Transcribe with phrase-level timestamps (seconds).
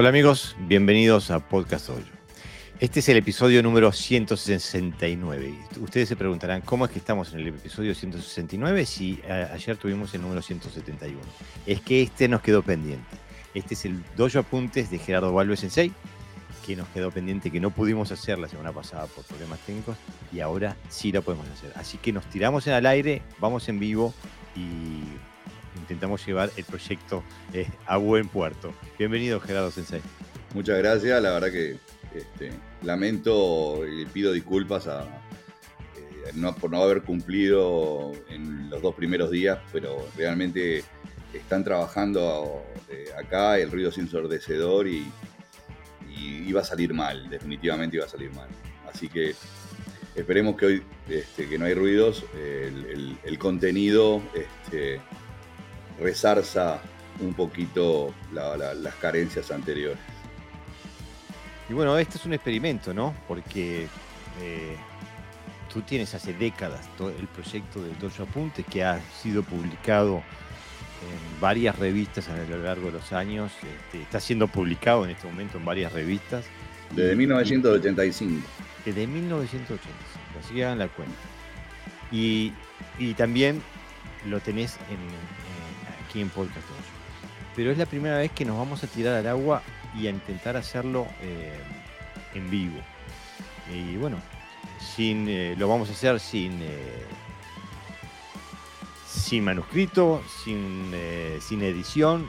[0.00, 2.06] Hola amigos, bienvenidos a Podcast Hoyo.
[2.80, 5.54] Este es el episodio número 169.
[5.78, 10.22] Ustedes se preguntarán, ¿cómo es que estamos en el episodio 169 si ayer tuvimos el
[10.22, 11.20] número 171?
[11.66, 13.04] Es que este nos quedó pendiente.
[13.52, 15.92] Este es el Dojo Apuntes de Gerardo Valve Sensei,
[16.64, 19.98] que nos quedó pendiente, que no pudimos hacer la semana pasada por problemas técnicos
[20.32, 21.74] y ahora sí lo podemos hacer.
[21.74, 24.14] Así que nos tiramos en el aire, vamos en vivo
[24.56, 25.02] y
[25.90, 28.72] intentamos llevar el proyecto eh, a buen puerto.
[28.96, 30.00] Bienvenido, Gerardo Sensei.
[30.54, 31.78] Muchas gracias, la verdad que
[32.14, 39.32] este, lamento y pido disculpas a, eh, por no haber cumplido en los dos primeros
[39.32, 40.84] días, pero realmente
[41.34, 45.06] están trabajando eh, acá, el ruido es ensordecedor y,
[46.46, 48.48] iba a salir mal, definitivamente iba a salir mal.
[48.92, 49.34] Así que
[50.14, 55.00] esperemos que hoy, este, que no hay ruidos, el, contenido este,
[56.00, 56.80] resarza
[57.20, 59.98] un poquito las carencias anteriores.
[61.68, 63.14] Y bueno, este es un experimento, ¿no?
[63.28, 63.86] Porque
[64.40, 64.76] eh,
[65.72, 71.40] tú tienes hace décadas todo el proyecto del Dojo Apuntes que ha sido publicado en
[71.40, 73.52] varias revistas a lo largo de los años.
[73.62, 76.44] Este, está siendo publicado en este momento en varias revistas.
[76.94, 78.46] Desde 1985.
[78.84, 79.94] Desde 1985,
[80.40, 81.14] así que hagan la cuenta.
[82.10, 82.52] Y,
[83.16, 83.62] también
[84.26, 84.98] lo tenés en,
[86.10, 86.66] aquí en Podcast
[87.54, 89.62] Pero es la primera vez que nos vamos a tirar al agua
[89.96, 91.56] y a intentar hacerlo eh,
[92.34, 92.80] en vivo.
[93.72, 94.16] Y bueno,
[94.78, 97.04] sin, eh, lo vamos a hacer sin, eh,
[99.06, 100.92] sin manuscrito, sin,
[101.40, 102.28] sin edición.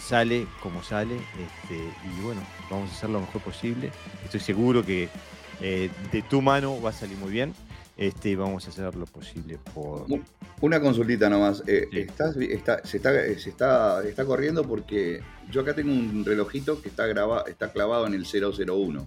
[0.00, 1.16] Sale como sale.
[1.16, 3.92] Este, y bueno, vamos a hacer lo mejor posible.
[4.24, 5.10] Estoy seguro que
[5.60, 7.54] de tu mano va a salir muy bien.
[8.00, 10.06] Este, vamos a hacer lo posible por...
[10.62, 11.62] Una consultita nomás.
[11.66, 17.44] Eh, está, se, está, está, corriendo porque yo acá tengo un relojito que está, graba,
[17.46, 19.06] está clavado en el 001.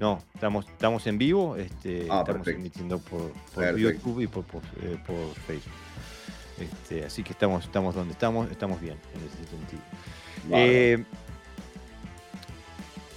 [0.00, 3.32] No, estamos, estamos en vivo, este, ah, estamos emitiendo por,
[3.76, 4.44] YouTube y por,
[4.80, 5.74] eh, por, Facebook.
[6.58, 9.82] Este, así que estamos, estamos donde estamos, estamos bien en ese sentido.
[10.52, 11.04] Eh,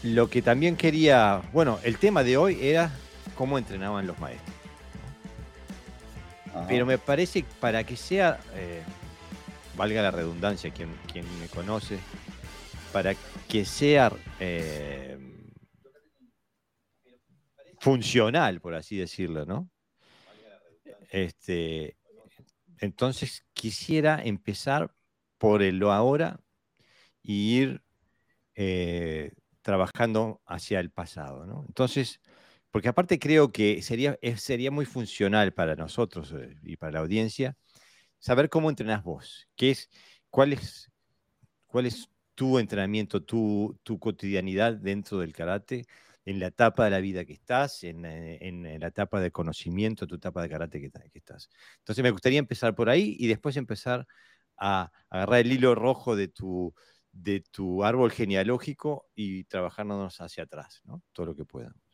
[0.03, 2.91] lo que también quería, bueno, el tema de hoy era
[3.37, 4.54] cómo entrenaban los maestros.
[6.67, 8.81] Pero me parece para que sea, eh,
[9.75, 11.99] valga la redundancia, quien, quien me conoce,
[12.91, 13.13] para
[13.47, 15.17] que sea eh,
[17.79, 19.69] funcional, por así decirlo, ¿no?
[21.09, 21.97] Este,
[22.79, 24.93] entonces quisiera empezar
[25.37, 26.39] por el lo ahora
[27.21, 27.81] y ir
[28.55, 31.65] eh, trabajando hacia el pasado, ¿no?
[31.67, 32.21] Entonces,
[32.75, 37.55] porque aparte creo que sería, sería muy funcional para nosotros eh, y para la audiencia
[38.19, 39.89] saber cómo entrenás vos, qué es,
[40.29, 40.91] cuál es,
[42.35, 45.85] tu entrenamiento, tu, tu cotidianidad dentro del karate,
[46.25, 50.15] en la etapa de la vida que estás, en, eh, la etapa de conocimiento, tu
[50.15, 51.49] etapa de karate que, estás.
[51.77, 54.05] Entonces me gustaría empezar por ahí y después empezar
[54.57, 56.75] a agarrar el hilo rojo de tu,
[57.13, 61.01] de tu árbol genealógico y trabajarnos hacia atrás, ¿no?
[61.13, 61.84] Todo lo que podamos.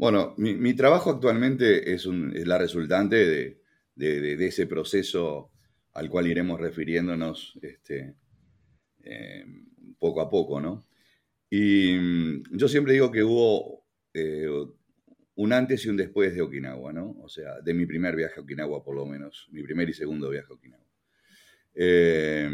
[0.00, 3.58] Bueno, mi, trabajo actualmente es, la resultante
[3.94, 5.50] de, ese proceso
[5.92, 8.14] al cual iremos refiriéndonos este,
[9.02, 9.44] eh,
[9.98, 10.86] poco a poco, ¿no?
[11.50, 13.84] Y mm, yo siempre digo que hubo
[14.14, 14.48] eh,
[15.34, 17.18] un antes y un después de Okinawa, ¿no?
[17.20, 20.30] O sea, de mi primer viaje a Okinawa, por lo menos, mi primer y segundo
[20.30, 20.86] viaje a Okinawa.
[21.74, 22.50] Eh,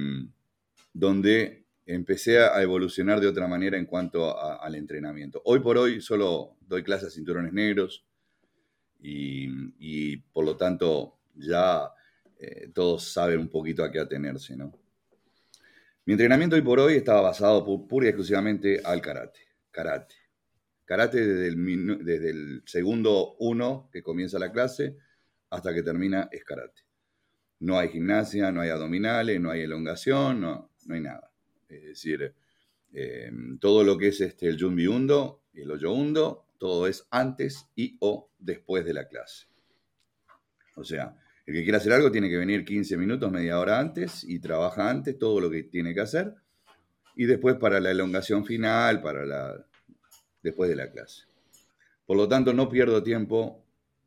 [0.93, 5.41] donde empecé a evolucionar de otra manera en cuanto al entrenamiento.
[5.45, 8.05] Hoy por hoy solo doy clases a cinturones negros
[9.01, 11.89] y, por lo tanto ya
[12.39, 14.73] eh, todos saben un poquito a qué atenerse, ¿no?
[16.05, 19.41] Mi entrenamiento hoy por hoy estaba basado pura y exclusivamente al karate.
[19.71, 20.15] Karate.
[20.85, 24.97] Karate desde el, desde el segundo uno que comienza la clase
[25.51, 26.83] hasta que termina es karate.
[27.61, 31.33] No hay gimnasia, no hay abdominales, no hay elongación, no, no hay nada.
[31.69, 32.35] Es decir,
[32.93, 33.31] eh,
[33.61, 37.67] todo lo que es este, el Junbi Undo y el Oyo Undo, todo es antes
[37.75, 39.47] y o después de la clase.
[40.77, 44.25] O sea, el que quiera hacer algo tiene que venir 15 minutos, media hora antes
[44.25, 46.35] y trabaja antes todo lo que tiene que hacer.
[47.15, 49.67] Y después para la elongación final, para la,
[50.43, 51.23] después de la clase.
[52.05, 53.65] Por lo tanto, no pierdo tiempo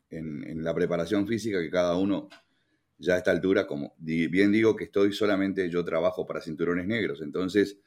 [0.10, 2.30] en, en la preparación física que cada uno
[3.00, 7.22] ya a esta altura, como bien digo que estoy solamente, yo trabajo para cinturones negros,
[7.22, 7.78] entonces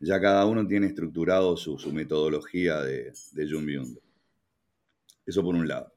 [0.00, 3.98] ya cada uno tiene estructurado su, metodología de, de Jun
[5.26, 5.92] Eso por un lado.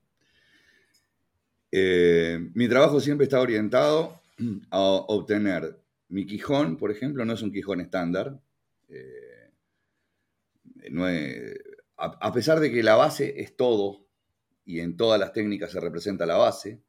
[1.72, 4.20] Eh, mi trabajo siempre está orientado
[4.72, 5.78] a obtener
[6.10, 8.40] mi quijón, por ejemplo, no es un quijón estándar,
[8.90, 9.20] Eh,
[11.98, 14.06] a, pesar de que la base es todo,
[14.66, 16.82] y en todas las técnicas se representa la base,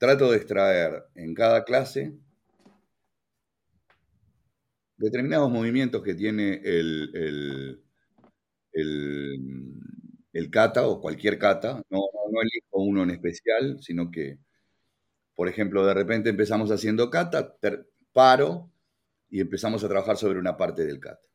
[0.00, 2.14] trato de extraer en cada clase
[4.96, 7.80] determinados movimientos que tiene el,
[10.32, 11.82] el, kata o cualquier kata.
[11.90, 12.00] No,
[12.32, 14.38] no, elijo uno en especial, sino que,
[15.34, 17.56] por ejemplo, de repente empezamos haciendo kata,
[18.12, 18.70] paro
[19.28, 21.28] y empezamos a trabajar sobre una parte del kata.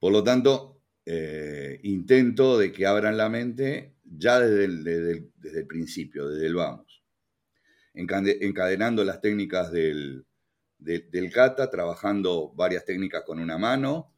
[0.00, 4.84] Por lo tanto, eh, intento de que abran la mente ya desde el,
[5.36, 7.02] desde el principio, desde el vamos,
[7.94, 10.24] encadenando las técnicas del,
[11.32, 14.14] kata, trabajando varias técnicas con una mano,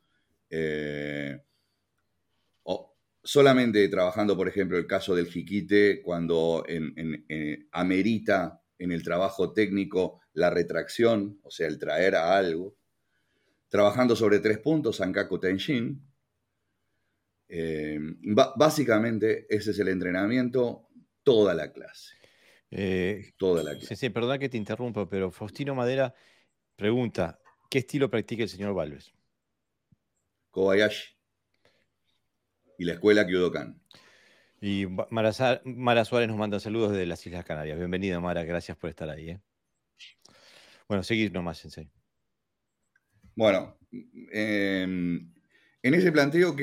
[0.50, 1.40] eh,
[2.64, 6.64] o solamente trabajando, por ejemplo, el caso del jiquite, cuando
[7.72, 12.76] amerita en el trabajo técnico la retracción, o sea, el traer a algo,
[13.68, 16.09] trabajando sobre tres puntos, Sankaku Tenshin.
[17.52, 17.98] Eh,
[18.56, 20.88] básicamente, ese es el entrenamiento
[21.22, 22.14] toda la clase.
[22.70, 23.88] Eh, toda la clase.
[23.88, 26.14] Sí, sí, perdón que te interrumpo, pero Faustino Madera
[26.80, 27.38] Pregunta,
[27.68, 29.12] ¿qué estilo practica el señor Valves?
[30.50, 31.14] Kobayashi.
[32.78, 33.78] Y la escuela Kyodokan.
[34.62, 37.76] Y Mara, Suárez nos manda saludos desde las Islas Canarias.
[37.76, 39.28] Bienvenida, Mara, gracias por estar ahí.
[39.28, 39.40] ¿eh?
[40.88, 41.90] Bueno, seguir nomás, Sensei.
[43.34, 43.78] Bueno,
[44.32, 45.34] em,
[45.82, 46.56] en ese planteo,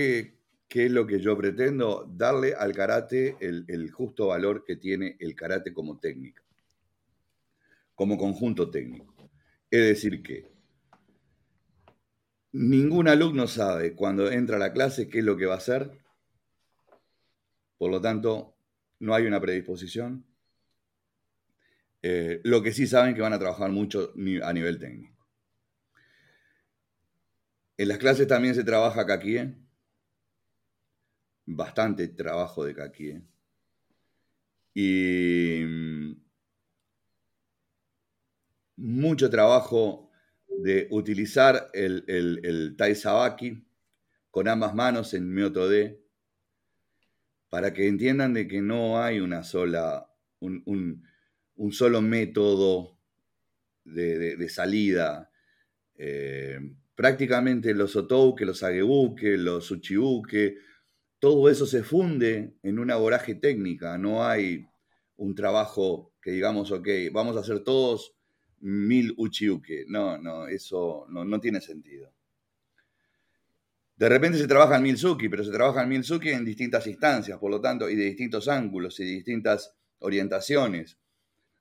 [0.68, 2.10] ¿qué, es lo que yo pretendo?
[2.16, 6.44] Darle al karate el justo valor que tiene el karate como técnica,
[7.96, 9.14] como conjunto técnico.
[9.70, 10.58] Es decir, que
[12.52, 15.92] ningún alumno sabe cuando entra a la clase qué es lo que va a hacer.
[17.78, 18.56] Por lo tanto,
[19.00, 20.26] no hay una predisposición.
[22.02, 25.28] Eh, lo que sí saben que van a trabajar mucho a nivel técnico.
[27.78, 29.54] En las clases también se trabaja caquie.
[31.48, 33.22] Bastante trabajo de caquie.
[34.76, 36.12] Y mm,
[38.76, 40.12] mucho trabajo
[40.48, 43.66] de utilizar el, el, el Taizabaki
[44.30, 46.08] con ambas manos en Myoto D
[47.50, 51.04] para que entiendan de que no hay una sola, un,
[51.72, 53.00] solo método
[53.86, 55.32] de, salida.
[55.96, 56.60] Eh,
[56.94, 60.58] prácticamente los otouke, los agebuke, los uchibuke,
[61.20, 63.98] todo eso se funde en una voraje técnica.
[63.98, 64.68] No hay
[65.18, 68.14] un trabajo que digamos, ok, vamos a hacer todos
[68.60, 69.86] mil uchiuke.
[69.88, 72.12] No, no, eso no, tiene sentido.
[73.96, 76.86] De repente se trabaja en mil suki, pero se trabaja en mil suki en distintas
[76.86, 81.00] instancias, por lo tanto, y de distintos ángulos y de distintas orientaciones.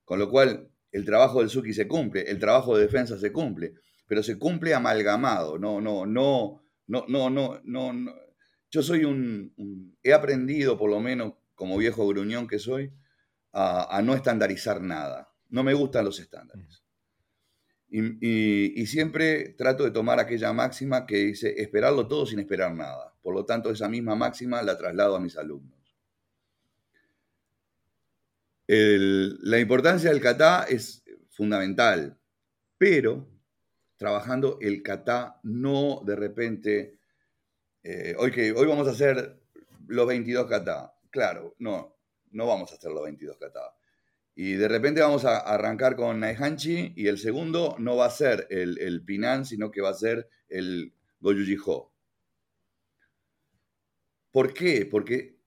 [0.05, 3.75] Con lo cual, el trabajo del suki se cumple, el trabajo de defensa se cumple,
[4.07, 5.59] pero se cumple amalgamado.
[5.59, 8.26] No, no, no, no, no, no, no.
[8.77, 12.93] Yo soy un, he aprendido, por lo menos, como viejo gruñón que soy,
[13.51, 15.33] a no estandarizar nada.
[15.49, 16.85] No me gustan los estándares.
[17.89, 23.15] Y, siempre trato de tomar aquella máxima que dice esperarlo todo sin esperar nada.
[23.23, 25.97] Por lo tanto, esa misma máxima la traslado a mis alumnos.
[28.67, 32.19] la importancia del kata es fundamental,
[32.77, 33.27] pero
[33.97, 36.96] trabajando el kata no de repente,
[37.89, 39.39] eh, hoy, que, hoy vamos a hacer
[39.87, 40.93] los 22 kata.
[41.09, 41.97] Claro, no,
[42.33, 43.77] no vamos a hacer los 22 kata.
[44.35, 48.49] Y de repente vamos a arrancar con Naihanchi y el segundo no va a ser
[48.51, 51.93] el, Pinan, sino que va a ser el Goyujiho.
[54.33, 54.85] ¿Por qué?
[54.85, 55.39] Porque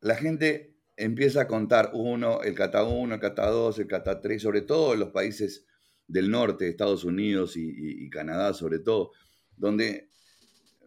[0.00, 4.42] la gente empieza a contar uno, el kata 1, el kata 2, el kata 3,
[4.42, 5.64] sobre todo en los países
[6.08, 9.12] del norte, Estados Unidos y, Canadá sobre todo,
[9.56, 10.05] donde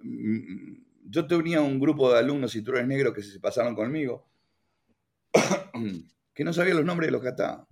[0.01, 4.29] yo tenía un grupo de alumnos cinturones negros que se pasaron conmigo
[6.33, 7.67] que no sabían los nombres de los kata.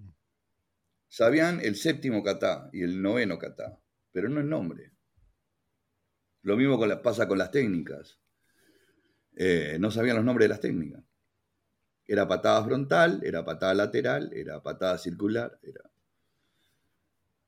[1.07, 3.79] Sabían el séptimo kata y el noveno kata,
[4.11, 4.91] pero no el nombre.
[6.41, 8.19] Lo mismo pasa con las técnicas.
[9.35, 11.03] Eh, no sabían los nombres de las técnicas.
[12.05, 15.59] Era patada frontal, era patada lateral, era patada circular.
[15.61, 15.91] Era...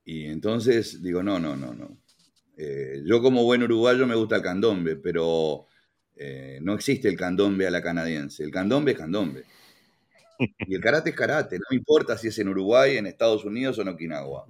[0.03, 1.97] Y entonces digo, no, no, no, no.
[2.61, 5.67] Eh, yo como buen uruguayo me gusta el candombe, pero
[6.17, 8.43] eh, no existe el candombe a la canadiense.
[8.43, 9.45] El candombe es candombe.
[10.65, 13.81] Y el karate es karate, no importa si es en Uruguay, en Estados Unidos o
[13.81, 14.47] en Okinawa.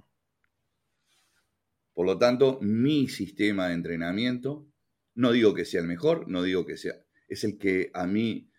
[1.94, 4.66] Por lo tanto, mi sistema de entrenamiento,
[5.14, 6.94] no digo que sea el mejor, no digo que sea,
[7.28, 8.50] es el que a mí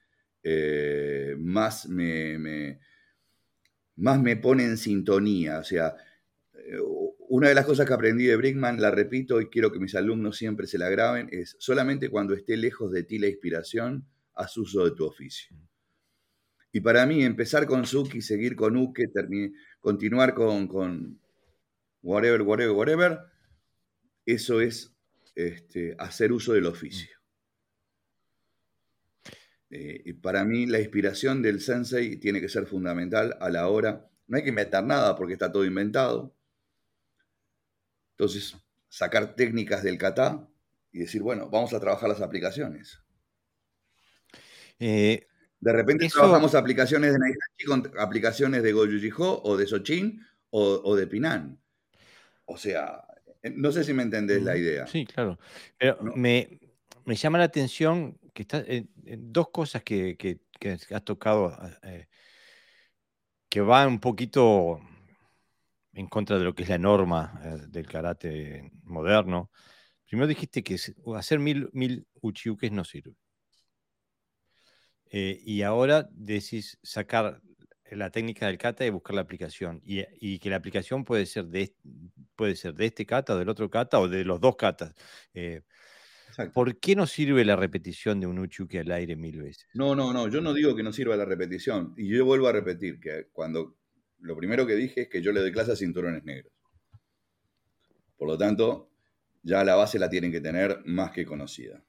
[0.43, 2.79] eh, más, me,
[3.95, 5.59] más me pone en sintonía.
[5.59, 5.95] O sea,
[7.33, 10.35] una de las cosas que aprendí de Brickman, la repito y quiero que mis alumnos
[10.35, 14.83] siempre se la graben, es solamente cuando esté lejos de ti la inspiración, haz uso
[14.83, 15.55] de tu oficio.
[16.73, 19.09] Y para mí, empezar con Suki, seguir con Uke,
[19.79, 21.21] continuar con, con
[22.01, 23.19] whatever, whatever, whatever,
[24.25, 24.93] eso es
[25.33, 27.17] este, hacer uso del oficio.
[29.69, 34.05] Eh, y para mí la inspiración del sensei tiene que ser fundamental a la hora.
[34.27, 36.35] No hay que inventar nada porque está todo inventado.
[38.21, 38.55] Entonces,
[38.87, 40.47] sacar técnicas del kata
[40.91, 42.99] y decir, bueno, vamos a trabajar las aplicaciones.
[44.77, 45.25] Eh,
[45.59, 51.07] de repente trabajamos aplicaciones de Naihachi con aplicaciones de Gojujiho o de Sochin o, de
[51.07, 51.59] Pinan.
[52.45, 53.03] O sea,
[53.55, 54.85] no sé si me entendés la idea.
[54.85, 55.39] Sí, claro.
[55.79, 56.59] Pero me,
[57.07, 58.63] llama la atención que está,
[59.17, 60.41] dos cosas que,
[60.93, 62.07] has tocado eh,
[63.49, 64.79] que van un poquito
[65.93, 69.51] en contra de lo que es la norma eh, del karate moderno.
[70.07, 70.77] Primero dijiste que
[71.15, 73.15] hacer mil, mil uchiukes no sirve.
[75.09, 77.41] Eh, y ahora decís sacar
[77.91, 79.81] la técnica del kata y buscar la aplicación.
[79.83, 81.75] Y, que la aplicación puede ser, de,
[82.35, 84.93] puede ser de este kata, del otro kata o de los dos katas.
[85.33, 85.61] Eh,
[86.53, 89.67] ¿Por qué no sirve la repetición de un uchuke al aire mil veces?
[89.73, 91.93] No, no, no, yo no digo que no sirva la repetición.
[91.97, 93.80] Y yo vuelvo a repetir que cuando
[94.21, 96.53] lo primero que dije es que yo le doy clase a cinturones negros.
[98.17, 98.89] Por lo tanto,
[99.43, 101.83] ya la base la tienen que tener más que conocida.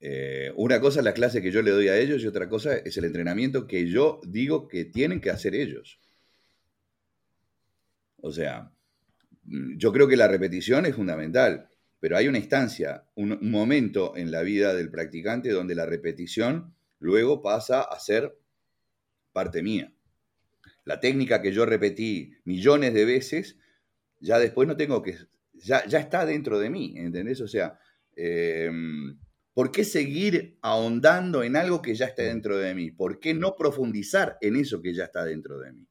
[0.00, 2.74] Eh, una cosa es la clase que yo le doy a ellos y otra cosa
[2.74, 6.00] es el entrenamiento que yo digo que tienen que hacer ellos.
[8.22, 8.72] O sea,
[9.44, 11.68] mm, yo creo que la repetición es fundamental,
[12.00, 17.42] pero hay una instancia, un, momento en la vida del practicante donde la repetición luego
[17.42, 18.36] pasa a ser
[19.32, 19.92] parte mía.
[20.84, 23.56] La técnica que yo repetí millones de veces,
[24.18, 25.16] ya después no tengo que,
[25.52, 27.40] ya, ya está dentro de mí, ¿entendés?
[27.40, 27.78] O sea,
[28.16, 28.70] eh,
[29.52, 32.90] ¿Por qué seguir ahondando en algo que ya está dentro de mí?
[32.92, 35.86] ¿Por qué no profundizar en eso que ya está dentro de mí?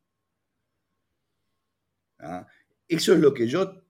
[2.20, 2.48] ¿Ah?
[2.88, 3.84] Eso es lo que yo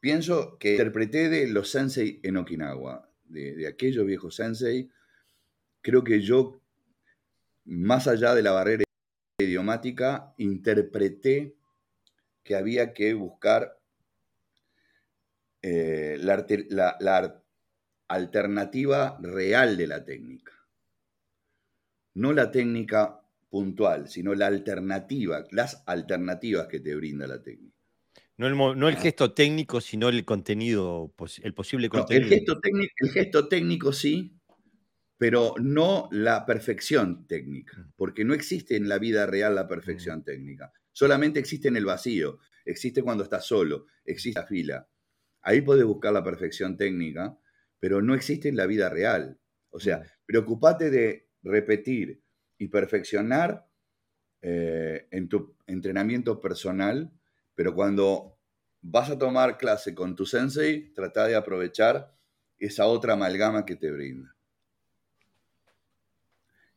[0.00, 4.88] pienso que interpreté de los sensei en Okinawa, de, de aquellos viejos sensei.
[5.80, 6.62] Creo que yo,
[7.64, 8.84] más allá de la barrera
[9.42, 11.54] idiomática, interpreté
[12.42, 13.78] que había que buscar
[15.62, 17.42] eh, la, la, la,
[18.08, 20.52] alternativa real de la técnica.
[22.14, 27.76] No la técnica puntual, sino la alternativa, las alternativas que te brinda la técnica.
[28.36, 32.26] No el, no el gesto técnico, sino el contenido, el posible contenido.
[32.26, 34.41] el, gesto técnico, el gesto técnico sí,
[35.22, 40.72] pero no la perfección técnica, porque no existe en la vida real la perfección técnica.
[40.90, 44.88] Solamente existe en el vacío, existe cuando estás solo, existe la fila.
[45.42, 47.38] Ahí puedes buscar la perfección técnica,
[47.78, 49.38] pero no existe en la vida real.
[49.70, 52.20] O sea, preocupate de repetir
[52.58, 53.64] y perfeccionar
[54.40, 57.12] eh, en tu entrenamiento personal,
[57.54, 58.40] pero cuando
[58.80, 62.12] vas a tomar clase con tu sensei, trata de aprovechar
[62.58, 64.34] esa otra amalgama que te brinda.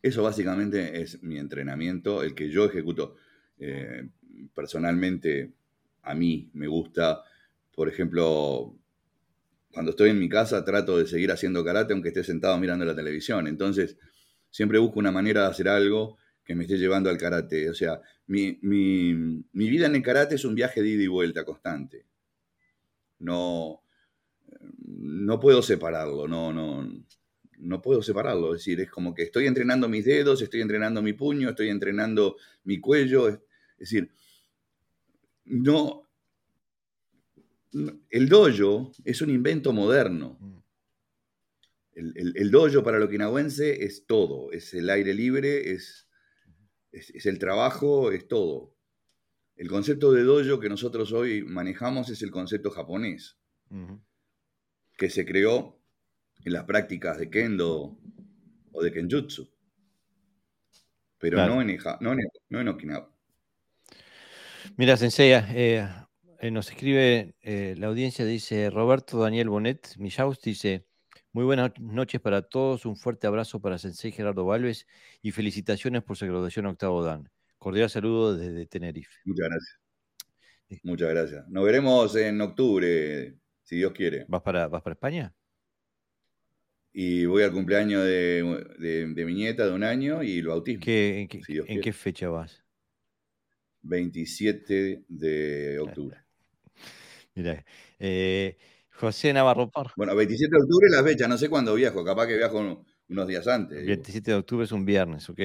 [0.06, 3.16] Eso básicamente es mi entrenamiento, el que yo ejecuto.
[3.58, 4.08] Eh,
[4.54, 5.54] personalmente,
[6.04, 7.24] a mí me gusta,
[7.74, 8.78] por ejemplo,
[9.72, 12.96] cuando estoy en mi casa trato de seguir haciendo karate aunque esté sentado mirando la
[12.96, 13.48] televisión.
[13.48, 13.98] Entonces,
[14.52, 17.68] siempre busco una manera de hacer algo que me esté llevando al karate.
[17.68, 18.60] O sea, mi,
[19.54, 22.06] vida en el karate es un viaje de ida y vuelta constante.
[23.18, 23.82] No,
[24.86, 26.88] no puedo separarlo, no, no,
[27.60, 28.54] no puedo separarlo.
[28.54, 32.38] Es decir, es como que estoy entrenando mis dedos, estoy entrenando mi puño, estoy entrenando
[32.64, 33.28] mi cuello.
[33.30, 33.40] Es,
[33.78, 34.12] decir,
[35.46, 36.10] no,
[38.10, 40.38] el dojo es un invento moderno.
[40.40, 40.56] Mm.
[41.96, 46.10] El, dojo para lo quinahuense es todo, es el aire libre, es,
[46.92, 48.76] es, el trabajo, es todo.
[49.56, 53.38] El concepto de dojo que nosotros hoy manejamos es el concepto japonés,
[54.98, 55.75] que se creó
[56.46, 57.98] en las prácticas de kendo
[58.72, 59.50] o de kenjutsu,
[61.18, 61.78] pero no, en,
[62.50, 63.12] no, en, Okinawa.
[64.78, 65.88] Mira, Sensei, eh,
[66.40, 70.86] eh, nos escribe eh, la audiencia, dice Roberto Daniel Bonet Millaus, dice,
[71.32, 74.86] muy buenas noches para todos, un fuerte abrazo para Sensei Gerardo Valves
[75.24, 77.30] y felicitaciones por su graduación octavo Dan.
[77.58, 79.20] Cordial saludo desde Tenerife.
[79.25, 79.80] Muchas gracias.
[80.84, 81.48] Muchas gracias.
[81.48, 84.25] Nos veremos en octubre, si Dios quiere.
[84.28, 85.34] ¿Vas para, vas para España?
[86.98, 90.82] Y voy al cumpleaños de, mi nieta de un año y lo bautismo.
[90.88, 92.64] ¿En, qué, fecha vas?
[93.82, 96.18] 27 de octubre.
[97.36, 97.66] Mira,
[98.00, 98.56] eh,
[98.92, 99.92] José Navarro Parra.
[99.98, 103.46] Bueno, 27 de octubre la fecha, no sé cuándo viajo, capaz que viajo unos días
[103.46, 103.78] antes.
[103.78, 105.42] El 27 de octubre es un viernes, ok.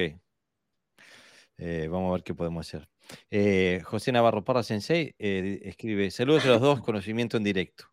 [1.57, 2.87] Eh, vamos a ver qué podemos hacer.
[3.29, 7.90] Eh, José Navarro Parra Sensei escribe: Saludos a los dos, conocimiento en directo.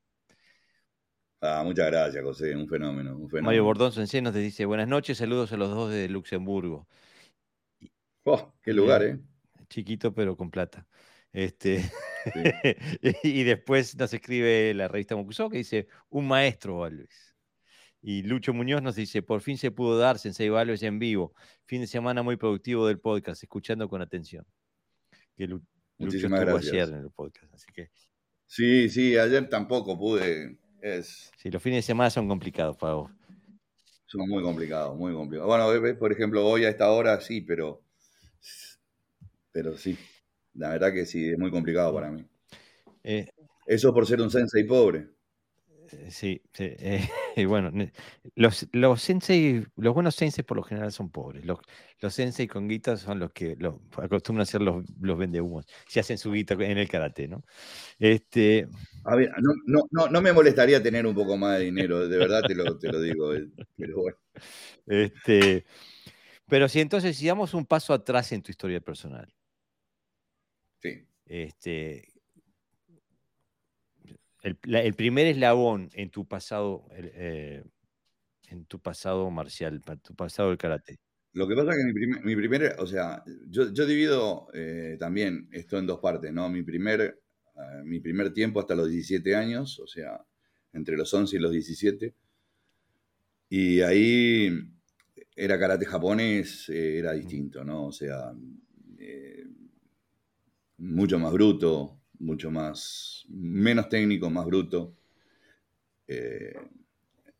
[1.40, 3.47] Ah, muchas gracias, José, un fenómeno, un fenómeno.
[3.47, 6.88] Mario Bordón Sensei nos dice: Buenas noches, saludos a los dos de Luxemburgo.
[8.25, 9.18] Oh, qué lugar, ¿eh?
[9.68, 10.87] Chiquito, pero con plata.
[11.33, 11.90] Este,
[13.23, 17.37] y después nos escribe la revista Mocusó que dice, un maestro, Valves.
[18.00, 21.35] Y Lucho Muñoz nos dice, por fin se pudo dar Sensei Valves en vivo.
[21.64, 24.47] Fin de semana muy productivo del podcast, escuchando con atención.
[25.37, 25.66] Que Lucho
[25.99, 27.90] Muchísimas estuvo ayer en el podcast, así que...
[28.47, 30.57] Sí, sí, ayer tampoco pude.
[30.80, 31.30] Es...
[31.37, 33.11] Sí, los fines de semana son complicados, Pablo.
[34.06, 35.49] Son muy complicados, muy complicados.
[35.49, 37.82] Bueno, por ejemplo, hoy a esta hora sí, pero...
[39.52, 39.99] Pero sí,
[40.54, 42.25] la verdad que sí, es muy complicado para mí.
[43.02, 43.28] Eh,
[43.66, 45.18] Eso por ser un sensei pobre.
[45.90, 47.71] Eh, sí, sí eh, y bueno,
[48.35, 51.45] los, los sensei, los buenos sensei por lo general son pobres.
[51.45, 51.59] Los,
[52.00, 53.57] los sensei con guitas son los que
[53.97, 55.66] acostumbran a ser los, los vendehumos.
[55.87, 57.45] Si hacen su guita en el karate, ¿no?
[57.99, 58.68] Este...
[59.04, 62.18] A ver, no, no, no, no, me molestaría tener un poco más de dinero, de
[62.18, 63.33] verdad te lo, te lo digo,
[63.76, 64.16] pero bueno.
[64.87, 65.64] Este,
[66.47, 69.33] pero si entonces, si damos un paso atrás en tu historia personal,
[70.80, 71.07] Sí.
[71.26, 72.09] Este,
[74.42, 77.64] el, primer eslabón en tu pasado, eh,
[78.49, 80.99] en tu pasado marcial, tu pasado del karate.
[81.33, 81.85] Lo que pasa es que
[82.25, 86.49] mi, primer, o sea, yo, divido eh, también esto en dos partes, ¿no?
[86.49, 90.25] Mi primer, eh, mi primer tiempo hasta los 17 años, o sea,
[90.73, 92.14] entre los 11 y los 17.
[93.50, 94.50] Y ahí
[95.37, 97.87] era karate japonés, era distinto, ¿no?
[97.87, 98.33] O sea,
[100.78, 104.95] mucho más bruto, mucho más, menos técnico, más bruto.
[106.07, 106.54] Eh,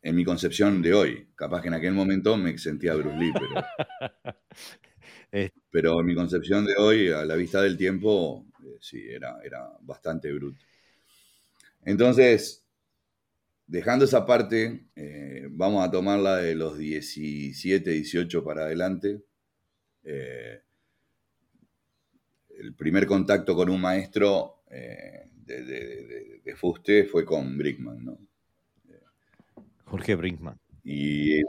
[0.01, 1.27] en mi concepción de hoy.
[1.35, 3.33] Capaz que en aquel momento me sentía Bruce Lee,
[5.69, 9.69] pero, en mi concepción de hoy, a la vista del tiempo, eh, sí, era, era
[9.81, 10.59] bastante bruto.
[11.83, 12.65] Entonces,
[13.67, 19.23] dejando esa parte, eh, vamos a tomarla de los 17, 18 para adelante
[22.59, 28.19] el primer contacto con un maestro eh, de, fuste fue con Brickman, ¿no?
[29.85, 30.59] Jorge Brickman.
[30.83, 31.41] Y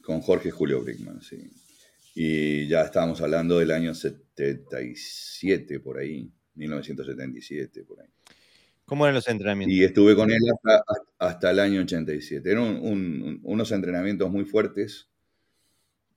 [0.00, 1.50] con Jorge Julio Brickman, sí.
[2.14, 8.08] Y ya estábamos hablando del año 77, por ahí, 1977, por ahí.
[8.84, 9.76] ¿Cómo eran los entrenamientos?
[9.76, 10.38] Y estuve con él
[11.18, 12.48] hasta, el año 87.
[12.48, 12.80] Eran
[13.42, 15.08] unos entrenamientos muy fuertes,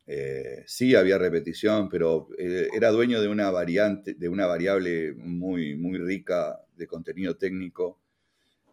[0.09, 5.75] eh, sí había repetición, pero eh, era dueño de una variante, de una variable muy,
[5.75, 7.99] muy rica de contenido técnico.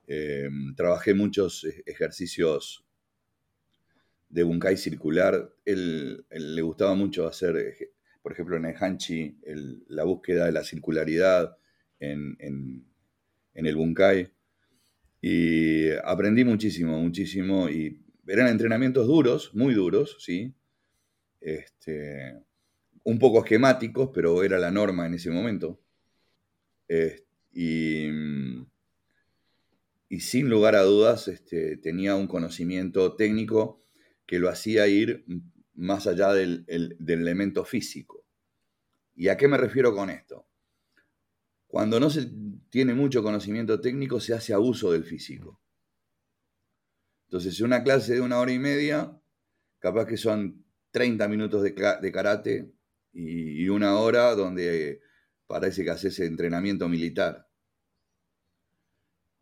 [0.06, 2.86] Eh, trabajé muchos e-, ejercicios
[4.28, 5.52] de bunkai circular.
[5.64, 7.76] Él, le gustaba mucho hacer,
[8.22, 9.36] por ejemplo, en el Hanchi,
[9.88, 11.56] la búsqueda de la circularidad
[11.98, 12.86] en, en,
[13.54, 14.30] en el bunkai.
[15.20, 17.68] Y aprendí muchísimo, muchísimo.
[17.68, 20.54] Y eran entrenamientos duros, muy duros, sí,
[21.44, 22.42] este,
[23.04, 25.80] un poco esquemáticos, pero era la norma en ese momento.
[27.52, 28.08] y,
[30.20, 33.82] sin lugar a dudas este, tenía un conocimiento técnico
[34.26, 35.24] que lo hacía ir
[35.74, 38.24] más allá del, elemento físico.
[39.14, 40.46] ¿Y a qué me refiero con esto?
[41.66, 42.30] Cuando no se
[42.70, 45.60] tiene mucho conocimiento técnico, se hace abuso del físico.
[47.26, 49.20] Entonces, una clase de una hora y media,
[49.80, 50.63] capaz que son
[50.94, 51.74] 30 minutos de,
[52.12, 52.72] karate
[53.12, 55.00] y, una hora donde
[55.48, 57.48] parece que haces entrenamiento militar.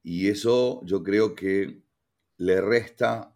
[0.02, 1.82] Y eso yo creo que
[2.38, 3.34] le resta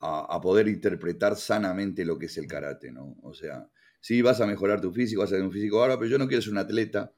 [0.00, 3.16] a, poder interpretar sanamente lo que es el karate, ¿no?
[3.22, 6.10] O sea, sí vas a mejorar tu físico, vas a ser un físico ahora, pero
[6.10, 7.14] yo no quiero ser un atleta.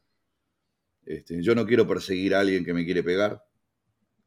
[1.07, 3.43] Este, yo no quiero perseguir a alguien que me quiere pegar.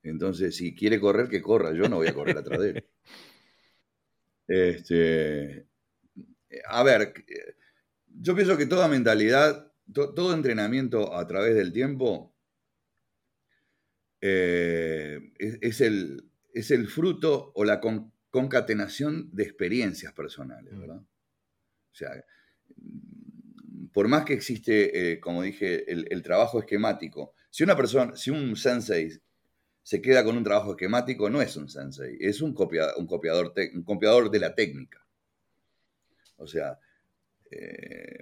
[0.02, 1.72] Entonces, si quiere correr, que corra.
[1.74, 2.88] Yo no voy a correr atrás de él.
[4.48, 5.68] Este,
[6.68, 7.14] a ver,
[8.08, 12.36] yo pienso que toda mentalidad, todo entrenamiento a través del tiempo
[14.22, 17.80] eh, es, el, es, el, fruto o la
[18.30, 20.80] concatenación de experiencias personales, mm.
[20.80, 20.98] ¿verdad?
[20.98, 22.12] O sea,
[23.94, 28.56] por más que existe, eh, como dije, el, trabajo esquemático, si una persona, si un
[28.56, 29.10] sensei
[29.88, 33.84] se queda con un trabajo esquemático, no es un sensei, es un, un, copiador, un
[33.84, 35.08] copiador de la técnica.
[36.36, 36.78] O sea,
[37.50, 38.22] eh,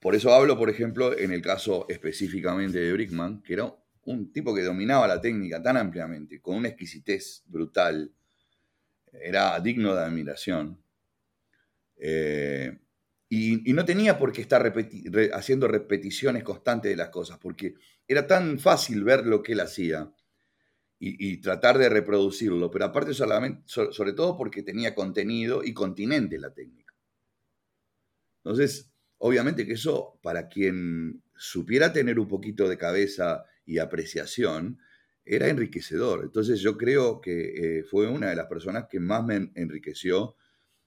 [0.00, 4.54] por eso hablo, por ejemplo, en el caso específicamente de Brickman, que era un tipo
[4.54, 8.10] que dominaba la técnica tan ampliamente, con una exquisitez brutal,
[9.12, 10.82] era digno de admiración.
[11.98, 12.74] Eh,
[13.28, 14.72] y, no tenía por qué estar
[15.34, 17.74] haciendo repeticiones constantes de las cosas, porque
[18.08, 20.10] era tan fácil ver lo que él hacía
[21.04, 26.94] y, tratar de reproducirlo, pero aparte sobre todo porque tenía contenido y continente la técnica.
[28.44, 34.78] Entonces, obviamente que eso, para quien supiera tener un poquito de cabeza y apreciación,
[35.24, 36.22] era enriquecedor.
[36.22, 40.36] Entonces yo creo que eh, fue una de las personas que más me enriqueció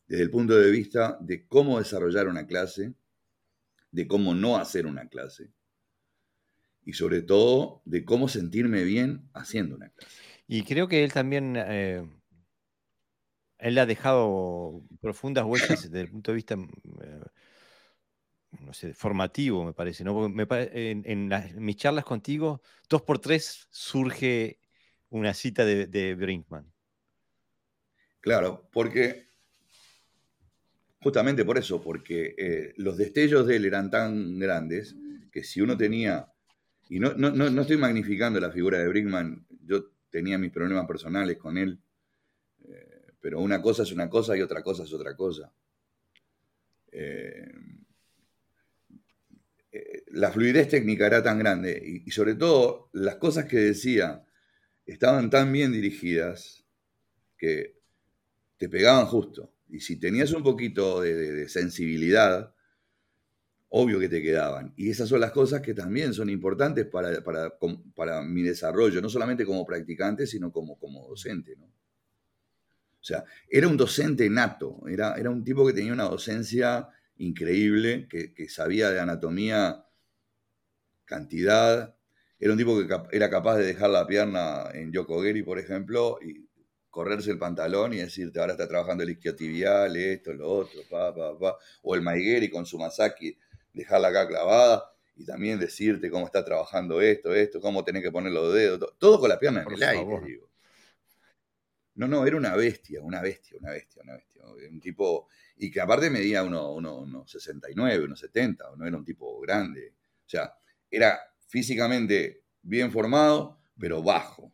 [0.07, 2.93] desde el punto de vista de cómo desarrollar una clase,
[3.91, 5.51] de cómo no hacer una clase
[6.85, 10.15] y sobre todo de cómo sentirme bien haciendo una clase.
[10.47, 12.07] Y creo que él también, eh,
[13.57, 17.21] él ha dejado profundas huellas desde el punto de vista, eh,
[18.59, 20.03] no sé, formativo, me parece.
[20.03, 20.27] ¿no?
[20.27, 24.59] en, mis charlas contigo, dos por tres surge
[25.09, 26.71] una cita de, Brinkman.
[28.21, 29.29] Claro, porque
[30.99, 34.95] justamente por eso, porque eh, los destellos de él eran tan grandes
[35.31, 36.34] que si uno tenía
[36.89, 41.37] y no, no, no, estoy magnificando la figura de Brinkman, yo tenía mis problemas personales
[41.37, 41.79] con él,
[42.63, 45.51] eh, pero una cosa es una cosa y otra cosa es otra cosa.
[46.91, 47.51] Eh,
[49.71, 54.23] eh, la fluidez técnica era tan grande y, sobre todo las cosas que decía
[54.85, 56.63] estaban tan bien dirigidas
[57.37, 57.79] que
[58.57, 59.51] te pegaban justo.
[59.67, 62.54] Y si tenías un poquito de sensibilidad,
[63.77, 64.73] obvio que te quedaban.
[64.77, 69.45] Y esas son las cosas que también son importantes para, para, mi desarrollo, no solamente
[69.45, 71.57] como practicante, sino como, como docente.
[71.57, 71.65] ¿no?
[71.65, 78.07] O sea, era un docente nato, era, era un tipo que tenía una docencia increíble,
[78.07, 79.85] que, sabía de anatomía
[81.03, 81.97] cantidad,
[82.39, 86.47] era un tipo que era capaz de dejar la pierna en Yokogeri, por ejemplo, y
[86.89, 91.37] correrse el pantalón y decirte, ahora está trabajando el isquiotibial, esto, lo otro, pa, pa,
[91.37, 91.57] pa.
[91.83, 93.37] o el Maigeri con su Masaki
[93.75, 98.31] dejarla acá clavada y también decirte cómo está trabajando esto, esto, cómo tenés que poner
[98.31, 100.49] los dedos, todo, con la pierna en el aire, digo.
[101.95, 104.43] No, no, era una bestia, una bestia, una bestia, una bestia.
[104.69, 109.05] Un tipo, y que aparte medía unos uno, uno 69, unos 70, no era un
[109.05, 109.93] tipo grande.
[110.25, 110.53] O sea,
[110.91, 114.53] era físicamente bien formado, pero bajo.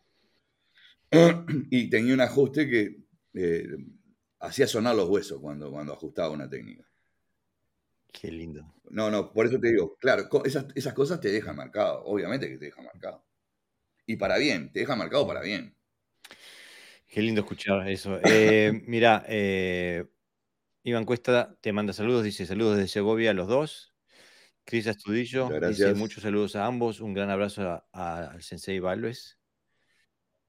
[1.72, 3.04] y tenía un ajuste que
[3.34, 3.68] eh,
[4.40, 6.91] hacía sonar los huesos cuando, cuando ajustaba una técnica.
[8.12, 8.74] Qué lindo.
[8.90, 12.58] No, no, por eso te digo, claro, esas, esas cosas te dejan marcado, obviamente que
[12.58, 13.26] te dejan marcado.
[14.06, 15.76] Y para bien, te dejan marcado para bien.
[17.08, 18.20] Qué lindo escuchar eso.
[18.24, 20.06] Eh, mira, eh,
[20.84, 23.94] Iván Cuesta te manda saludos, dice saludos desde Segovia a los dos.
[24.64, 29.40] Cris Astudillo dice muchos saludos a ambos, un gran abrazo al Sensei Valves.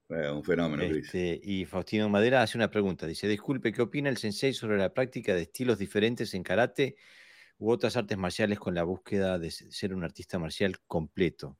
[0.09, 1.05] Eh, un fenómeno, Cris.
[1.05, 4.93] Este, y Faustino Madera hace una pregunta, dice, disculpe, ¿qué opina el Sensei sobre la
[4.93, 6.95] práctica de estilos diferentes en karate
[7.63, 11.57] u otras artes marciales con la búsqueda de ser un artista marcial completo.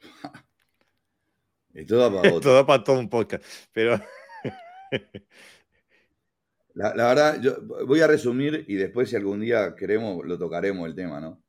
[1.74, 4.00] Esto da para, Esto da para todo un podcast, pero...
[6.74, 10.94] la, verdad, yo voy a resumir y después si algún día queremos lo tocaremos el
[10.94, 11.42] tema, ¿no?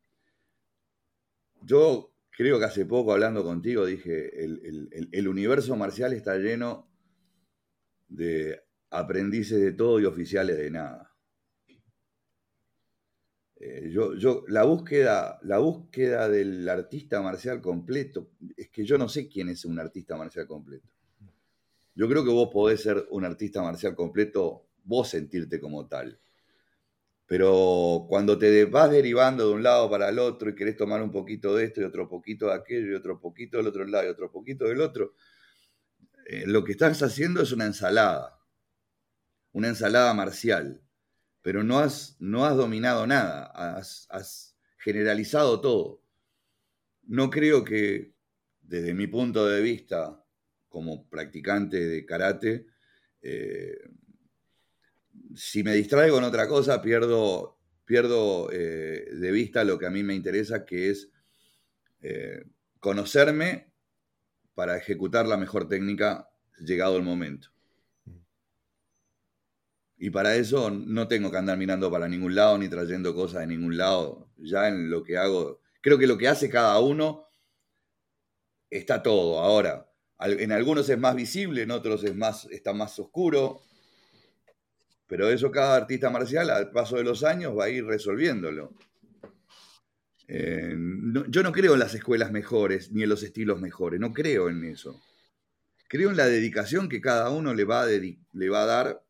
[1.61, 6.89] Yo creo que hace poco hablando contigo dije, el universo marcial está lleno
[8.07, 11.06] de aprendices de todo y oficiales de nada.
[13.59, 19.09] Eh, yo, yo, la, búsqueda, la búsqueda del artista marcial completo, es que yo no
[19.09, 20.87] sé quién es un artista marcial completo.
[21.95, 26.19] Yo creo que vos podés ser un artista marcial completo, vos sentirte como tal.
[27.25, 31.11] Pero cuando te vas derivando de un lado para el otro y querés tomar un
[31.11, 34.09] poquito de esto y otro poquito de aquello y otro poquito del otro lado y
[34.09, 35.15] otro poquito del otro,
[36.27, 38.39] eh, lo que estás haciendo es una ensalada,
[39.51, 40.86] una ensalada marcial
[41.41, 46.01] pero no has, no has dominado nada, has, generalizado todo.
[47.03, 48.13] No creo que,
[48.61, 50.23] desde mi punto de vista,
[50.69, 52.67] como practicante de karate,
[53.21, 53.77] eh,
[55.35, 60.03] si me distraigo en otra cosa, pierdo, pierdo eh, de vista lo que a mí
[60.03, 61.09] me interesa, que es
[62.01, 62.45] eh,
[62.79, 63.71] conocerme
[64.53, 67.49] para ejecutar la mejor técnica llegado el momento.
[69.97, 73.47] Y para eso no tengo que andar mirando para ningún lado ni trayendo cosas de
[73.47, 74.29] ningún lado.
[74.37, 77.27] Ya en lo que hago, creo que lo que hace cada uno
[78.69, 79.39] está todo.
[79.39, 83.61] Ahora, en algunos es más visible, en otros es más, está más oscuro.
[85.07, 88.73] Pero eso cada artista marcial al paso de los años va a ir resolviéndolo.
[90.27, 90.75] Eh,
[91.29, 94.65] yo no creo en las escuelas mejores ni en los estilos mejores, no creo en
[94.65, 95.01] eso.
[95.87, 99.06] Creo en la dedicación que cada uno le va a, le va a dar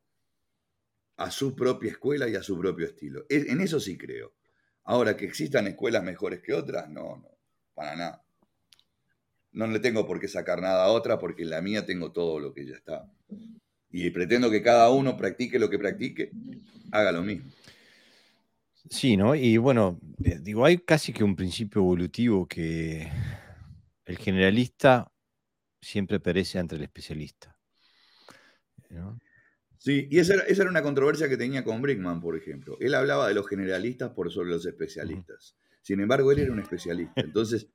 [1.17, 3.25] a su propia escuela y a su propio estilo.
[3.29, 4.33] En eso sí creo.
[4.83, 7.29] Ahora, que existan escuelas mejores que otras, no, no,
[7.73, 8.23] para nada.
[9.51, 12.39] No le tengo por qué sacar nada a otra porque en la mía tengo todo
[12.39, 13.11] lo que ya está.
[13.89, 16.31] Y pretendo que cada uno practique lo que practique,
[16.91, 17.51] haga lo mismo.
[18.89, 19.35] Sí, ¿no?
[19.35, 23.11] Y bueno, eh, digo, hay casi que un principio evolutivo que
[24.05, 25.11] el generalista
[25.81, 27.57] siempre perece ante el especialista.
[29.77, 32.77] Sí, y esa era, una controversia que tenía con Brinkman, por ejemplo.
[32.79, 35.55] Él hablaba de los generalistas por sobre los especialistas.
[35.81, 37.21] Sin embargo, él era un especialista.
[37.21, 37.67] Entonces,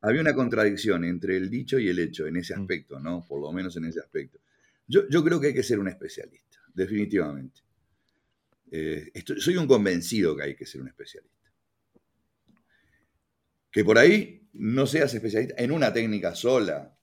[0.00, 2.60] había una contradicción entre el dicho y el hecho en ese mm.
[2.60, 3.24] aspecto, ¿no?
[3.26, 4.38] Por lo menos en ese aspecto.
[4.86, 7.60] Yo, yo creo que hay que ser un especialista, definitivamente.
[8.70, 11.52] Eh, soy un convencido que hay que ser un especialista.
[13.70, 16.93] Que por ahí no seas especialista en una técnica sola,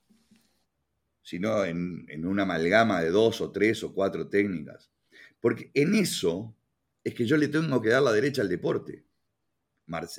[1.22, 4.92] sino en, una amalgama de dos o tres o cuatro técnicas.
[5.40, 6.56] Porque en eso
[7.04, 9.06] es que yo le tengo que dar la derecha al deporte,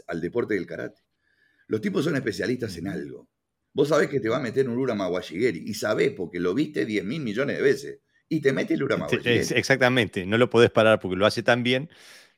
[0.07, 1.03] al deporte del karate.
[1.67, 3.29] Los tipos son especialistas en algo.
[3.73, 6.85] Vos sabés que te va a meter un Urama Washigeri y sabés porque lo viste
[6.85, 11.01] 10 mil millones de veces y te mete el Urama Exactamente, no lo podés parar
[11.01, 11.88] porque lo hace tan bien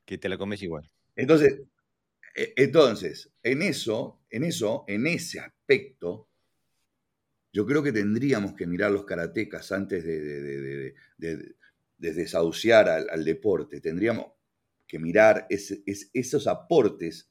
[0.05, 0.91] que te la comes igual.
[1.17, 1.63] Entonces,
[2.37, 6.29] e, entonces en eso, en eso, en ese aspecto,
[7.55, 10.93] yo creo que tendríamos que mirar los karatecas antes de,
[11.97, 13.81] desahuciar al, deporte.
[13.81, 14.27] Tendríamos
[14.89, 17.31] que mirar esos aportes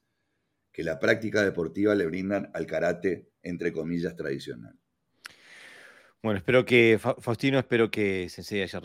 [0.72, 4.74] que la práctica deportiva le brindan al karate, entre comillas, tradicional.
[6.22, 8.80] Bueno, espero que, Faustino, espero que Sensei haya,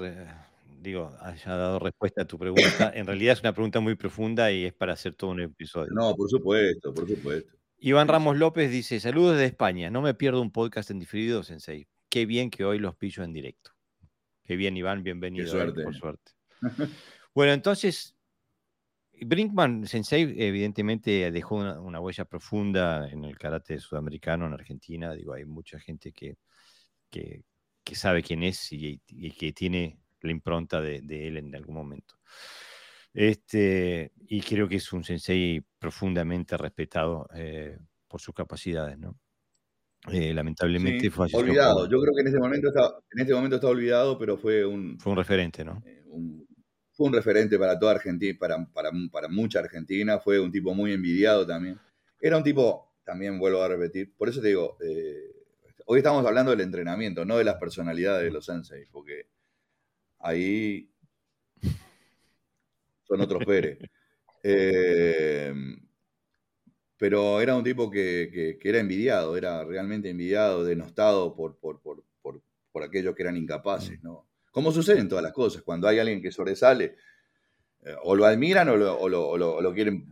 [0.81, 2.91] digo, haya dado respuesta a tu pregunta.
[2.93, 5.93] En realidad es una pregunta muy profunda y es para hacer todo un episodio.
[5.93, 7.58] No, por supuesto, por supuesto.
[7.81, 11.87] Iván Ramos López dice, saludos desde España, no me pierdo un podcast en diferido, Sensei.
[12.09, 13.71] Qué bien que hoy los pillo en directo.
[14.43, 15.45] Qué bien, Iván, bienvenido.
[15.45, 15.83] Qué suerte.
[15.83, 16.31] por suerte.
[17.33, 18.17] bueno, entonces,
[19.13, 25.13] Brinkman Sensei evidentemente dejó una, huella profunda en el karate sudamericano, en Argentina.
[25.13, 26.37] Digo, hay mucha gente que,
[27.09, 27.43] que,
[27.93, 28.99] sabe quién es y,
[29.37, 32.15] que tiene la impronta de, él en algún momento.
[33.13, 39.17] Este, y creo que es un sensei profundamente respetado eh, por sus capacidades, ¿no?
[40.11, 41.89] Eh, lamentablemente fue olvidado.
[41.89, 44.97] Yo creo que en este momento está, en este momento está olvidado, pero fue un
[44.99, 45.81] fue un referente, ¿no?
[45.85, 46.03] Eh,
[46.91, 50.19] fue un referente para toda Argentina, para, para, para, mucha Argentina.
[50.19, 51.77] Fue un tipo muy envidiado también.
[52.19, 54.13] Era un tipo, también vuelvo a repetir.
[54.15, 54.77] Por eso te digo,
[55.85, 59.27] hoy estamos hablando del entrenamiento, no de las personalidades de los senseis, porque
[60.19, 60.89] ahí
[63.09, 63.79] son otros Pérez.
[64.41, 65.53] Eh,
[66.99, 71.73] pero era un tipo que, era envidiado, era realmente envidiado, denostado por, por,
[72.81, 74.29] aquellos que eran incapaces, ¿no?
[74.51, 76.95] Como sucede en todas las cosas, cuando hay alguien que sobresale,
[77.81, 80.07] eh, o lo admiran o lo, quieren,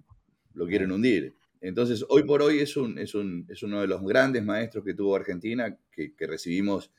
[0.54, 1.38] lo quieren hundir.
[1.62, 5.78] Entonces, hoy por hoy es, un, es, uno de los grandes maestros que tuvo Argentina,
[5.92, 6.92] que, recibimos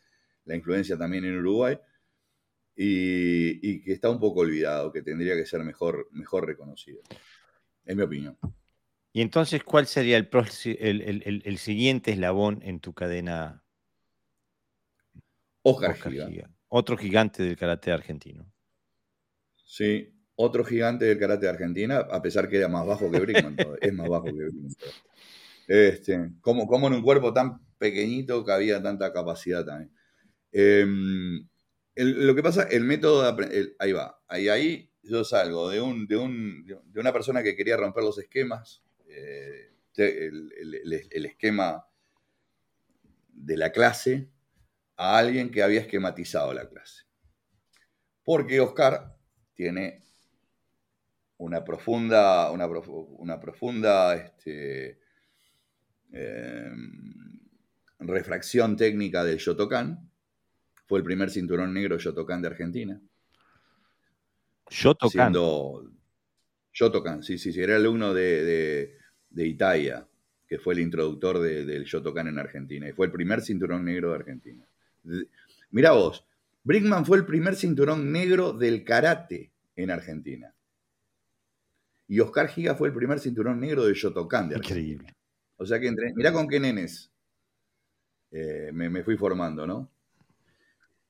[0.44, 1.78] la influencia también en Uruguay,
[2.80, 7.00] y, que está un poco olvidado, que tendría que ser mejor, mejor reconocido.
[7.84, 8.38] Es mi opinión.
[9.12, 10.28] Y entonces, ¿cuál sería el,
[11.44, 13.64] el, siguiente eslabón en tu cadena?
[15.62, 16.50] Oscar, Giga.
[16.68, 18.48] Otro gigante del karate argentino.
[19.56, 23.56] Sí, otro gigante del karate de Argentina, a pesar que era más bajo que Brickman,
[23.80, 24.70] es más bajo que Brickman.
[25.66, 29.90] Este, como, como en un cuerpo tan pequeñito que había tanta capacidad también.
[32.00, 36.16] Lo que pasa, el método, de, ahí va, ahí, ahí yo salgo de, un, de,
[36.16, 41.88] un, de una persona que quería romper los esquemas, eh, el, esquema
[43.32, 44.30] de la clase,
[44.96, 47.02] a alguien que había esquematizado la clase.
[48.22, 49.16] Porque Oscar
[49.54, 50.04] tiene
[51.38, 55.00] una profunda, una, una profunda este,
[56.12, 57.40] em,
[57.98, 60.07] refracción técnica del Shotokan.
[60.88, 63.01] Fue el primer cinturón negro Shotokan de Argentina.
[64.70, 65.11] Shotokan.
[65.11, 65.92] Siendo
[66.72, 68.98] Shotokan, sí, sí, sí, era alumno de, de,
[69.31, 70.09] de Italia,
[70.46, 72.88] que fue el introductor del Shotokan en Argentina.
[72.88, 74.66] Y fue el primer cinturón negro de Argentina.
[75.70, 76.27] Mira vos,
[76.64, 80.55] Brinkman fue el primer cinturón negro del karate en Argentina.
[82.07, 85.14] Y Oscar Giga fue el primer cinturón negro de Shotokan de Increíble.
[85.59, 87.12] O sea que entre, mirá con qué nenes
[88.31, 89.90] eh, me, fui formando, ¿no?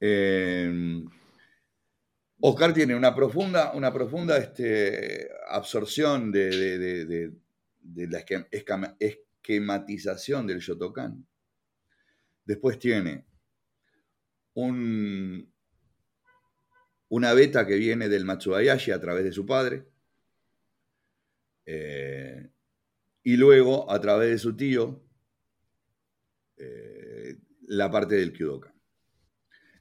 [0.00, 1.02] Eh,
[2.40, 7.34] Oscar tiene una profunda, una profunda este, absorción de,
[7.80, 8.24] de la
[9.00, 11.26] esquematización del Shotokan.
[12.44, 13.26] Después tiene
[14.54, 15.52] un,
[17.08, 19.86] una beta que viene del Matsubayashi a través de su padre.
[21.66, 22.50] Eh,
[23.22, 25.04] y luego, a través de su tío,
[26.56, 28.77] eh, la parte del Kyudokan.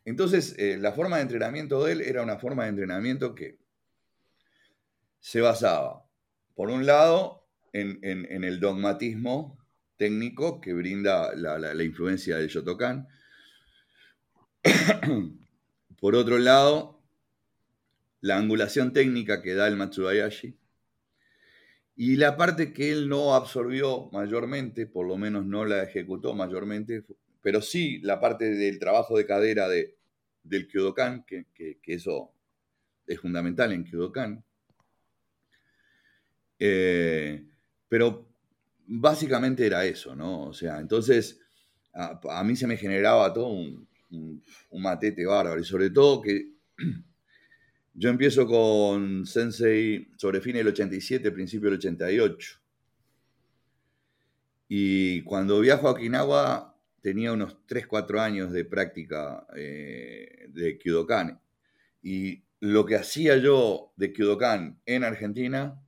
[0.08, 3.60] Entonces, eh, la forma de entrenamiento de él era una forma de entrenamiento que
[5.20, 6.06] se basaba,
[6.56, 8.00] por un lado, en,
[8.42, 9.58] el dogmatismo
[9.98, 13.06] técnico que brinda la, influencia del Shotokan.
[16.00, 17.04] por otro lado,
[18.22, 20.58] la angulación técnica que da el Matsubayashi.
[21.98, 27.04] Y la parte que él no absorbió mayormente, por lo menos no la ejecutó mayormente,
[27.42, 29.97] pero sí la parte del trabajo de cadera de,
[30.48, 31.46] del Kyodokan, que,
[31.86, 32.32] eso
[33.06, 34.44] es fundamental en Kyodokan.
[36.60, 37.46] Eh,
[37.88, 38.28] pero
[38.88, 40.44] básicamente era eso, ¿no?
[40.44, 41.40] O sea, entonces
[41.94, 43.88] a, mí se me generaba todo un,
[44.72, 46.54] matete bárbaro, y sobre todo que
[47.94, 52.60] yo empiezo con Sensei sobre fin del 87, principio del 88.
[54.70, 56.67] Y cuando viajo a Okinawa
[57.02, 61.40] tenía unos 3, 4 años de práctica eh, de Kyudokan.
[62.02, 65.82] Y lo que hacía yo de Kyudokan en Argentina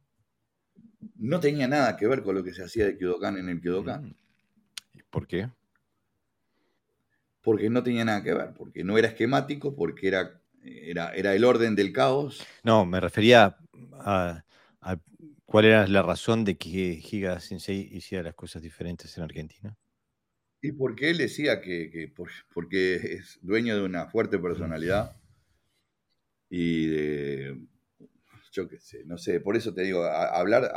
[1.16, 4.06] no tenía nada que ver con lo que se hacía de Kyudokan en el Kyudokan.
[4.06, 4.16] Mm.
[5.10, 5.50] ¿Por qué?
[7.42, 11.76] Porque no tenía nada que ver, porque no era esquemático, porque era era, el orden
[11.76, 12.46] del caos.
[12.64, 13.58] No, me refería
[13.94, 14.44] a,
[15.46, 19.76] cuál era la razón de que Giga Sensei hiciera las cosas diferentes en Argentina.
[20.62, 22.12] Y porque él decía que,
[22.54, 25.16] porque es dueño de una fuerte personalidad
[26.50, 27.62] y de,
[28.52, 30.70] yo qué sé, no sé, por eso te digo, hablar,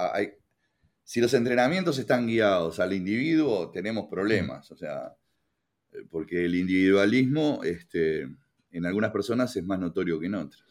[1.03, 5.17] si los entrenamientos están guiados al individuo, tenemos problemas, o sea,
[6.11, 8.29] porque el individualismo, este,
[8.71, 10.63] en algunas personas es más notorio que en otras.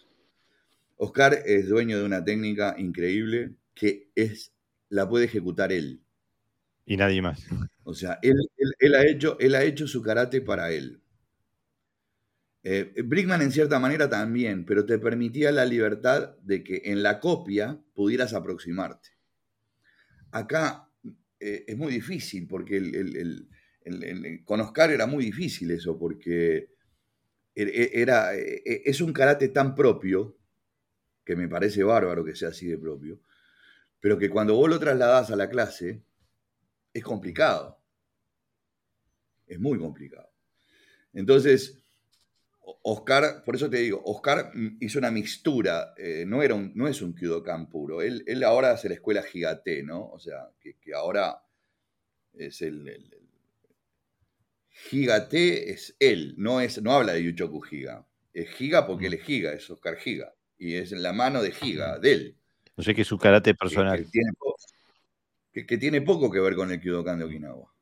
[0.98, 4.54] Oscar es dueño de una técnica increíble que es,
[4.90, 6.01] la puede ejecutar él.
[6.92, 7.46] Y nadie más.
[7.84, 8.38] O sea, él,
[8.96, 11.02] ha, hecho, él ha hecho su karate para él.
[12.64, 17.20] Eh, Brickman en cierta manera también, pero te permitía la libertad de que en la
[17.20, 19.10] copia pudieras aproximarte.
[20.32, 20.90] Acá
[21.40, 22.80] eh, es muy difícil, porque
[24.46, 26.70] con Oscar era muy difícil eso, porque
[27.54, 30.38] Er, e, era, e, e, es un karate tan propio,
[31.26, 33.20] que me parece bárbaro que sea así de propio,
[34.00, 36.04] pero que cuando vos lo trasladás a la clase,
[36.94, 37.80] es complicado.
[39.48, 40.30] Es muy complicado.
[41.14, 41.82] Entonces,
[42.84, 47.02] Oscar, por eso te digo, Oscar hizo una mixtura, eh, no, era un, no es
[47.02, 50.10] un Kyudokan puro, él, él, ahora hace la escuela Gigate, ¿no?
[50.10, 51.44] O sea, que, ahora
[52.34, 53.10] es el,
[54.70, 58.08] Giga T es él, no, es, no habla de Yuchoku Giga.
[58.34, 60.34] Es Giga porque él es Giga, es Oscar Giga.
[60.58, 62.38] Y es en la mano de Giga, de él.
[62.78, 64.08] No sé qué es su karate personal.
[65.52, 67.74] Que, tiene, poco, que ver con el Kyudokan de Okinawa.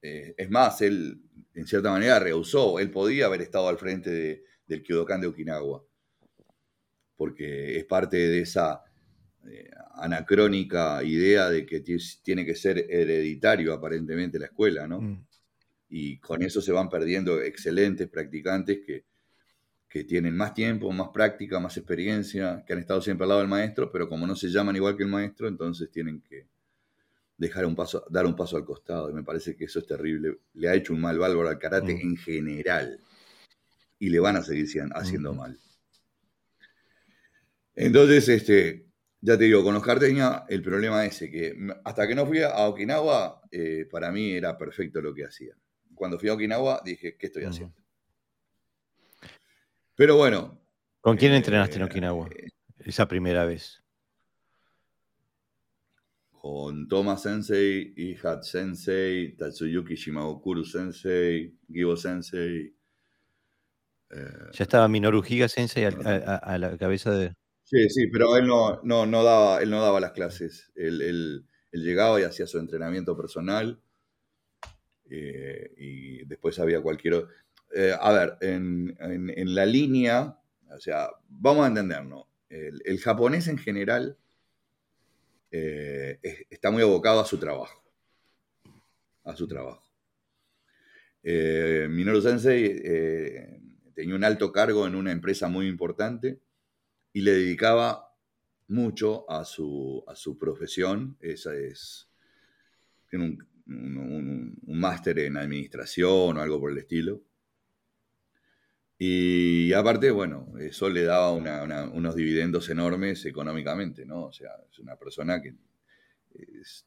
[0.00, 1.20] Eh, es más, él
[1.54, 2.78] en cierta manera rehusó.
[2.78, 5.84] Él podía haber estado al frente del Kyudokan de Okinawa.
[7.14, 8.82] Porque es parte de esa
[9.48, 11.84] eh, anacrónica idea de que
[12.22, 15.00] tiene que ser hereditario aparentemente la escuela, ¿no?
[15.00, 15.26] Mm.
[15.90, 19.04] Y con eso se van perdiendo excelentes practicantes que,
[19.92, 23.50] que tienen más tiempo, más práctica, más experiencia, que han estado siempre al lado del
[23.50, 26.46] maestro, pero como no se llaman igual que el maestro, entonces tienen que
[27.36, 29.10] dejar un paso, dar un paso al costado.
[29.10, 30.38] Y me parece que eso es terrible.
[30.54, 32.00] Le ha hecho un mal bárbaro al karate mm.
[32.00, 33.00] en general.
[33.98, 35.58] Y le van a seguir haciendo mal.
[37.74, 38.86] Entonces, este,
[39.20, 42.66] ya te digo, con Oscar tenía el problema ese, que hasta que no fui a
[42.66, 45.54] Okinawa, eh, para mí era perfecto lo que hacía.
[45.94, 47.81] Cuando fui a Okinawa dije, ¿qué estoy haciendo?
[50.02, 50.60] Pero bueno.
[51.00, 52.28] ¿Con quién entrenaste en eh, Okinawa?
[52.80, 53.84] Esa primera vez.
[56.32, 62.74] Con Thomas Sensei, Ihat Sensei, Tatsuyuki Shimagokuru Sensei, Gibo Sensei.
[64.10, 67.36] Eh, ya estaba Minoru Higa Sensei a la cabeza de.
[67.62, 70.72] Sí, sí, pero él no, no, daba, él no daba las clases.
[70.74, 73.80] Él, llegaba y hacía su entrenamiento personal.
[75.08, 77.24] Eh, y después había cualquier
[77.74, 78.96] eh, a ver, en,
[79.54, 80.38] la línea,
[80.70, 82.26] o sea, vamos a entendernos.
[82.48, 84.18] El, japonés en general
[85.50, 86.18] eh,
[86.50, 87.82] está muy abocado a su trabajo.
[89.24, 89.82] A su trabajo.
[91.22, 92.82] Minoru Sensei
[93.94, 96.40] tenía un alto cargo en una empresa muy importante
[97.12, 98.12] y le dedicaba
[98.68, 101.16] mucho a su, a su profesión.
[101.20, 102.10] Esa es,
[103.08, 107.22] tiene un, un máster en administración o algo por el estilo.
[109.04, 114.26] Y aparte, bueno, eso le daba unos dividendos enormes económicamente, ¿no?
[114.26, 115.56] O sea, es una persona que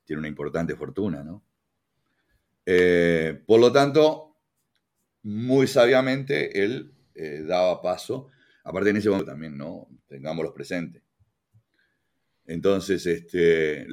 [0.06, 1.44] tiene una importante fortuna, ¿no?
[2.66, 4.38] Eh, por lo tanto,
[5.24, 8.30] muy sabiamente él eh, daba paso,
[8.64, 9.90] aparte en ese momento también, ¿no?
[10.08, 11.04] Tengámoslos presentes.
[12.46, 13.88] Entonces, este,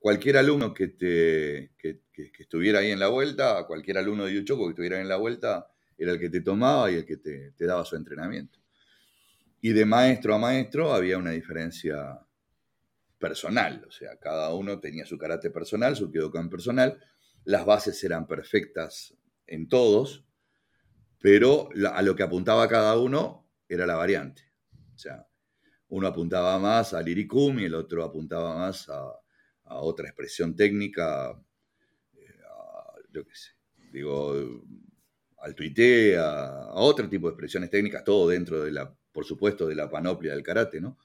[0.00, 1.70] cualquier alumno que, que,
[2.40, 5.68] estuviera ahí en la vuelta, cualquier alumno de Yuchoco que estuviera ahí en la vuelta,
[5.98, 8.60] era el que te tomaba y el que te, daba su entrenamiento.
[9.60, 12.20] Y de maestro a maestro había una diferencia
[13.18, 17.02] personal, o sea, cada uno tenía su carácter personal, su Kyokan personal,
[17.44, 19.12] las bases eran perfectas
[19.48, 20.24] en todos,
[21.20, 24.42] pero a lo que apuntaba cada uno era la variante.
[24.94, 25.26] O sea,
[25.88, 29.12] uno apuntaba más al iricum y el otro apuntaba más a,
[29.64, 31.38] otra expresión técnica,
[32.14, 32.40] eh,
[33.10, 33.50] yo qué sé,
[33.92, 34.34] digo,
[35.40, 39.74] al tuité, a, otro tipo de expresiones técnicas, todo dentro de la, por supuesto, de
[39.74, 40.98] la panoplia del karate, ¿no?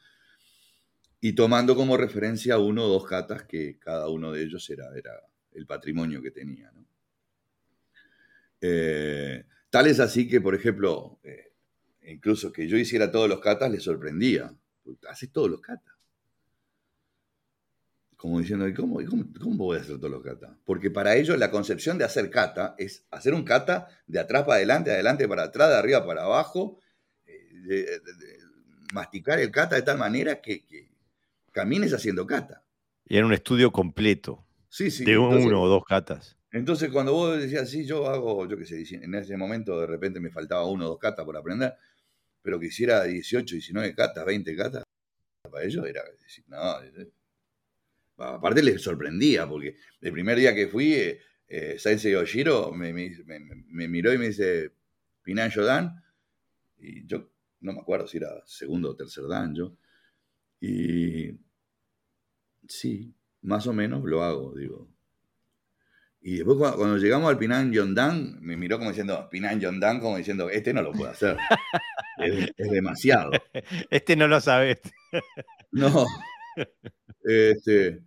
[1.21, 5.11] Y tomando como referencia uno o dos katas que cada uno de ellos era, era
[5.53, 6.85] el patrimonio que tenía, ¿no?
[8.61, 11.51] Eh, tal es así que, por ejemplo, eh,
[12.03, 14.53] incluso que yo hiciera todos los katas le sorprendía.
[15.07, 15.92] Haces todos los katas
[18.23, 20.57] como diciendo, ¿cómo, cómo, cómo voy a hacer todos los kata?
[20.63, 24.55] Porque para ellos la concepción de hacer kata es hacer un kata de atrás para
[24.55, 26.79] adelante, de adelante para atrás, de arriba para abajo,
[27.27, 27.99] eh,
[28.93, 30.63] masticar el kata de tal manera que,
[31.51, 32.63] camines haciendo kata.
[33.03, 34.47] Y era un estudio completo.
[34.69, 35.03] Sí, sí.
[35.03, 36.37] De uno o dos katas.
[36.53, 40.21] Entonces, cuando vos decías, sí, yo hago, yo qué sé, en ese momento de repente
[40.21, 41.73] me faltaba uno o dos katas por aprender,
[42.41, 44.83] pero que hiciera 18, 19 katas, 20 katas,
[45.51, 46.79] para ellos era decir, no,
[48.23, 54.13] Aparte les sorprendía, porque el primer día que fui, eh, eh Sensei Oshiro me, miró
[54.13, 54.71] y me dice,
[55.21, 56.03] Pinanjo Dan,
[56.79, 57.29] y yo
[57.61, 59.77] no me acuerdo si era segundo o tercer Dan yo,
[60.59, 61.37] y
[62.67, 64.89] sí, más o menos lo hago, digo.
[66.25, 70.49] Y después cuando, llegamos al Pinan Dan, me miró como diciendo, Pinan Dan, como diciendo,
[70.49, 71.37] este no lo puedo hacer.
[72.17, 73.31] es, es, demasiado.
[73.89, 74.79] Este no lo sabes.
[75.71, 76.05] no.
[77.25, 78.01] Este,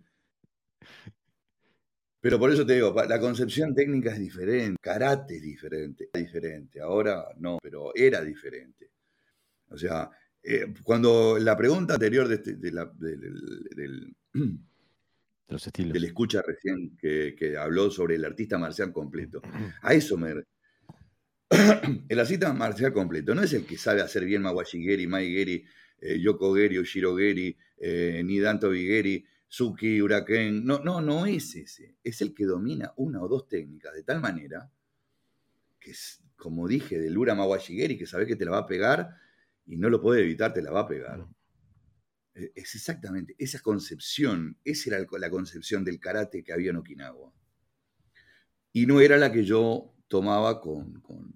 [2.19, 6.81] pero por eso te digo, la concepción técnica es diferente, karate es diferente, diferente.
[6.81, 8.91] Ahora no, pero era diferente.
[9.69, 10.09] O sea,
[10.41, 14.15] eh, cuando la pregunta anterior de, este, del,
[15.47, 15.93] Los estilos.
[15.93, 19.41] del escucha recién que, habló sobre el artista marcial completo,
[19.81, 20.33] a eso me...
[22.09, 25.63] el artista marcial completo no es el que sabe hacer bien Mawashigeri, Maigeri,
[25.99, 30.65] eh, Yoko Geri, Ushiro Geri, eh, ni Danto Bigeri, Suki, Huracán.
[30.65, 31.97] No, no, no es ese.
[32.03, 34.71] Es el que domina una o dos técnicas de tal manera
[35.79, 39.15] que, es, como dije, del Ura Mawashigeri, que sabe que te la va a pegar
[39.65, 41.27] y no lo puede evitar, te la va a pegar.
[42.33, 47.31] E, es exactamente esa concepción, esa era la concepción del karate que había en Okinawa.
[48.73, 51.33] Y no era la que yo tomaba con, con,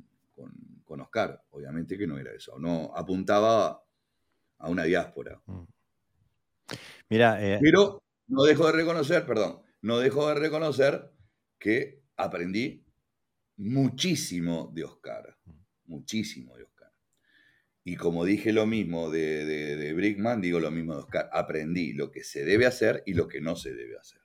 [0.91, 2.59] con Oscar, obviamente que no era eso.
[2.59, 3.81] No apuntaba
[4.57, 5.41] a una diáspora.
[5.45, 5.63] Mm.
[7.09, 11.11] Mira, eh, Pero no dejo de reconocer, perdón, no dejo de reconocer
[11.59, 12.85] que aprendí
[13.57, 15.37] muchísimo de Oscar,
[15.85, 16.91] muchísimo de Oscar.
[17.83, 21.29] Y como dije lo mismo de, de, Brickman, digo lo mismo de Oscar.
[21.33, 24.21] Aprendí lo que se debe hacer y lo que no se debe hacer.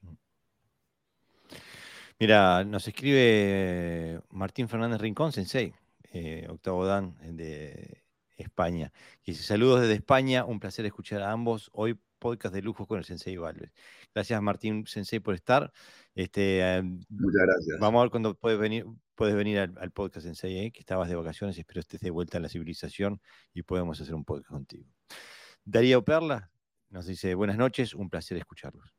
[2.19, 5.75] Mira, nos escribe Martín Fernández Rincón, Sensei,
[6.13, 8.05] eh, octavo Dan de
[8.37, 8.93] España.
[9.23, 11.71] Y dice, saludos desde España, un placer escuchar a ambos.
[11.73, 13.70] Hoy podcast de lujo con el Sensei Valves.
[14.12, 15.72] Gracias Martín Sensei por estar.
[16.12, 17.79] Este, em, Muchas gracias.
[17.79, 20.72] Vamos a ver cuándo puedes venir, puedes venir al, podcast Sensei, ¿eh?
[20.72, 23.20] que estabas de vacaciones, espero estés de vuelta a la civilización
[23.55, 24.91] y podemos hacer un podcast contigo.
[25.64, 26.51] Darío Perla
[26.91, 28.93] nos dice, buenas noches, un placer escucharlos.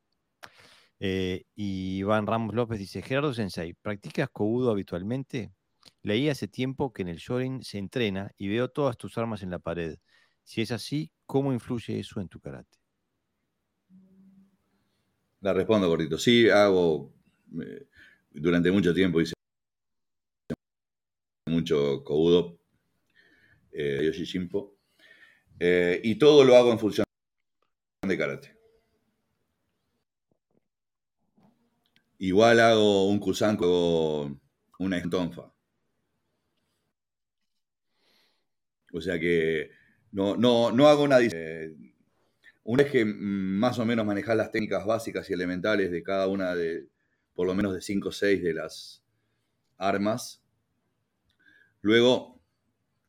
[1.00, 5.52] Eh, y Iván Ramos López dice, Gerardo Sensei, ¿practicas Kobudo habitualmente?
[6.02, 9.50] Leí hace tiempo que en el Shorin se entrena y veo todas tus armas en
[9.50, 9.98] la pared.
[10.46, 12.77] Si es así, ¿cómo influye eso en tu karate?
[15.42, 16.18] La respondo cortito.
[16.18, 17.14] Sí, hago.
[17.62, 17.88] Eh,
[18.32, 19.34] durante mucho tiempo hice
[21.48, 22.60] mucho Kobudo,
[23.72, 24.76] eh, Yoshi Shimpo.
[25.60, 27.06] Eh, y todo lo hago en función
[28.08, 28.58] de karate.
[32.20, 34.40] Igual hago un Kusanko,
[34.80, 35.54] una Entonfa.
[38.94, 39.70] O sea que
[40.12, 41.18] no, no, no hago una.
[42.68, 46.54] Una vez que más o menos manejas las técnicas básicas y elementales de cada una
[46.54, 46.90] de,
[47.34, 49.06] por lo menos de 5 o 6 de las
[49.78, 50.44] armas,
[51.80, 52.42] luego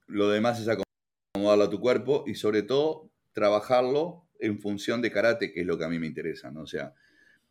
[0.06, 5.52] lo demás es acomodarlo a tu cuerpo y sobre todo trabajarlo en función de karate,
[5.52, 6.61] que es lo que a mí me interesa, ¿no?
[6.61, 6.94] O sea,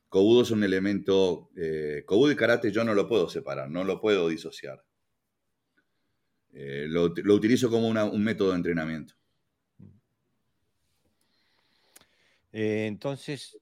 [0.07, 3.99] Kobudo es un elemento, eh, Kobudo y karate yo no lo puedo separar, no lo
[3.99, 4.81] puedo disociar.
[6.53, 9.17] Eh, lo, utilizo como un método de entrenamiento.
[12.59, 13.55] Eh, entonces,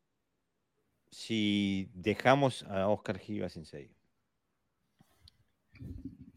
[1.11, 3.93] si dejamos a Oscar Giga Sensei,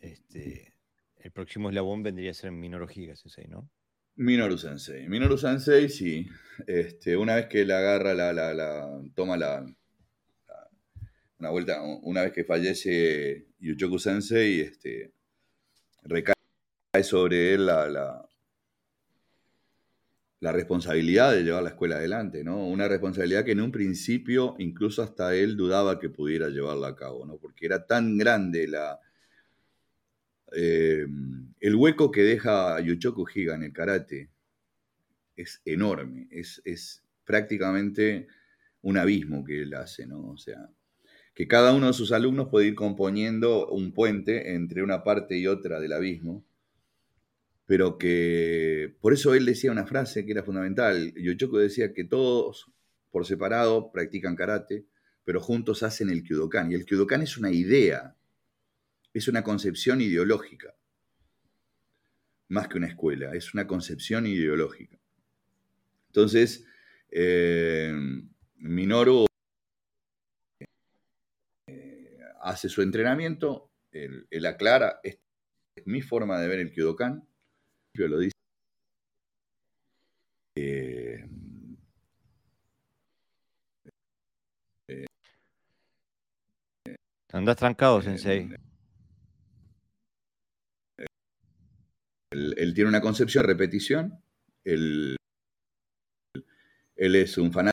[0.00, 0.74] este,
[1.18, 3.70] el próximo eslabón vendría a ser Minoru Giga Sensei, ¿no?
[4.16, 5.08] Minoru Sensei.
[5.08, 6.26] Minoru Sensei, sí.
[6.66, 9.64] Este, una vez que la agarra, la, la, toma la,
[11.38, 15.12] una vuelta, una vez que fallece Yuchoku Sensei, este,
[16.02, 16.34] recae
[17.04, 18.27] sobre él la,
[20.40, 22.66] la responsabilidad de llevar la escuela adelante, ¿no?
[22.66, 27.26] Una responsabilidad que en un principio incluso hasta él dudaba que pudiera llevarla a cabo,
[27.26, 27.38] ¿no?
[27.38, 29.00] Porque era tan grande la,
[30.52, 31.06] eh,
[31.60, 34.30] el hueco que deja Yuchoku Higa en el karate
[35.36, 38.26] es enorme, es, es, prácticamente
[38.80, 40.30] un abismo que él hace, ¿no?
[40.30, 40.70] O sea,
[41.34, 45.46] que cada uno de sus alumnos puede ir componiendo un puente entre una parte y
[45.46, 46.44] otra del abismo
[47.68, 51.12] pero que por eso él decía una frase que era fundamental.
[51.14, 52.72] Yochoku decía que todos
[53.10, 54.86] por separado practican karate,
[55.22, 56.72] pero juntos hacen el Kyudokan.
[56.72, 58.16] Y el Kyudokan es una idea,
[59.12, 60.74] es una concepción ideológica,
[62.48, 64.98] más que una escuela, es una concepción ideológica.
[66.06, 66.64] Entonces,
[67.10, 67.92] eh,
[68.56, 69.26] Minoru
[71.66, 75.20] eh, hace su entrenamiento, él, él aclara, esta
[75.76, 77.27] es mi forma de ver el Kyudokan,
[77.94, 78.32] lo dice.
[80.56, 81.24] Eh,
[87.32, 88.48] Andas trancado, Sensei.
[92.30, 94.22] Él, tiene una concepción de repetición.
[94.64, 95.16] Él,
[96.96, 97.72] él es un fanático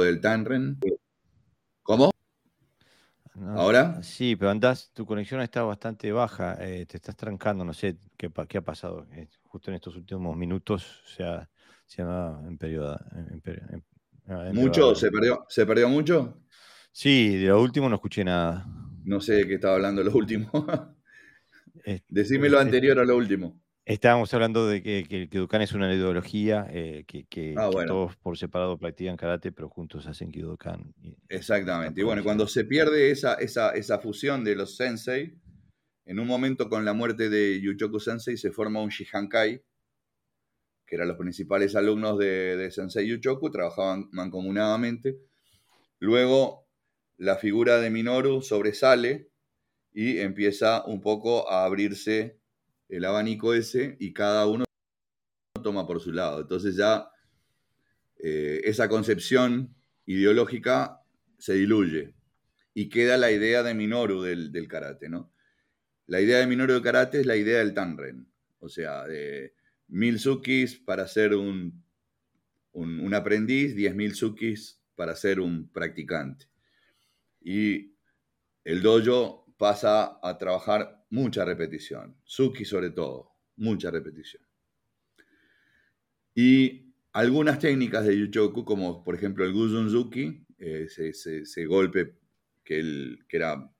[0.00, 0.78] del Tanren.
[3.34, 4.02] ¿Ahora?
[4.02, 8.30] Sí, pero andás, tu conexión está bastante baja, eh, te estás trancando, no sé qué,
[8.48, 9.06] qué ha pasado.
[9.12, 11.48] Eh, justo en estos últimos minutos se ha,
[11.86, 12.38] se ha
[14.52, 14.94] ¿Mucho?
[14.94, 16.42] ¿Se perdió, ¿Se perdió mucho?
[16.92, 18.66] Sí, de lo último no escuché nada.
[19.04, 20.50] No sé de qué estaba hablando lo último.
[22.08, 23.61] Decime lo anterior a lo último.
[23.84, 28.78] Estábamos hablando de que, que, Kyudokan es una ideología, eh, que, ah, todos por separado
[28.78, 30.94] practican karate, pero juntos hacen Kyudokan.
[31.28, 32.00] Exactamente.
[32.00, 35.36] Y bueno, cuando se pierde esa, esa, fusión de los sensei,
[36.04, 39.64] en un momento con la muerte de Yuchoku Sensei se forma un Shihankai,
[40.86, 45.18] que eran los principales alumnos de, de Sensei Yuchoku, trabajaban mancomunadamente.
[45.98, 46.68] Luego
[47.16, 49.28] la figura de Minoru sobresale
[49.92, 52.41] y empieza un poco a abrirse
[52.92, 54.64] el abanico ese y cada uno
[55.62, 56.42] toma por su lado.
[56.42, 57.08] Entonces ya
[58.18, 59.74] eh, esa concepción
[60.04, 61.00] ideológica
[61.38, 62.14] se diluye
[62.74, 65.32] y queda la idea de Minoru del, karate, ¿no?
[66.06, 69.54] La idea de Minoru del karate es la idea del Tanren, o sea, de
[69.88, 71.82] mil sukis para ser un,
[72.72, 76.46] un, aprendiz, diez mil sukis para ser un practicante.
[77.40, 77.94] Y
[78.64, 82.16] el dojo pasa a trabajar mucha repetición.
[82.24, 84.42] Suki sobre todo, mucha repetición.
[86.34, 92.14] Y algunas técnicas de Yuchoku, como por ejemplo el Guzunzuki, eh, ese, golpe
[92.64, 93.70] que, el, que era...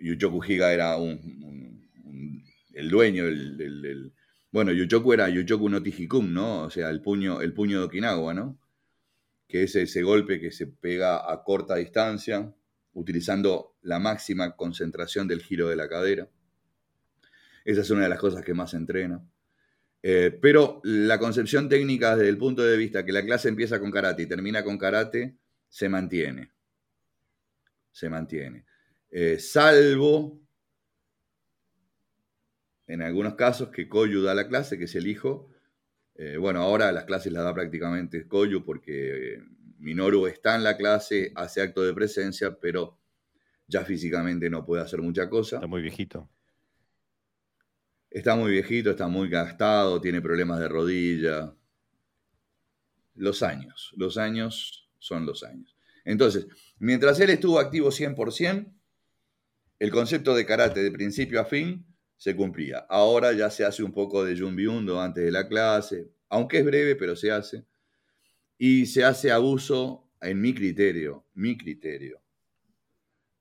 [0.00, 4.12] Yuchoku Higa era el dueño, el,
[4.50, 6.62] bueno, Yuchoku era Yuchoku no Tijikun, ¿no?
[6.64, 8.58] O sea, el puño, el puño de Okinawa, ¿no?
[9.46, 12.52] Que es ese golpe que se pega a corta distancia,
[12.94, 16.28] utilizando la máxima concentración del giro de la cadera.
[17.64, 19.28] Esa es una de las cosas que más entreno.
[20.02, 23.90] Eh, pero la concepción técnica desde el punto de vista que la clase empieza con
[23.90, 25.38] karate y termina con karate,
[25.68, 26.52] se mantiene.
[27.90, 28.66] Se mantiene.
[29.10, 30.40] Eh, salvo
[32.86, 35.50] en algunos casos que Koyu da la clase, que es el hijo.
[36.16, 39.42] Eh, bueno, ahora las clases las da prácticamente Koyu porque
[39.84, 42.98] Minoru está en la clase, hace acto de presencia, pero
[43.66, 45.56] ya físicamente no puede hacer mucha cosa.
[45.56, 46.30] Está muy viejito.
[48.10, 51.54] Está muy viejito, está muy gastado, tiene problemas de rodilla.
[53.14, 55.76] Los años, los años son los años.
[56.06, 56.46] Entonces,
[56.78, 58.72] mientras él estuvo activo 100%,
[59.80, 61.84] el concepto de karate de principio a fin
[62.16, 62.86] se cumplía.
[62.88, 66.96] Ahora ya se hace un poco de Junbiundo antes de la clase, aunque es breve,
[66.96, 67.66] pero se hace.
[68.58, 72.20] Y se hace abuso, en mi criterio, mi criterio,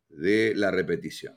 [0.10, 1.36] de la repetición.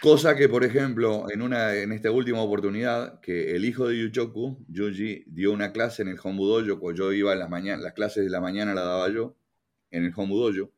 [0.00, 4.64] Cosa que, por ejemplo, en, una, en esta última oportunidad, que el hijo de Yuchoku,
[4.68, 8.24] Yuji, dio una clase en el Hombudoyo, cuando yo iba en las mañanas, las clases
[8.24, 9.36] de la mañana la daba yo,
[9.90, 10.72] en el Hombudoyo.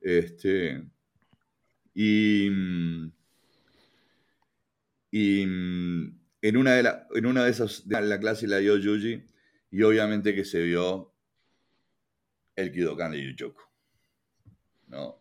[0.00, 0.82] Este,
[1.94, 2.48] y,
[5.12, 9.22] y en una de, la, en una de esas, la clase la dio Yuji,
[9.72, 11.12] y obviamente que se vio
[12.54, 13.62] el Kidokan de Yuchoku.
[14.86, 15.20] ¿no?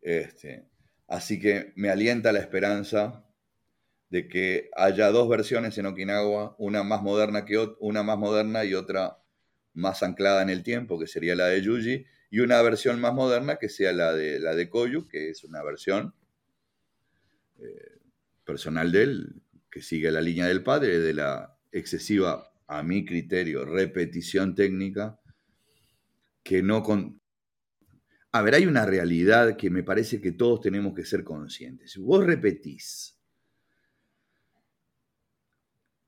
[0.00, 0.68] Este,
[1.08, 3.24] Así que me alienta la esperanza
[4.10, 8.74] de que haya dos versiones en Okinawa, una más moderna que una más moderna y
[8.74, 9.18] otra
[9.72, 13.56] más anclada en el tiempo, que sería la de Yuji, y una versión más moderna
[13.56, 16.14] que sea la de la de Koyu, que es una versión
[17.58, 18.00] eh,
[18.44, 23.64] personal de él, que sigue la línea del padre de la excesiva, a mi criterio,
[23.64, 25.18] repetición técnica,
[26.42, 27.20] que no, con,
[28.32, 31.92] a ver, hay una realidad que me parece que todos tenemos que ser conscientes.
[31.92, 33.18] Si vos repetís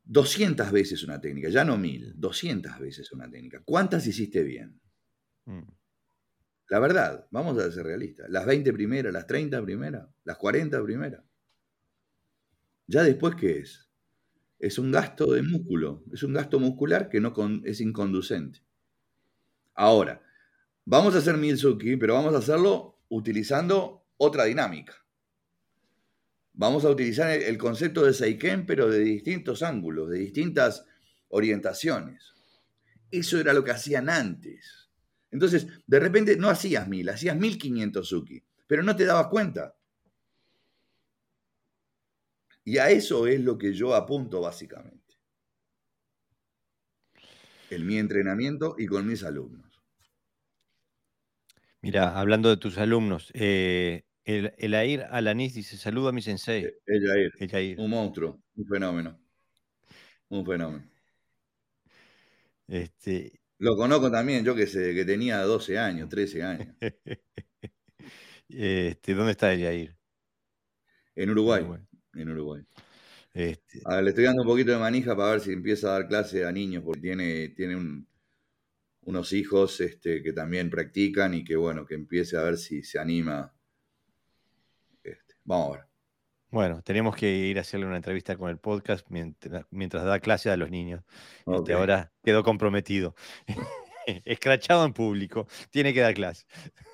[0.05, 4.81] 200 veces una técnica, ya no mil, 200 veces una técnica, ¿cuántas hiciste bien?
[5.47, 5.63] Mm.
[6.69, 8.29] La verdad, vamos a ser realistas.
[8.29, 11.25] Las 20 primeras, las 30 primeras, las 40 primeras.
[12.87, 13.89] ¿Ya después qué es?
[14.61, 17.35] Es un gasto de músculo, es un gasto muscular que no
[17.65, 18.61] es inconducente.
[19.75, 20.23] Ahora,
[20.93, 24.95] Vamos a hacer Milsuki, pero vamos a hacerlo utilizando otra dinámica.
[26.53, 30.85] Vamos a utilizar el concepto de Seiken, pero de distintos ángulos, de distintas
[31.29, 32.33] orientaciones.
[33.11, 34.91] Eso era lo que hacían antes.
[35.31, 39.77] Entonces, de repente no hacías mil, hacías 1500 Suki, pero no te dabas cuenta.
[42.71, 45.16] Y a eso es lo que yo apunto básicamente.
[47.68, 49.83] En mi entrenamiento y con mis alumnos.
[51.81, 56.62] Mira, hablando de tus alumnos, eh, el, el Air Alanis dice, saludo a mi sensei.
[56.62, 59.21] E, el Yair, un monstruo, un fenómeno.
[60.29, 60.89] Un fenómeno.
[62.68, 63.33] Este...
[63.59, 66.77] Lo conozco también, yo que sé, que tenía 12 años, 13 años.
[68.49, 69.97] este, ¿Dónde está el Yair?
[71.16, 71.66] En Uruguay.
[72.15, 72.63] En Uruguay.
[73.33, 73.81] Este...
[73.85, 76.09] A ver, le estoy dando un poquito de manija para ver si empieza a dar
[76.09, 78.07] clase a niños, porque tiene, tiene un,
[79.03, 82.99] unos hijos este, que también practican y que bueno, que empiece a ver si se
[82.99, 83.53] anima.
[85.03, 85.91] Este, vamos a ver.
[86.51, 90.57] Bueno, tenemos que ir a hacerle una entrevista con el podcast mientras, da clase a
[90.57, 91.05] los niños.
[91.47, 93.15] Este, ahora quedó comprometido.
[94.25, 95.47] Escrachado en público.
[95.71, 96.47] Tiene que dar clase.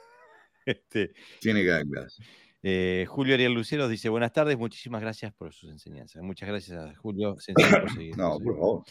[0.67, 2.25] Este, Tiene que dar clase.
[2.69, 6.21] Eh, Julio Ariel Lucero dice: Buenas tardes, muchísimas gracias por sus enseñanzas.
[6.25, 7.37] Muchas gracias a Julio
[7.81, 8.17] por seguir.
[8.17, 8.85] no, por favor.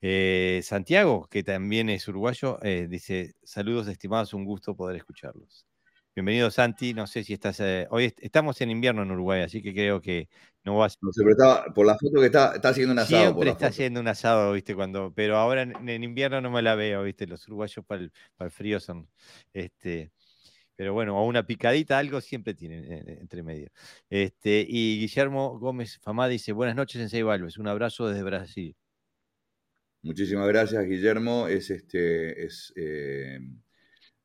[0.00, 5.66] Eh, Santiago, que también es uruguayo, eh, dice, saludos estimados, un gusto poder escucharlos.
[6.14, 10.00] Bienvenido Santi, no sé si estás, hoy estamos en invierno en Uruguay, así que creo
[10.00, 10.28] que
[10.64, 10.98] no vas...
[11.00, 13.22] No sé, pero por la foto que está, está haciendo un asado.
[13.22, 17.02] Siempre está haciendo un asado, viste, cuando, pero ahora en, invierno no me la veo,
[17.02, 19.08] viste, los uruguayos para el, frío son,
[19.54, 20.12] este,
[20.76, 23.70] pero bueno, o una picadita, algo siempre tienen entre medio.
[24.10, 28.76] Este, y Guillermo Gómez Famá dice, buenas noches en Seibalves, un abrazo desde Brasil.
[30.02, 31.46] Muchísimas gracias, Guillermo.
[31.46, 33.38] Es este es eh,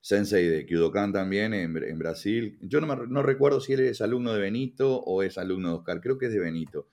[0.01, 2.57] sensei de Kyudokan también en, Brasil.
[2.61, 6.01] Yo no, recuerdo si él es alumno de Benito o es alumno de Oscar.
[6.01, 6.87] Creo que es de Benito.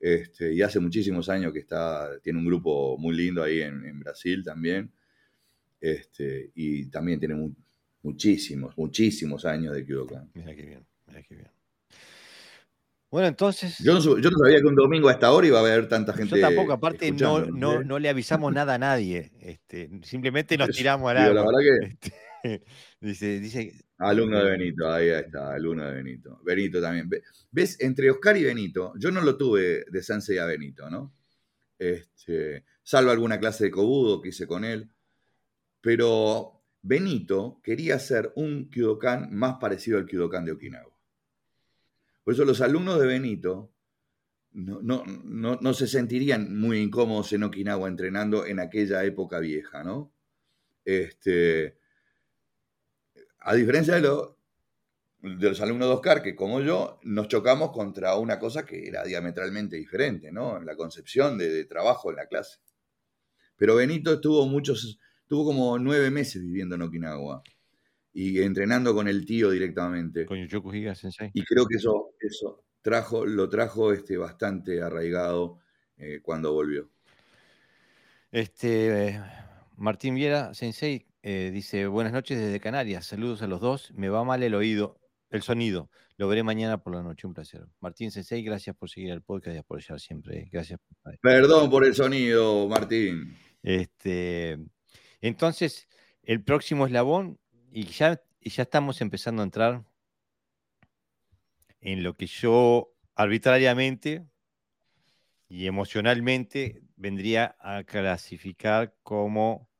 [0.00, 4.42] Este, y hace muchísimos años que está, tiene un grupo muy lindo ahí en, Brasil
[4.42, 4.92] también.
[5.80, 7.34] Este, y también tiene
[8.04, 10.30] muchísimos, muchísimos años de Kyudokan.
[10.34, 11.48] Mira qué bien, mira qué bien.
[13.10, 13.78] Bueno, entonces.
[13.78, 16.34] Yo no, sabía que un domingo a esta hora iba a haber tanta gente.
[16.34, 19.30] Yo tampoco, aparte no, no, le avisamos nada a nadie.
[19.40, 21.34] Este, simplemente nos tiramos al agua.
[21.34, 22.08] La verdad que.
[22.42, 22.64] Este,
[23.00, 23.72] dice, dice.
[23.98, 26.40] Alumno de Benito, ahí está, alumno de Benito.
[26.44, 27.08] Benito también.
[27.52, 27.80] ¿Ves?
[27.80, 31.14] Entre Oscar y Benito, yo no lo tuve de Sensei a Benito, ¿no?
[31.78, 34.90] Este, salvo alguna clase de cobudo que hice con él.
[35.80, 36.53] Pero
[36.86, 40.94] Benito quería hacer un Kyudokan más parecido al Kyudokan de Okinawa.
[42.22, 43.72] Por eso los alumnos de Benito
[44.52, 50.12] no, se sentirían muy incómodos en Okinawa entrenando en aquella época vieja, ¿no?
[50.84, 51.78] Este,
[53.40, 54.02] a diferencia de,
[55.24, 59.04] de los alumnos de Oscar, que como yo, nos chocamos contra una cosa que era
[59.04, 60.58] diametralmente diferente, ¿no?
[60.58, 62.58] En la concepción de, trabajo en la clase.
[63.56, 67.42] Pero Benito estuvo muchos, tuvo como nueve meses viviendo en Okinawa
[68.12, 70.24] y entrenando con el tío directamente.
[70.24, 71.30] Con Yuchoku Higa Sensei.
[71.34, 75.58] Y creo que eso, eso, trajo, lo trajo este, bastante arraigado
[75.96, 76.90] eh, cuando volvió.
[78.30, 79.20] Este,
[79.76, 84.24] Martín Viera, Sensei, eh, dice, buenas noches desde Canarias, saludos a los dos, me va
[84.24, 85.00] mal el oído,
[85.30, 87.66] el sonido, lo veré mañana por la noche, un placer.
[87.80, 90.80] Martín Sensei, gracias por seguir el podcast y apoyar siempre, eh, gracias.
[91.22, 93.36] Perdón por el sonido, Martín.
[93.62, 94.58] Este,
[95.26, 95.88] entonces,
[96.22, 97.38] el próximo eslabón,
[97.72, 99.82] y ya, ya estamos empezando a entrar
[101.80, 104.26] en lo que yo arbitrariamente
[105.48, 109.70] y emocionalmente vendría a clasificar como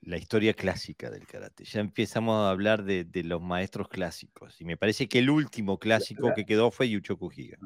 [0.00, 1.64] la historia clásica del karate.
[1.64, 4.58] Ya empezamos a hablar de, los maestros clásicos.
[4.62, 7.58] Y me parece que el último clásico que quedó fue Yuchoku Higa.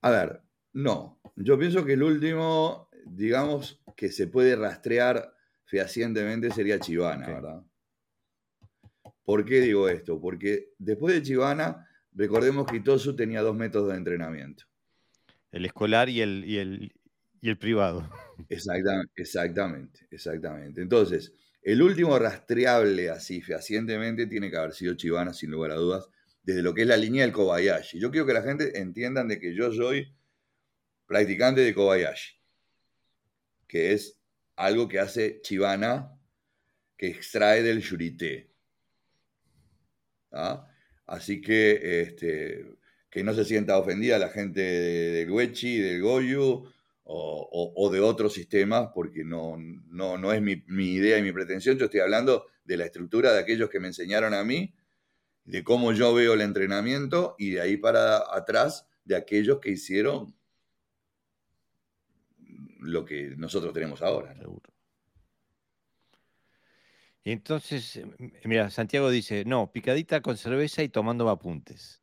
[0.00, 0.42] A ver,
[0.72, 1.20] no.
[1.36, 5.34] Yo pienso que el último, digamos, que se puede rastrear
[5.64, 7.62] fehacientemente sería Chivana, ¿verdad?
[9.24, 10.20] ¿Por qué digo esto?
[10.20, 14.64] Porque después de Chivana, recordemos que Itosu tenía dos métodos de entrenamiento.
[15.50, 16.92] El escolar y el, y el,
[17.40, 18.08] y el privado.
[18.48, 20.82] Exactamente, exactamente, exactamente.
[20.82, 21.32] Entonces,
[21.62, 26.08] el último rastreable así fehacientemente tiene que haber sido Chivana, sin lugar a dudas,
[26.44, 27.98] desde lo que es la línea del Kobayashi.
[27.98, 30.14] Yo quiero que la gente entiendan de que yo soy
[31.06, 32.36] practicante de Kobayashi,
[33.66, 34.20] que es
[34.56, 36.18] algo que hace Chivana,
[36.96, 38.50] que extrae del Yurite.
[40.32, 40.66] ¿Ah?
[41.06, 42.66] Así que este,
[43.10, 46.68] que no se sienta ofendida la gente del Wechi, del Goyu
[47.08, 51.78] o, de otros sistemas, porque no, no, es mi, idea y mi pretensión.
[51.78, 54.74] Yo estoy hablando de la estructura de aquellos que me enseñaron a mí,
[55.44, 60.34] de cómo yo veo el entrenamiento y de ahí para atrás de aquellos que hicieron
[62.86, 64.34] lo que nosotros tenemos ahora.
[67.24, 68.00] Y entonces,
[68.44, 72.02] mira, Santiago dice, no, picadita con cerveza y tomando apuntes.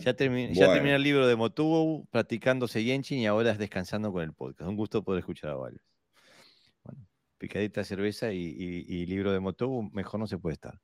[0.00, 4.68] Ya, terminé el libro de Motubo, practicándose Yenchin y ahora es descansando con el podcast.
[4.68, 5.80] Un gusto poder escuchar a Vales.
[6.82, 7.06] Bueno,
[7.38, 10.80] picadita cerveza y, libro de Motubo, mejor no se puede estar.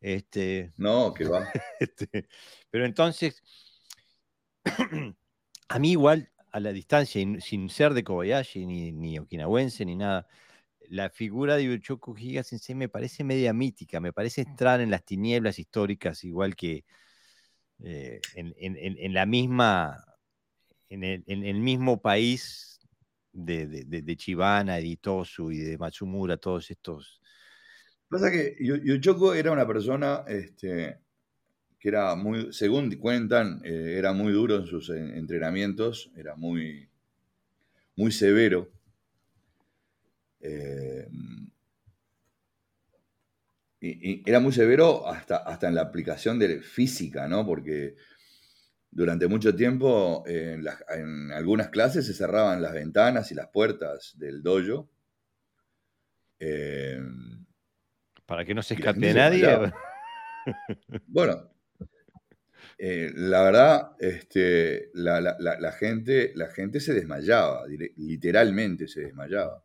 [0.00, 1.46] Este, no, que va.
[1.80, 2.26] Este,
[2.70, 3.42] pero entonces,
[5.68, 10.26] a mí igual, a la distancia, sin ser de Kobayashi, ni, ni okinawense, ni nada,
[10.90, 15.04] la figura de Yuchoku Higa Sensei me parece media mítica, me parece entrar en las
[15.04, 16.84] tinieblas históricas, igual que
[17.82, 20.04] eh, en, la misma,
[20.90, 22.80] en el, mismo país
[23.32, 27.22] de, de, Chibana, de Itosu y de Matsumura, todos estos.
[28.08, 31.00] Pasa que Yuchoku era una persona este,
[31.82, 36.88] que era muy, según cuentan, eh, era muy duro en sus entrenamientos, era muy,
[37.96, 38.70] muy severo.
[40.38, 41.08] Eh,
[43.80, 47.44] y, era muy severo hasta, hasta en la aplicación de física, ¿no?
[47.44, 47.96] Porque
[48.92, 50.64] durante mucho tiempo en,
[51.32, 54.88] algunas clases se cerraban las ventanas y las puertas del dojo.
[56.38, 57.02] Eh,
[58.24, 59.72] Para que no se escape nadie.
[61.08, 61.51] bueno,
[62.84, 69.64] eh, la verdad, este, la, gente, la gente se desmayaba, literalmente se desmayaba.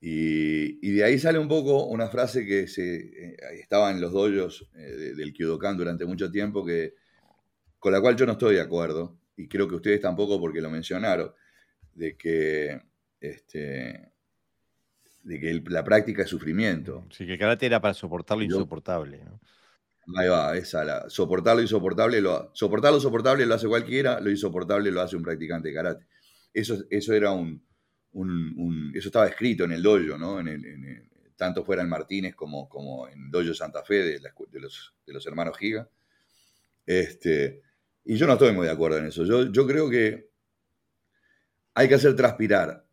[0.00, 4.70] Y, de ahí sale un poco una frase que se, eh, estaba en los doyos
[4.76, 6.94] eh, del Kyodokan durante mucho tiempo, que,
[7.80, 10.70] con la cual yo no estoy de acuerdo, y creo que ustedes tampoco porque lo
[10.70, 11.32] mencionaron,
[11.92, 12.80] de que,
[13.18, 14.12] este,
[15.24, 17.04] de que la práctica es sufrimiento.
[17.10, 19.22] Sí, que el karate era para soportar lo insoportable.
[20.16, 24.30] Ahí va, esa, la, soportar lo insoportable, lo, soportar lo soportable lo hace cualquiera, lo
[24.30, 26.06] insoportable lo hace un practicante de karate.
[26.52, 27.62] Eso, eso era un,
[28.94, 30.40] eso estaba escrito en el dojo, ¿no?
[30.40, 34.20] En tanto fuera en Martínez como, como en Dojo Santa Fe de,
[34.60, 35.88] los, de los, hermanos Giga.
[36.86, 37.62] Este,
[38.04, 39.24] y yo no estoy muy de acuerdo en eso.
[39.24, 40.30] Yo, yo creo que
[41.74, 42.86] hay que hacer transpirar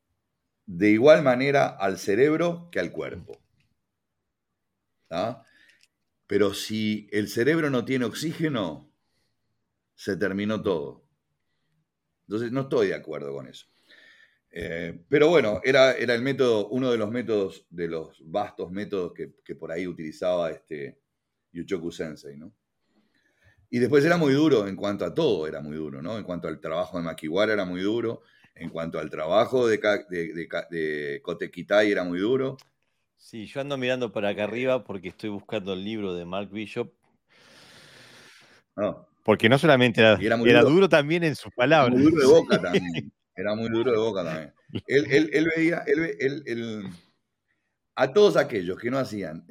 [0.66, 3.39] de igual manera al cerebro que al cuerpo.
[6.32, 8.90] Pero si el cerebro no tiene oxígeno,
[9.96, 11.04] se terminó todo.
[12.22, 13.66] Entonces no estoy de acuerdo con eso.
[14.50, 19.12] Eh, pero bueno, era, era el método, uno de los métodos, de los vastos métodos
[19.14, 21.02] que, por ahí utilizaba este
[21.52, 22.54] Yuchoku Sensei, ¿no?
[23.70, 26.18] Y después era muy duro en cuanto a todo, era muy duro, ¿no?
[26.18, 28.22] En cuanto al trabajo de Makiwara era muy duro,
[28.56, 32.56] en cuanto al trabajo de, de, de, Kotekitai era muy duro.
[33.22, 36.91] Sí, yo ando mirando para acá arriba porque estoy buscando el libro de Mark Bishop.
[38.76, 39.05] Ah.
[39.24, 40.89] Porque no solamente era, era, duro.
[40.89, 41.97] también en sus palabras.
[41.97, 43.13] Muy duro de boca también.
[43.36, 44.53] Era muy duro de boca también.
[44.88, 46.89] Él, veía, él,
[47.95, 49.45] a todos aquellos que no hacían,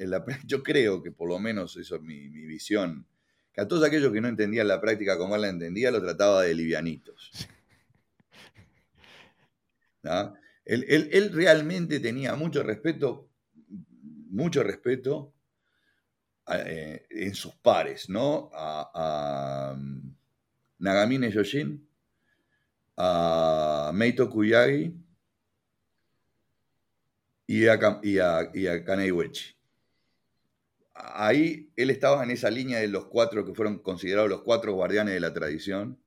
[0.45, 3.07] yo creo que por lo menos eso es mi, visión
[3.53, 6.43] que a todos aquellos que no entendían la práctica como él la entendía, lo trataba
[6.43, 7.47] de livianitos.
[10.65, 13.30] Él, realmente tenía mucho respeto,
[14.31, 15.33] mucho respeto
[16.47, 18.49] eh, en sus pares, ¿no?
[18.53, 20.15] A, mm,
[20.79, 21.87] Nagamine Yoshin,
[22.97, 24.93] a Meito Kuyagi
[27.47, 29.55] y a, y Kanei Wechi.
[30.93, 35.13] Ahí él estaba en esa línea de los cuatro que fueron considerados los cuatro guardianes
[35.13, 35.99] de la tradición.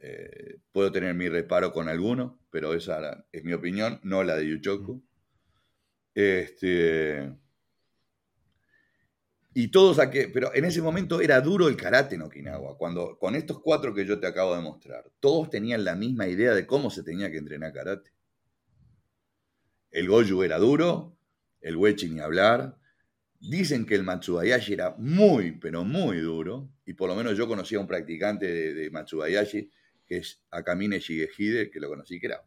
[0.00, 4.48] Eh, puedo tener mi reparo con alguno, pero esa es mi opinión, no la de
[4.48, 5.02] Yuchoku.
[6.14, 7.32] Este,
[9.54, 13.34] y todos aquí, pero en ese momento era duro el karate en Okinawa, cuando con
[13.34, 16.90] estos cuatro que yo te acabo de mostrar, todos tenían la misma idea de cómo
[16.90, 18.12] se tenía que entrenar karate.
[19.90, 21.18] El Goju era duro,
[21.60, 22.78] el Wechi ni hablar.
[23.38, 27.76] Dicen que el Matsubayashi era muy, pero muy duro, y por lo menos yo conocía
[27.76, 29.70] a un practicante de Matsubayashi
[30.06, 32.42] que es Akamine Shigehide, que lo conocí, que era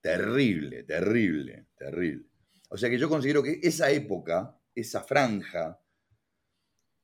[0.00, 2.26] terrible, terrible, terrible.
[2.68, 5.80] O sea que yo considero que esa época, esa franja,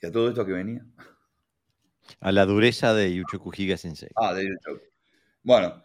[0.00, 0.86] ¿Y a todo esto a qué venía?
[2.20, 4.10] A la dureza de Yuchoku Higa Sensei.
[4.14, 4.84] Ah, de Yuchoku.
[5.42, 5.82] Bueno,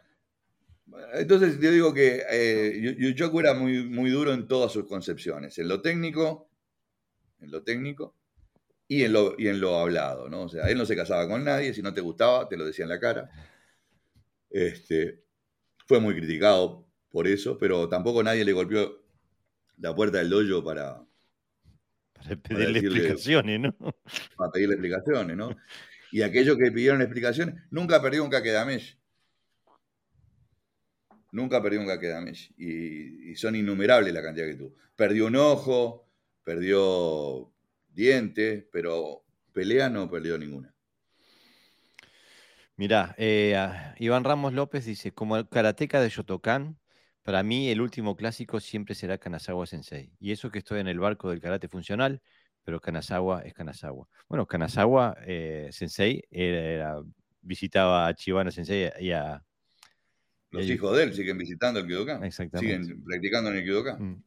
[1.14, 5.68] entonces yo digo que eh, Yuchoku era muy, muy duro en todas sus concepciones, en
[5.68, 6.50] lo técnico,
[7.40, 8.16] en lo técnico
[8.88, 10.44] y en lo, y en lo hablado, ¿no?
[10.44, 12.84] O sea, él no se casaba con nadie, si no te gustaba, te lo decía
[12.84, 13.30] en la cara.
[14.50, 15.24] Este,
[15.88, 19.04] fue muy criticado por eso, pero tampoco nadie le golpeó
[19.78, 21.04] la puerta del dojo para,
[22.14, 23.76] para pedirle explicaciones, ¿no?
[24.38, 25.56] Para pedirle explicaciones, ¿no?
[26.12, 29.00] Y aquellos que pidieron explicaciones, nunca perdió un Kakedamesh.
[31.34, 32.54] Nunca perdió un Kakedamesh.
[32.58, 34.76] Y, y son innumerables la cantidad que tuvo.
[34.96, 36.08] Perdió un ojo,
[36.44, 37.52] perdió
[37.90, 40.74] dientes, pero pelea no perdió ninguna.
[42.76, 43.56] Mirá, eh,
[44.00, 46.80] Iván Ramos López dice, como el karateca de Shotokan,
[47.24, 50.12] para mí, el último clásico siempre será Kanazawa Sensei.
[50.20, 52.22] Y eso que estoy en el barco del karate funcional,
[52.64, 54.08] pero Kanazawa es Kanazawa.
[54.28, 57.02] Bueno, Kanazawa eh, Sensei era,
[57.42, 59.44] visitaba a Chibana Sensei y a.
[60.54, 62.24] Los hijos de él siguen visitando el Kyudokan.
[62.24, 62.84] Exactamente.
[62.84, 64.04] Siguen practicando en el Kyudokan.
[64.04, 64.24] Mm.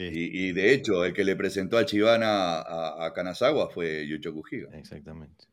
[0.00, 4.76] Y, de hecho, el que le presentó a Chibana a, Kanazawa fue Yuchoku Higa.
[4.78, 5.46] Exactamente.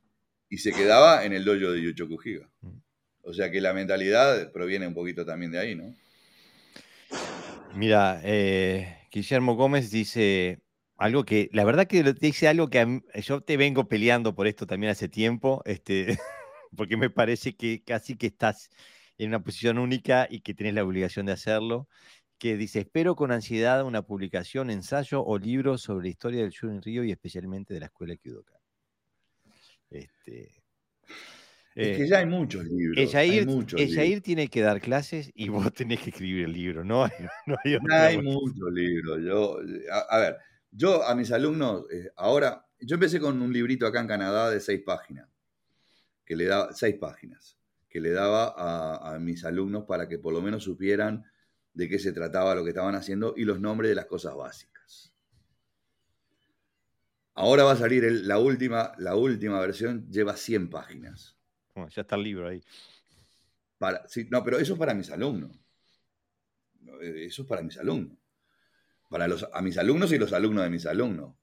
[0.50, 2.48] Y se quedaba en el dojo de Yuchoku Higa.
[2.62, 2.78] Mm.
[3.24, 5.96] O sea que la mentalidad proviene un poquito también de ahí, ¿no?
[7.74, 10.60] Mira, eh, Guillermo Gómez dice
[10.98, 14.91] algo que, la verdad que dice algo que yo te vengo peleando por esto también
[14.91, 16.20] hace tiempo, este,
[16.78, 18.70] porque me parece que casi que estás
[19.18, 21.88] en una posición única y que tienes la obligación de hacerlo,
[22.38, 26.82] que dice, espero con ansiedad una publicación, ensayo o libro sobre la historia del Shurin
[26.82, 28.59] Río y especialmente de la escuela Kyudokan.
[29.89, 30.66] Este,
[31.76, 32.97] es que eh, ya hay muchos libros.
[32.97, 37.05] Ejair, tiene que dar clases y vos tenés que escribir el libro, ¿no?
[37.45, 39.20] no hay, hay muchos libros.
[39.22, 39.57] Yo,
[40.09, 40.38] a, ver,
[40.72, 44.61] yo a mis alumnos, eh, ahora, yo empecé con un librito acá en Canadá de
[44.61, 45.30] seis páginas,
[46.24, 47.57] que le daba, seis páginas,
[47.96, 51.24] que le daba a, a mis alumnos para que por lo menos supieran
[51.74, 55.14] de qué se trataba lo que estaban haciendo y los nombres de las cosas básicas.
[57.36, 61.36] Ahora va a salir la, última, la última versión, lleva 100 páginas
[61.89, 62.62] ya está el libro ahí.
[63.78, 65.58] Para, no, pero eso es para mis alumnos.
[67.02, 68.18] Eh, eso es para mis alumnos.
[69.10, 71.36] Para los, a mis alumnos y los alumnos de mis alumnos.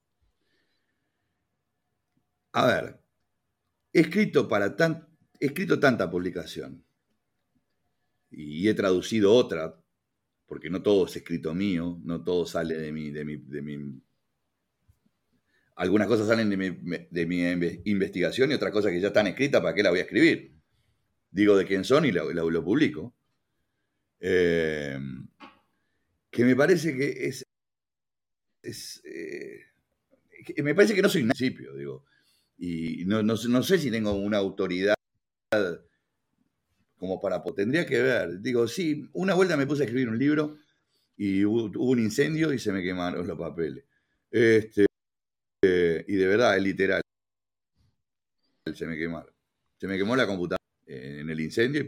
[2.52, 3.00] A ver,
[3.94, 5.08] he escrito, para tan,
[5.42, 6.84] he escrito tanta publicación
[8.30, 9.76] y he traducido otra,
[10.46, 14.00] porque no todo es escrito mío, no todo sale de mi, de mi, de mi
[15.74, 19.82] algunas cosas salen de mi, investigación y otras cosas que ya están escritas, ¿para qué
[19.82, 20.52] la voy a escribir?
[21.32, 23.12] Digo de quién son y lo, lo, publico.
[24.20, 24.96] Eh,
[26.30, 27.26] que me parece que
[28.62, 29.02] es...
[29.04, 32.04] Eh, me parece que no soy un principio, digo.
[32.58, 34.94] Y no, no, sé si tengo una autoridad
[36.98, 37.42] como para...
[37.54, 38.40] Tendría que ver.
[38.40, 40.56] Digo, sí, una vuelta me puse a escribir un libro
[41.16, 43.84] y hubo, hubo un incendio y se me quemaron los papeles.
[44.30, 44.86] Este,
[45.62, 47.02] y de verdad, es literal.
[48.74, 49.24] Se me quemó.
[49.78, 51.86] Se me quemó la computadora en el incendio.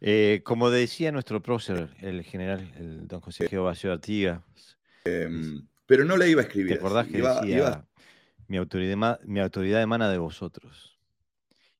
[0.00, 4.42] Eh, como decía nuestro prócer, el general, el don José Jehová Artigas.
[5.04, 6.74] Em, pero no la iba a escribir.
[6.74, 7.86] ¿Te acordás que decía,
[8.48, 10.98] Mi, autoridad, mi autoridad emana de vosotros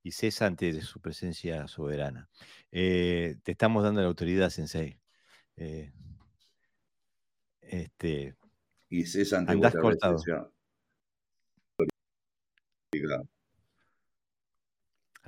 [0.03, 2.29] y cesa ante su presencia soberana?
[2.73, 5.01] Eh, te estamos dando la autoridad, Sensei.
[5.57, 5.93] Eh,
[7.61, 8.37] este,
[8.89, 10.17] y cesa ante vuestra cortado.
[10.17, 10.51] presencia.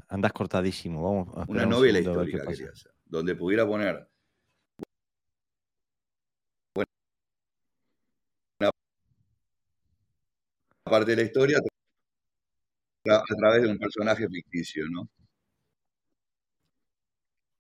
[0.09, 1.03] Andás cortadísimo.
[1.03, 4.09] Vamos a Una novela histórica quería hacer, donde pudiera poner
[10.89, 11.59] parte de la historia
[13.09, 15.09] a través de un personaje ficticio, ¿no?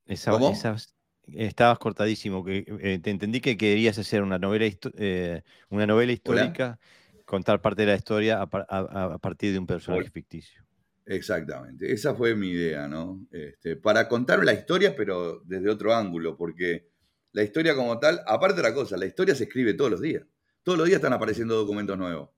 [0.06, 2.44] estabas cortadísimo.
[2.44, 4.66] Que, eh, te entendí que querías hacer una novela,
[4.98, 6.78] eh, una novela histórica,
[7.24, 10.64] contar parte de la historia a, partir de un personaje ficticio.
[11.04, 13.26] Exactamente, esa fue mi idea, ¿no?
[13.30, 16.88] Este, para contar la historia, pero desde otro ángulo, porque
[17.32, 20.24] la historia como tal, aparte de la cosa, la historia se escribe todos los días.
[20.64, 22.30] Todos los días están apareciendo documentos nuevos.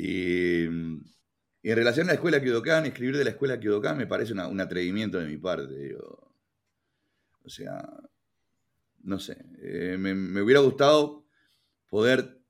[0.00, 1.02] Y, en
[1.64, 5.26] relación a la escuela Kyodokan, escribir de la escuela Kyodokan me parece un atrevimiento de
[5.26, 5.96] mi parte.
[5.96, 7.84] O sea,
[9.00, 11.26] no sé, eh, me, hubiera gustado
[11.88, 12.40] poder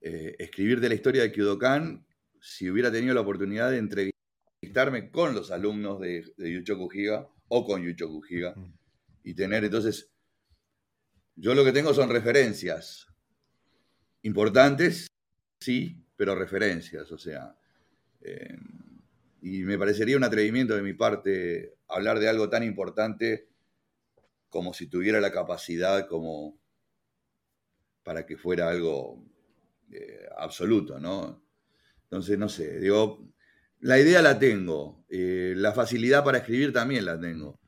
[0.00, 2.06] eh, escribir de la historia de Kyodokan
[2.40, 7.66] si hubiera tenido la oportunidad de entrevistarme con los alumnos de, de Yuchoku Higa o
[7.66, 8.72] con Yuchoku Higa mm.
[9.24, 10.10] y tener entonces,
[11.36, 13.06] yo lo que tengo son referencias
[14.22, 15.08] importantes,
[15.60, 17.54] sí, pero referencias, o sea.
[18.20, 18.56] Eh,
[19.42, 23.48] y me parecería un atrevimiento de mi parte hablar de algo tan importante
[24.48, 26.56] como si tuviera la capacidad como
[28.04, 29.24] para que fuera algo
[29.90, 31.42] eh, absoluto, ¿no?
[32.04, 33.32] Entonces, no sé, digo,
[33.80, 37.58] la idea la tengo, eh, la facilidad para escribir también la tengo.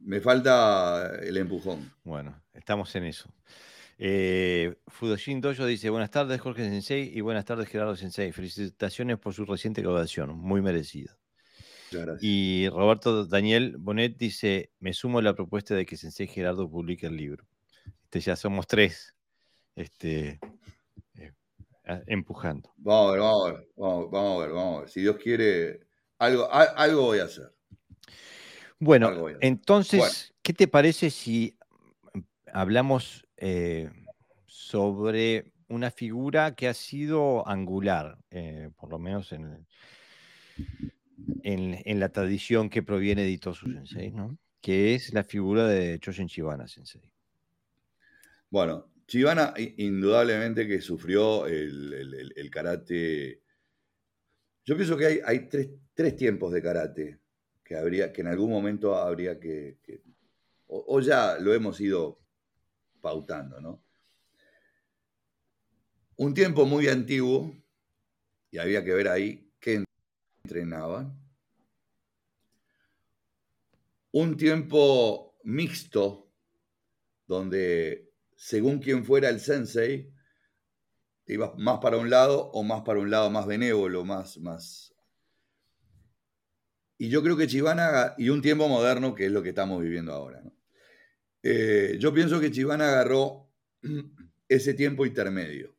[0.00, 1.92] Me falta el empujón.
[2.02, 3.32] Bueno, estamos en eso.
[4.00, 8.32] Eh, Fudoshin Dojo dice, buenas tardes Jorge Sensei y buenas tardes Gerardo Sensei.
[8.32, 11.14] Felicitaciones por su reciente graduación, muy merecido.
[12.20, 17.06] Y Roberto Daniel Bonet dice, me sumo a la propuesta de que Sensei Gerardo publique
[17.06, 17.44] el libro.
[18.04, 19.14] Este, ya somos tres
[19.74, 20.38] este,
[21.16, 21.32] eh,
[22.06, 22.72] empujando.
[22.76, 24.90] Vamos a ver, vamos a ver, vamos, a ver, vamos a ver.
[24.90, 25.80] Si Dios quiere,
[26.18, 27.52] algo, algo voy a hacer.
[28.78, 31.58] Bueno, entonces, ¿qué te parece si
[32.52, 33.90] hablamos eh,
[34.46, 39.66] sobre una figura que ha sido angular, eh, por lo menos en,
[41.42, 44.38] en, la tradición que proviene de Itosu Sensei, ¿no?
[44.60, 47.02] que es la figura de Choshin Chibana Sensei.
[48.50, 53.42] Bueno, Chibana indudablemente que sufrió el, karate.
[54.64, 57.18] Yo pienso que hay, hay tres, tiempos de karate
[57.64, 59.78] que, habría, que en algún momento habría que...
[60.66, 62.20] o, ya lo hemos ido
[63.00, 63.82] pautando, ¿no?
[66.16, 67.54] Un tiempo muy antiguo,
[68.50, 69.84] y había que ver ahí qué
[70.42, 71.16] entrenaban.
[74.10, 76.32] Un tiempo mixto,
[77.26, 80.12] donde según quien fuera el sensei,
[81.26, 84.94] iba más para un lado o más para un lado más benévolo, más, más...
[86.96, 90.12] Y yo creo que Chivana, y un tiempo moderno, que es lo que estamos viviendo
[90.12, 90.57] ahora, ¿no?
[91.42, 93.50] Eh, yo pienso que Chivana agarró
[94.48, 95.74] ese tiempo intermedio.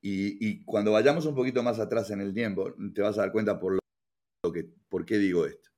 [0.00, 3.58] Y, cuando vayamos un poquito más atrás en el tiempo, te vas a dar cuenta
[3.58, 5.70] por, lo, que, por qué digo esto.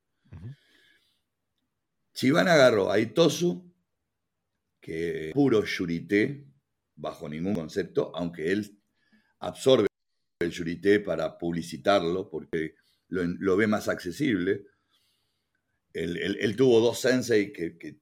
[2.12, 3.72] Chivana agarró a Itosu,
[4.80, 6.46] que es puro yurité,
[6.94, 8.78] bajo ningún concepto, aunque él
[9.38, 9.86] absorbe
[10.40, 12.74] el yurité para publicitarlo, porque
[13.08, 14.66] lo, ve más accesible.
[15.92, 17.98] Él, tuvo dos sensei que, que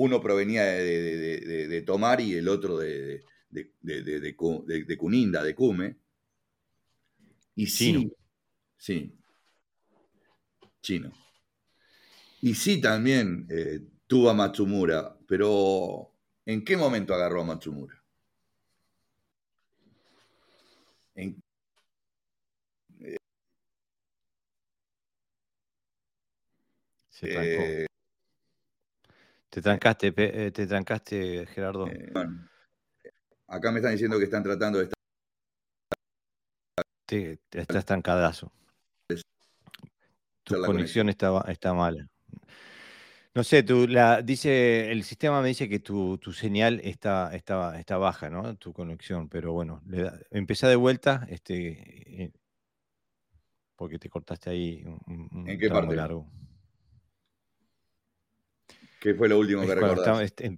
[0.00, 5.96] uno provenía de, Tomar y el otro de, de, Kuninda, de Kume.
[7.56, 8.08] Y sí,
[8.76, 9.12] sí,
[10.80, 11.10] chino.
[12.40, 16.12] Y sí también eh, tuvo a Matsumura, pero
[16.46, 18.00] ¿en qué momento agarró a Matsumura?
[27.08, 27.87] Se trancó.
[29.50, 31.86] Te trancaste, eh, te trancaste, Gerardo.
[31.86, 32.12] Eh,
[33.46, 34.94] acá me están diciendo que están tratando de estar.
[37.06, 38.52] Te, estás trancadazo.
[40.44, 42.08] Tu conexión está, está mala.
[43.34, 47.96] No sé, tú, la, dice, el sistema me dice que tu, señal está, está, está,
[47.96, 48.56] baja, ¿no?
[48.56, 50.10] Tu conexión, pero bueno, le
[50.68, 51.26] de vuelta.
[51.30, 52.32] Este, eh,
[53.76, 55.96] porque te cortaste ahí un, un ¿En qué tramo parte?
[55.96, 56.26] largo.
[59.00, 60.20] ¿Qué fue lo último Es, que recordás?
[60.22, 60.56] este,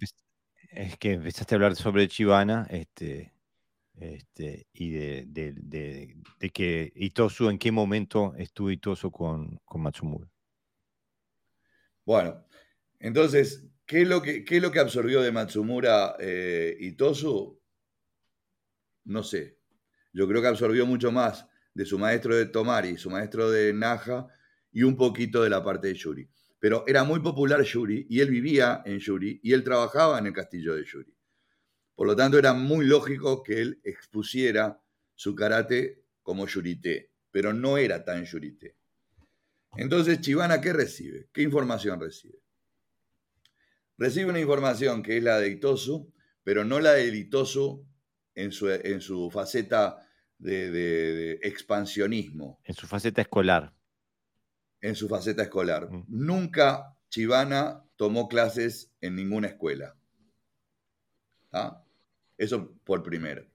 [0.71, 3.33] es que empezaste a hablar sobre Chivana este,
[3.99, 9.83] este, y de, de- de- de que Itosu, en qué momento estuvo Itosu con, con
[9.83, 10.29] Matsumura.
[12.05, 12.45] Bueno,
[12.99, 17.61] entonces, ¿qué es lo que, qué es lo que absorbió de Matsumura eh, Itosu?
[19.05, 19.59] No sé.
[20.13, 24.27] Yo creo que absorbió mucho más de su maestro de Tomari, su maestro de Naja
[24.73, 26.31] y un poquito de la parte de Yuri.
[26.61, 30.33] Pero era muy popular Yuri y él vivía en Yuri y él trabajaba en el
[30.33, 31.17] castillo de Yuri.
[31.95, 34.81] Por lo tanto, era muy lógico que él expusiera
[35.15, 38.77] su karate como Yurite, pero no era tan Yurite.
[39.77, 41.29] Entonces, Chivana, ¿qué recibe?
[41.33, 42.39] ¿Qué información recibe?
[43.99, 47.87] Recibe una información que es la de Itosu, pero no la de Itosu
[48.35, 50.07] en su, en su faceta
[50.39, 53.75] de expansionismo, En su faceta escolar.
[54.81, 55.91] En su faceta escolar.
[55.91, 56.05] Mm.
[56.09, 59.97] Nunca Chivana tomó clases en ninguna escuela.
[61.53, 61.85] ¿Ah?
[62.39, 63.47] Eso por primero.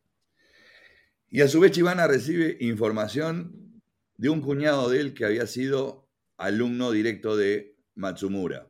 [1.30, 3.82] Y a su vez Chivana recibe información
[4.18, 6.08] de un cuñado de él que había sido
[6.38, 8.70] alumno directo de Matsumura.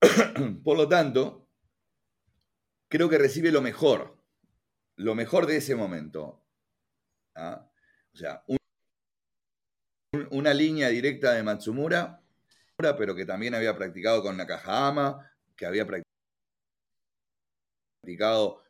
[0.64, 1.48] Por lo tanto,
[2.88, 4.18] creo que recibe lo mejor,
[4.96, 6.44] lo mejor de ese momento.
[7.34, 7.70] ¿Ah?
[8.12, 8.61] O sea, un- un-
[10.30, 12.22] una línea directa de Matsumura,
[12.76, 15.86] pero que también había practicado con Nakahama, que había
[18.02, 18.62] practicado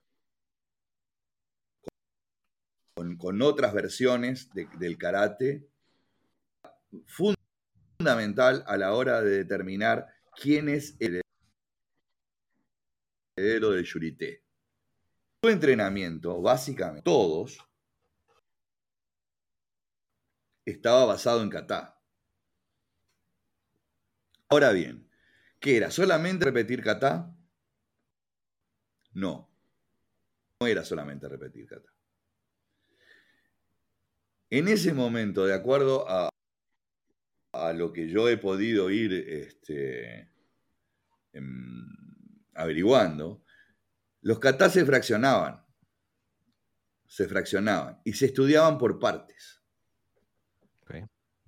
[2.95, 5.68] con, con otras versiones de- del karate,
[7.07, 10.07] fundamental a la hora de determinar
[10.40, 11.22] quién es el
[13.36, 14.45] heredero del Yurité.
[15.43, 17.59] Su entrenamiento, básicamente, todos,
[20.64, 21.98] estaba basado en kata.
[24.48, 25.08] Ahora bien,
[25.60, 25.90] ¿qué era?
[25.90, 27.34] ¿Solamente repetir kata?
[29.14, 29.50] No,
[30.60, 31.90] no era solamente repetir kata.
[34.50, 36.28] En ese momento, de acuerdo a,
[37.74, 40.30] lo que yo he podido ir este,
[41.32, 41.88] em,
[42.54, 43.42] averiguando,
[44.20, 45.64] los katas se fraccionaban,
[47.06, 49.61] se fraccionaban y se estudiaban por partes.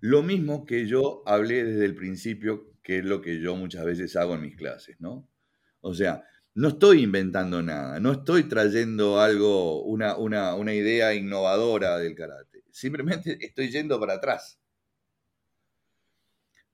[0.07, 4.15] Lo mismo que yo hablé desde el principio, que es lo que yo muchas veces
[4.17, 5.31] hago en mis clases, ¿no?
[5.81, 11.97] O sea, no estoy inventando nada, no estoy trayendo algo, una, una, una idea innovadora
[11.97, 12.65] del karate.
[12.71, 14.61] Simplemente estoy yendo para atrás.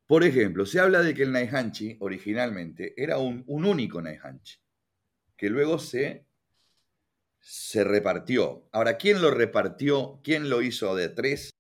[0.09, 4.59] Por ejemplo, se habla de que el Naihanchi originalmente era un, un único Naihanchi,
[5.37, 6.27] que luego se,
[7.39, 8.67] se repartió.
[8.73, 10.21] Ahora, ¿quién lo repartió?
[10.25, 11.51] ¿Quién lo hizo de tres?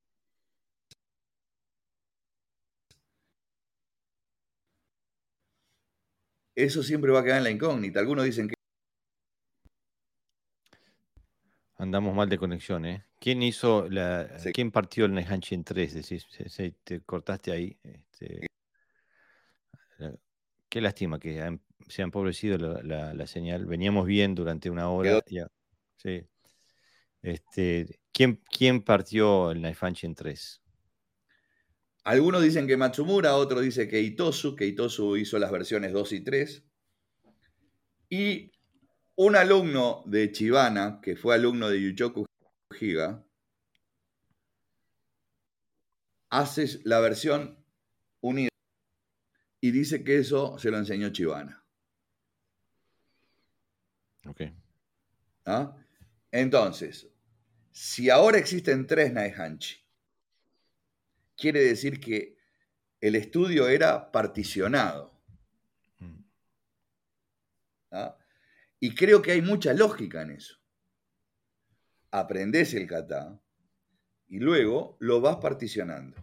[6.64, 8.00] Eso siempre va a quedar en la incógnita.
[8.00, 8.54] Algunos dicen que
[11.76, 13.06] Andamos mal de conexión, ¿eh?
[13.18, 14.38] ¿Quién hizo la.
[14.38, 14.52] Sí.
[14.52, 15.94] ¿Quién partió el Nehanchi en tres?
[15.94, 16.26] Decís,
[16.84, 17.78] te cortaste ahí.
[17.82, 18.46] este,
[20.68, 21.58] qué lástima que
[21.88, 23.64] se ha empobrecido la, la- la señal.
[23.64, 25.22] Veníamos bien durante una hora.
[25.26, 25.46] Ya.
[25.96, 26.26] Sí.
[27.22, 30.60] Este, ¿quién, ¿Quién partió el Naifanchi en tres?
[32.04, 36.20] Algunos dicen que Matsumura, otros dicen que Itosu, que Itosu hizo las versiones 2 y
[36.20, 36.64] 3.
[38.08, 38.52] Y
[39.16, 42.24] un alumno de Chibana, que fue alumno de Yuchoku
[42.80, 43.24] Higa,
[46.30, 47.62] hace la versión
[48.20, 48.48] unida
[49.60, 51.62] y dice que eso se lo enseñó Chibana.
[54.26, 54.42] Ok.
[55.46, 55.76] ¿ah?
[56.30, 57.08] Entonces,
[57.72, 59.76] si ahora existen tres Naihanchi,
[61.40, 62.36] quiere decir que
[63.00, 65.18] el estudio era particionado.
[65.98, 66.22] Mm.
[67.92, 68.16] ¿ah?
[68.78, 70.56] Y creo que hay mucha lógica en eso.
[72.10, 73.40] Aprendés el kata
[74.28, 76.22] y luego lo vas particionando.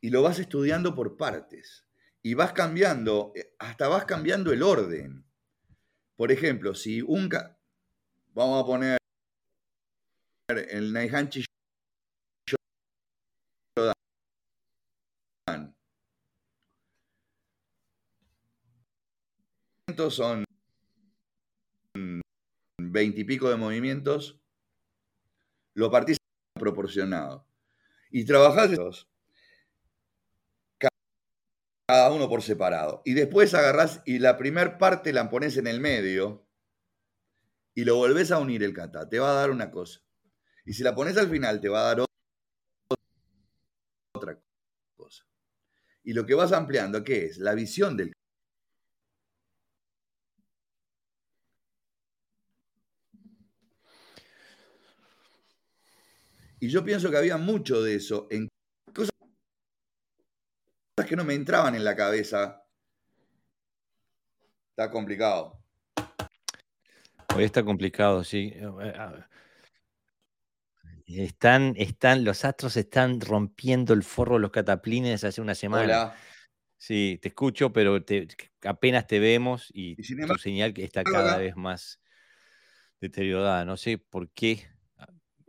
[0.00, 1.84] Y lo vas estudiando por partes.
[2.22, 5.24] Y vas cambiando, eh, hasta vas cambiando el orden.
[6.16, 7.28] Por ejemplo, si un...
[8.34, 8.98] Vamos a poner
[10.48, 11.47] el Naihanchi
[20.10, 20.44] Son
[22.78, 24.40] veintipico de movimientos,
[25.74, 26.18] lo partís
[26.54, 27.46] proporcionado.
[28.10, 28.70] Y trabajás
[31.86, 33.02] cada uno por separado.
[33.04, 36.46] Y después agarrás y la primer parte la pones en el medio
[37.74, 39.08] y lo volvés a unir el kata.
[39.08, 40.00] Te va a dar una cosa.
[40.64, 42.06] Y si la pones al final te va a dar
[44.14, 44.38] otra
[44.96, 45.24] cosa.
[46.04, 47.38] Y lo que vas ampliando, ¿qué es?
[47.38, 48.12] La visión del
[56.60, 58.48] Y yo pienso que había mucho de eso en
[58.92, 59.12] cosas
[61.06, 62.64] que no me entraban en la cabeza.
[64.70, 65.62] Está complicado.
[67.36, 68.52] Hoy está complicado, sí.
[71.06, 75.84] Están, están, los astros están rompiendo el forro de los cataplines hace una semana.
[75.84, 76.16] Hola.
[76.76, 77.98] Sí, te escucho, pero
[78.62, 82.00] apenas te vemos y, tu señal está cada vez más
[83.00, 83.64] deteriorada.
[83.64, 84.68] No sé por qué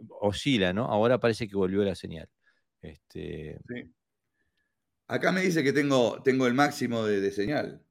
[0.08, 0.86] oscila, ¿no?
[0.86, 2.30] Ahora parece que volvió la señal.
[2.82, 3.60] Este...
[3.68, 3.92] Sí.
[5.10, 7.82] Acá me dice que tengo, tengo el máximo de, señal.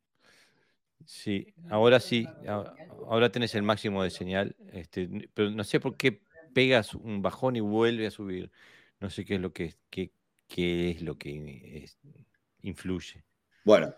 [1.04, 2.28] Sí, ahora sí,
[3.08, 6.22] ahora tenés el máximo de señal, este, pero no sé por qué
[6.54, 8.52] pegas un bajón y vuelve a subir.
[9.00, 10.12] No sé qué es lo que, qué,
[10.90, 11.88] es lo que
[12.62, 13.24] influye.
[13.64, 13.92] Bueno,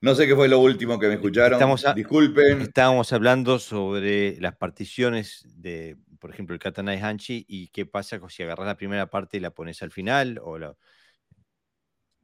[0.00, 1.58] no sé qué fue lo último que me escucharon.
[1.96, 2.60] Disculpen.
[2.60, 8.42] Estábamos hablando sobre las particiones de, por ejemplo, el Katanai Hanchi y qué pasa si
[8.42, 10.58] agarras la primera parte y la pones al final o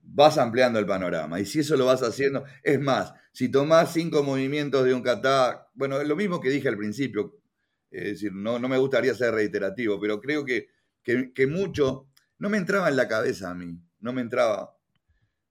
[0.08, 1.40] Vas ampliando el panorama.
[1.40, 5.68] Y si eso lo vas haciendo, es más, si tomás cinco movimientos de un kata,
[5.74, 7.40] bueno, es lo mismo que dije al principio.
[7.90, 10.68] Es decir, no, no me gustaría ser reiterativo, pero creo que,
[11.02, 12.08] que mucho
[12.38, 13.80] no me entraba en la cabeza a mí.
[13.98, 14.76] No me entraba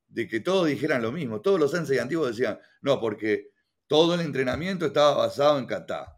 [0.08, 1.42] de que todos dijeran lo mismo.
[1.42, 3.52] Todos los sensei antiguos decían, no, porque
[3.88, 6.15] todo el entrenamiento estaba basado en kata.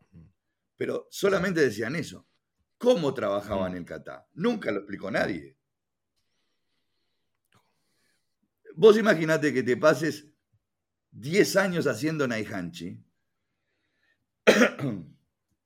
[0.77, 2.27] Pero solamente decían eso.
[2.77, 4.27] ¿Cómo trabajaban el kata?
[4.35, 5.57] Nunca lo explicó nadie.
[8.75, 10.27] Vos imaginate que te pases
[11.11, 13.03] 10 años haciendo Naihanchi,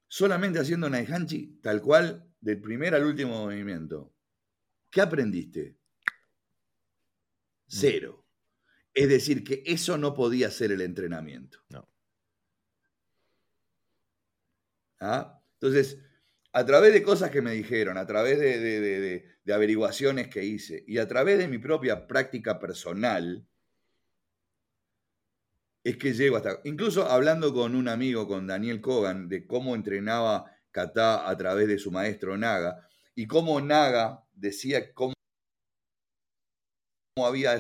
[0.08, 4.14] solamente haciendo Naihanchi tal cual, del primer al último movimiento.
[4.90, 5.78] ¿Qué aprendiste?
[7.68, 8.26] Cero.
[8.94, 11.60] Es decir, que eso no podía ser el entrenamiento.
[11.70, 11.91] No.
[15.02, 15.42] ¿Ah?
[15.60, 16.00] Entonces,
[16.54, 21.08] a través de cosas que me dijeron, a través de, averiguaciones que hice y a
[21.08, 23.46] través de mi propia práctica personal,
[25.84, 26.62] es que llego hasta...
[26.64, 31.80] Incluso hablando con un amigo, con Daniel Kogan, de cómo entrenaba kata a través de
[31.80, 35.14] su maestro Naga y cómo Naga decía cómo
[37.18, 37.60] había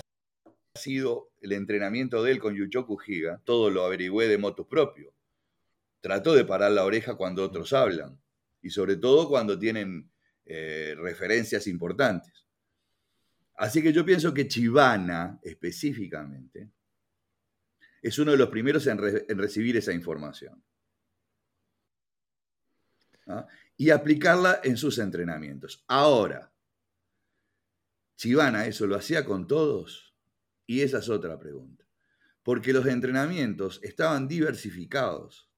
[0.77, 5.13] sido el entrenamiento de él con Yuchoku Higa, todo lo averigüé de moto propio.
[6.01, 8.19] Trató de parar la oreja cuando otros hablan
[8.61, 10.11] y sobre todo cuando tienen
[10.45, 12.45] eh, referencias importantes.
[13.55, 16.71] Así que yo pienso que Chivana específicamente
[18.01, 20.63] es uno de los primeros en, recibir esa información
[23.27, 23.45] ¿ah?
[23.77, 25.83] y aplicarla en sus entrenamientos.
[25.87, 26.51] Ahora,
[28.15, 30.15] Chivana eso lo hacía con todos.
[30.65, 31.85] Y esa es otra pregunta.
[32.43, 35.50] Porque los entrenamientos estaban diversificados.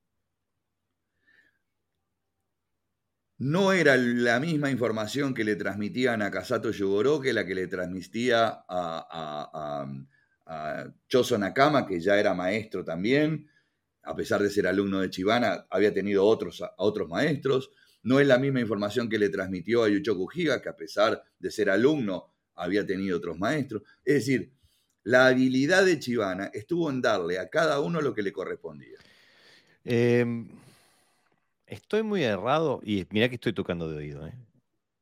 [3.37, 7.67] No era la misma información que le transmitían a Kasato Yugoro que la que le
[7.67, 9.85] transmitía a,
[10.45, 13.49] a, Choso Nakama, que ya era maestro también.
[14.03, 17.71] A pesar de ser alumno de Chibana, había tenido otros, otros maestros.
[18.03, 21.51] No es la misma información que le transmitió a Yuchoku Higa, que a pesar de
[21.51, 23.83] ser alumno, había tenido otros maestros.
[24.03, 24.53] Es decir,
[25.03, 28.97] la habilidad de Chivana estuvo en darle a cada uno lo que le correspondía.
[29.83, 30.47] Em,
[31.73, 34.33] estoy muy errado y mira que estoy tocando de oído, ¿eh?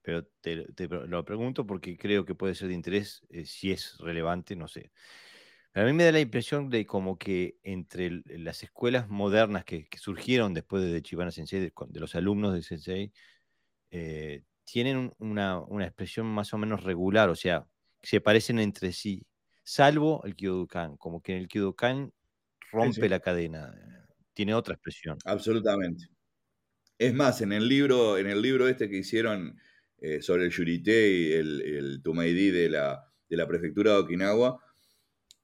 [0.02, 4.56] pero te, lo pregunto porque creo que puede ser de interés, eh, si es relevante,
[4.56, 4.92] no sé.
[5.74, 10.54] a mí me da la impresión de como que entre las escuelas modernas que, surgieron
[10.54, 13.12] después de Chivana Sensei, de, los alumnos de Sensei,
[13.92, 17.68] eh, tienen una, una, expresión más o menos regular, o sea,
[18.02, 19.26] se parecen entre sí
[19.64, 22.12] salvo el Kyodokan, como que en el Kyodokan
[22.72, 23.74] rompe la cadena,
[24.34, 25.18] tiene otra expresión.
[25.26, 26.08] Absolutamente.
[27.02, 29.60] Es más, en el libro, en el libro este que hicieron
[29.98, 34.64] eh, sobre el Yurite y el, el de la, de la prefectura de Okinawa,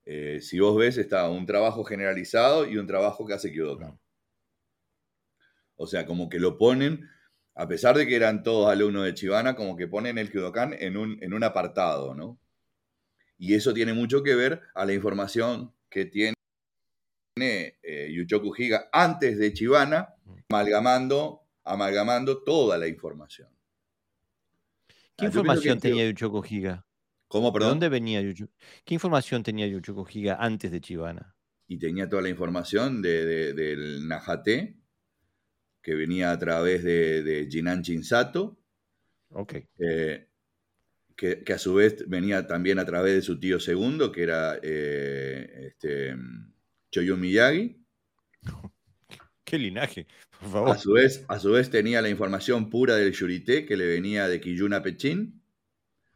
[0.05, 3.99] eh, si vos ves, está un trabajo generalizado y un trabajo que hace Kyodokan.
[5.77, 7.09] O sea, como que lo ponen,
[7.55, 10.95] a pesar de que eran todos alumnos de Chivana, como que ponen el Kyodokan en
[10.95, 12.39] un, en un apartado, ¿no?
[13.39, 16.35] Y eso tiene mucho que ver a la información que tiene
[17.35, 20.13] eh, Yuchoku Higa antes de Chivana,
[20.49, 23.49] amalgamando, amalgamando toda la información.
[25.15, 26.85] ¿Qué ah, información tenía Yuchoku Higa?
[27.27, 27.79] ¿Cómo, perdón?
[27.79, 28.53] ¿De dónde venía Yuchoku?
[28.85, 31.35] ¿Qué información tenía Yuchoku Higa antes de Chivana?
[31.67, 34.77] Y tenía toda la información de, del Najate,
[35.81, 38.57] que venía a través de, de Jinan Shinsato,
[39.29, 39.55] Ok.
[39.79, 40.29] eh,
[41.15, 44.59] que, que a su vez venía también a través de su tío segundo, que era
[44.61, 46.15] eh, este,
[46.91, 47.83] Choyo Miyagi.
[49.47, 50.05] Qué linaje,
[50.41, 50.77] por A favor.
[50.77, 54.41] su, vez, a su vez tenía la información pura del Yurité que le venía de
[54.41, 55.41] Kiyuna Pechin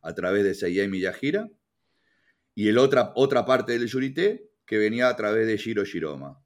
[0.02, 1.48] a través de Seiyei Miyajira.
[2.56, 6.44] Y el otra, otra parte del Yurité que venía a través de Shiro Shiroma.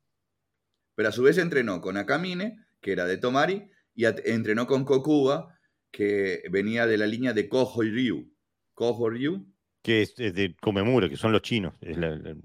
[0.94, 5.58] Pero a su vez entrenó con Akamine, que era de Tomari, y entrenó con Kokuba,
[5.90, 8.32] que venía de la línea de Koho Ryu.
[8.76, 9.44] Koho Ryu,
[9.82, 11.74] Que es, es de Komemura, que son los chinos.
[11.82, 12.36] Es la- la-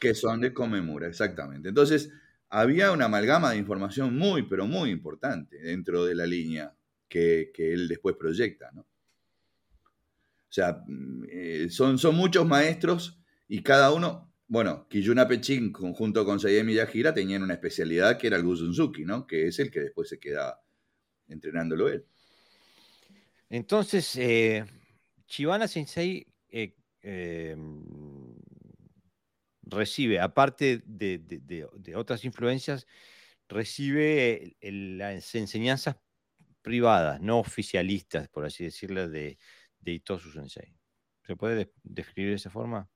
[0.00, 1.68] que son de Komemura, exactamente.
[1.68, 2.10] Entonces,
[2.52, 6.74] había una amalgama de información muy, pero muy importante dentro de la línea
[7.08, 8.82] que, que él después proyecta, ¿no?
[8.82, 10.84] O sea,
[11.30, 13.18] eh, son, son muchos maestros
[13.48, 18.36] y cada uno, bueno, Kiyuna Pechin junto con Seiyei Miyajira tenían una especialidad que era
[18.36, 19.26] el Guzunzuki, ¿no?
[19.26, 20.60] Que es el que después se queda
[21.28, 22.04] entrenándolo él.
[23.48, 24.66] Entonces, eh,
[25.26, 27.56] Chibana Sensei eh, eh,
[29.72, 32.86] recibe, aparte de, de- de- de otras influencias,
[33.48, 35.96] recibe el- las enseñanzas
[36.62, 39.38] privadas, no oficialistas, por así decirlo, de,
[39.80, 40.76] de Itosu Sensei.
[41.26, 42.88] ¿Se puede de- describir de esa forma?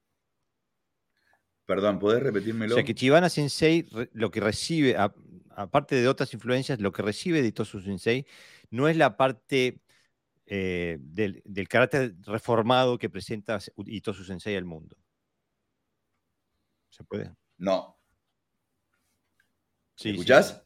[1.66, 2.74] Perdón, ¿podés O repetírmelo?
[2.74, 5.12] sea que Chibana Sensei lo que recibe, a-
[5.56, 8.24] aparte de otras influencias, lo que recibe de Itosu Sensei
[8.70, 9.80] no es la parte
[10.46, 14.96] eh, del, del carácter reformado que presenta Itosu Sensei al mundo.
[16.97, 17.31] ¿Se puede?
[17.59, 17.98] No.
[19.97, 20.10] Sí, sí.
[20.12, 20.62] ¿Escuchás?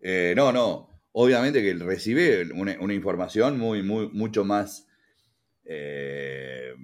[0.00, 1.02] Eh, no, no.
[1.12, 4.86] Obviamente que recibe una, una información muy, muy, mucho más,
[5.64, 6.74] eh,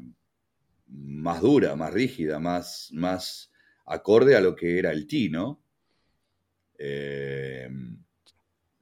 [0.86, 3.51] más dura, más rígida, más, más
[3.86, 5.62] acorde a lo que era el Ti, ¿no?
[6.77, 7.70] Eh,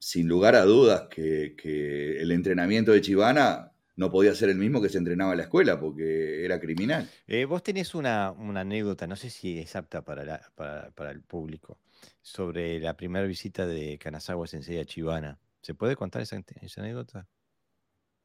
[0.00, 4.80] sin lugar a dudas que, que el entrenamiento de Chivana no podía ser el mismo
[4.80, 7.08] que se entrenaba en la escuela porque era criminal.
[7.26, 11.10] Eh, vos tenés una, una anécdota, no sé si es apta para, la- para, para
[11.10, 11.78] el público,
[12.22, 15.38] sobre la primera visita de Kanazawa Sensei a Chibana.
[15.62, 17.26] ¿Se puede contar esa, esa anécdota?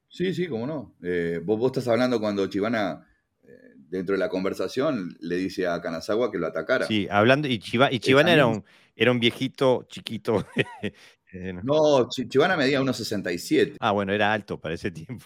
[0.08, 0.96] Sí, sí, cómo no.
[1.02, 3.08] Eh, vos, vos estás hablando cuando Chivana,
[3.44, 6.86] eh, dentro de la conversación, le dice a Kanazawa que lo atacara.
[6.86, 8.64] Sí, hablando, y, Chiba- y era un,
[8.96, 10.46] era un viejito chiquito.
[11.34, 11.62] eh, no.
[11.64, 13.78] No, Chi- Chivana medía unos 67.
[13.80, 15.26] Ah, bueno, era alto para ese tiempo.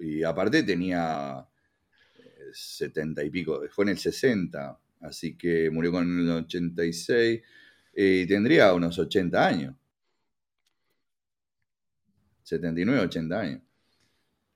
[0.00, 1.46] Y aparte tenía
[2.18, 3.62] eh, 70 y pico.
[3.70, 4.78] Fue en el 60.
[5.00, 7.42] Así que murió con el 86.
[7.94, 9.74] eh, Y tendría unos 80 años.
[12.42, 13.60] 79, 80 años.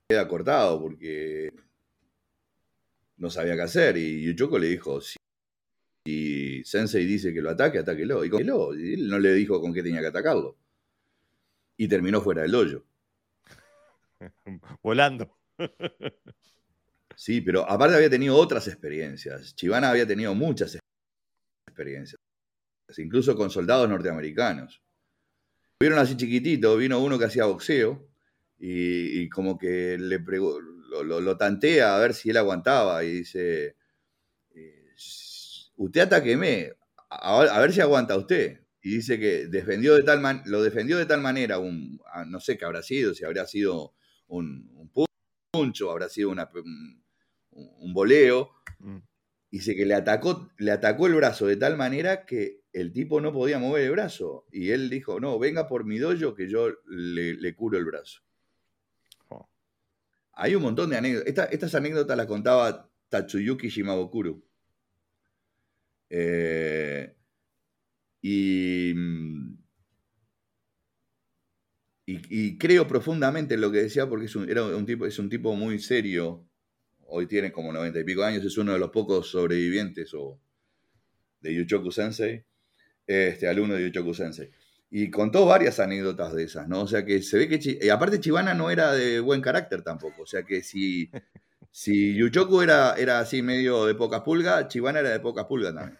[0.07, 1.51] Queda cortado porque
[3.17, 3.97] no sabía qué hacer.
[3.97, 5.17] Y Yuchoko le dijo, si,
[6.05, 8.23] si Sensei dice que lo ataque, atáquelo.
[8.25, 8.41] Y, con-
[8.79, 10.57] y él no le dijo con qué tenía que atacarlo.
[11.77, 12.85] Y terminó fuera del hoyo.
[14.83, 15.37] Volando.
[17.15, 19.55] Sí, pero aparte había tenido otras experiencias.
[19.55, 20.77] Chivana había tenido muchas
[21.67, 22.19] experiencias,
[22.97, 24.81] incluso con soldados norteamericanos.
[25.81, 28.07] Vieron así chiquitito, vino uno que hacía boxeo
[28.57, 30.59] y, y como que le pregu-
[30.89, 33.75] lo, lo- lo tantea a ver si él aguantaba y dice,
[34.55, 34.85] eh,
[35.79, 36.73] usted ataqueme,
[37.09, 38.59] a, a ver si aguanta usted.
[38.81, 42.57] Y dice que defendió de tal man- lo defendió de tal manera, un, no sé
[42.57, 43.93] qué habrá sido, si habrá sido
[44.27, 44.91] un, un
[45.51, 47.03] puncho, habrá sido una, un,
[47.51, 48.99] un voleo, Mm.
[49.51, 53.33] dice que le atacó, le atacó el brazo de tal manera que el tipo no
[53.33, 54.45] podía mover el brazo.
[54.53, 58.21] Y él dijo, no, venga por mi dojo que yo le, le curo el brazo.
[59.29, 59.49] Oh.
[60.33, 61.27] Hay un montón de anécdotas.
[61.27, 64.41] Esta- estas anécdotas las contaba Tatsuyuki Shimabukuro.
[66.09, 67.15] Eh,
[68.21, 68.93] y,
[72.05, 75.79] y, creo profundamente en lo que decía porque es un, tipo, es un tipo muy
[75.79, 76.45] serio.
[77.05, 80.39] Hoy tiene como noventa y pico años, es uno de los pocos sobrevivientes o,
[81.41, 82.43] de Yuchoku Sensei,
[83.07, 84.49] este alumno de Yuchoku Sensei.
[84.91, 86.81] Y contó varias anécdotas de esas, ¿no?
[86.81, 87.77] O sea que se ve que...
[87.81, 90.23] Y aparte Chivana no era de buen carácter tampoco.
[90.23, 91.11] O sea que si,
[91.71, 95.97] si Yuchoku era, era así medio de poca pulga, Chivana era de poca pulga también.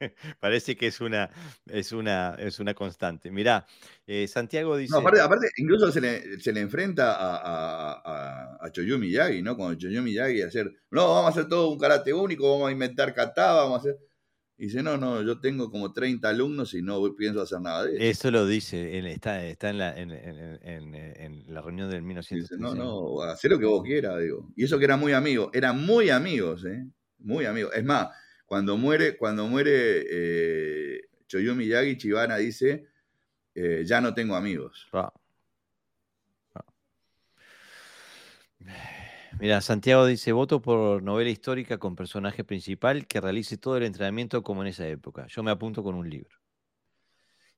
[0.40, 1.30] Parece que es una,
[1.66, 3.30] es una, es una constante.
[3.30, 3.66] Mirá,
[4.06, 4.92] eh, Santiago dice.
[4.92, 9.42] No, aparte, aparte, incluso se le, se le enfrenta a, a, a, a Choyo Miyagi,
[9.42, 9.56] ¿no?
[9.56, 13.14] Cuando Choyo Miyagi hacer, no, vamos a hacer todo un karate único, vamos a inventar
[13.14, 13.98] kata, vamos a hacer...
[14.56, 17.96] Y dice, no, no, yo tengo como 30 alumnos y no pienso hacer nada de
[17.96, 18.04] eso.
[18.04, 22.02] Eso lo dice, él está, está en, la, en, en- en- en la reunión del
[22.02, 22.60] Y dice, 1936.
[22.60, 24.52] no, no, haz lo que vos quieras, digo.
[24.54, 26.86] Y eso que eran muy amigos, eran muy amigos, ¿eh?
[27.18, 27.72] Muy amigos.
[27.74, 28.08] Es más,
[28.46, 31.00] cuando muere, cuando muere eh,
[31.56, 32.86] Miyagi, Chivana dice,
[33.56, 34.86] eh, ya no tengo amigos.
[39.40, 44.42] Mira, Santiago dice, voto por novela histórica con personaje principal que realice todo el entrenamiento
[44.42, 45.26] como en esa época.
[45.28, 46.38] Yo me apunto con un libro.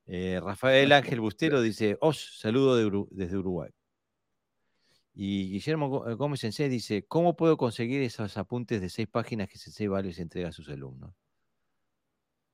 [0.06, 3.70] Eh, Rafael Ángel Bustero dice, os saludo desde Uruguay.
[5.14, 9.58] Y Guillermo eh, Gómez Sensei dice, ¿cómo puedo conseguir esos apuntes de seis páginas que
[9.58, 11.14] Sensei Vales entrega a sus alumnos?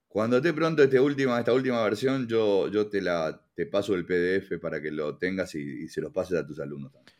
[0.06, 4.04] Cuando esté pronto este última, esta última versión, yo, yo te, la, te paso el
[4.04, 7.16] PDF para que lo tengas y, se los pases a tus alumnos también.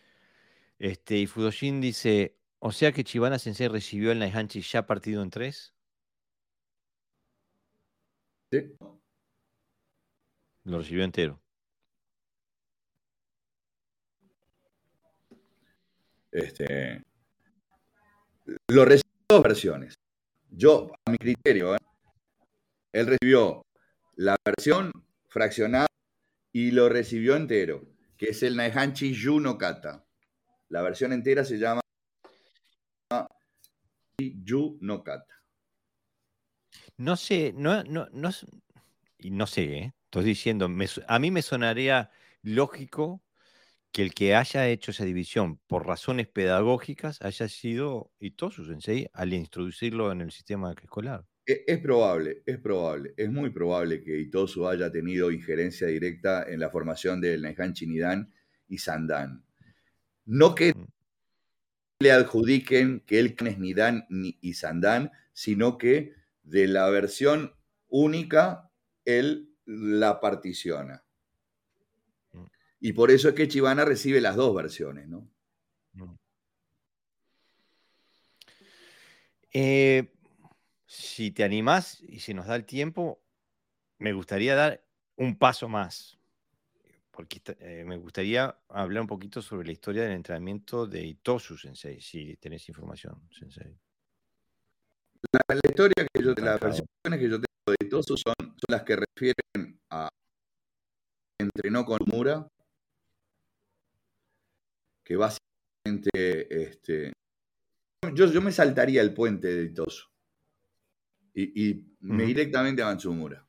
[0.82, 5.30] Este, y Fudoshin dice, o sea que Chivana Sensei recibió el Naihanchi ya partido en
[5.30, 5.72] tres.
[8.50, 8.76] Sí.
[10.64, 11.40] Lo recibió entero.
[16.32, 17.04] Este,
[18.66, 19.94] lo recibió dos versiones.
[20.50, 21.78] Yo, a mi criterio, ¿eh?
[22.90, 23.64] él recibió
[24.16, 24.90] la versión
[25.28, 25.86] fraccionada
[26.52, 27.86] y lo recibió entero,
[28.16, 30.04] que es el Naihanchi Yu no Kata.
[30.73, 31.82] La versión entera se llama
[34.19, 35.43] Yu no Kata.
[36.97, 38.31] No sé, no, no, no,
[39.19, 39.94] no sé, ¿eh?
[40.05, 40.70] estoy diciendo,
[41.09, 43.23] a mí me sonaría lógico
[43.93, 49.35] que el que haya hecho esa división por razones pedagógicas haya sido Itosu Sensei al
[49.35, 51.27] introducirlo en el sistema escolar.
[51.44, 56.61] E, es, probable, es probable, es muy probable que Itosu haya tenido injerencia directa en
[56.61, 58.32] la formación del Naihan Chinidan
[58.69, 59.44] y Sandan.
[60.24, 60.73] No que
[62.01, 67.55] le adjudiquen que él es Nidan y Sandan, sino que de la versión
[67.89, 68.70] única
[69.05, 71.05] él la particiona.
[72.81, 75.28] Y por eso es que Chivana recibe las dos versiones, ¿no?
[79.53, 80.11] Eh,
[80.86, 83.23] si te animás y si nos da el tiempo,
[83.99, 84.85] me gustaría dar
[85.16, 86.19] un paso más,
[87.12, 92.01] porque eh, me gustaría hablar un poquito sobre la historia del entrenamiento de Itosu Sensei,
[92.01, 93.78] si tenés información, Sensei.
[95.30, 98.97] La, historia que yo, las versiones que yo tengo de Itosu son, son las que
[98.97, 100.09] refieren a
[101.39, 102.47] entrenó con Mura
[105.05, 107.12] que básicamente este,
[108.14, 110.06] yo, yo me saltaría el puente de Itosu
[111.34, 113.47] y, me directamente a Matsumura.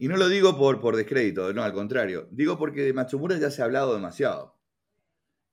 [0.00, 2.26] Y no lo digo por, por descrédito, no, al contrario.
[2.30, 4.58] Digo porque de Matsumura ya se ha hablado demasiado.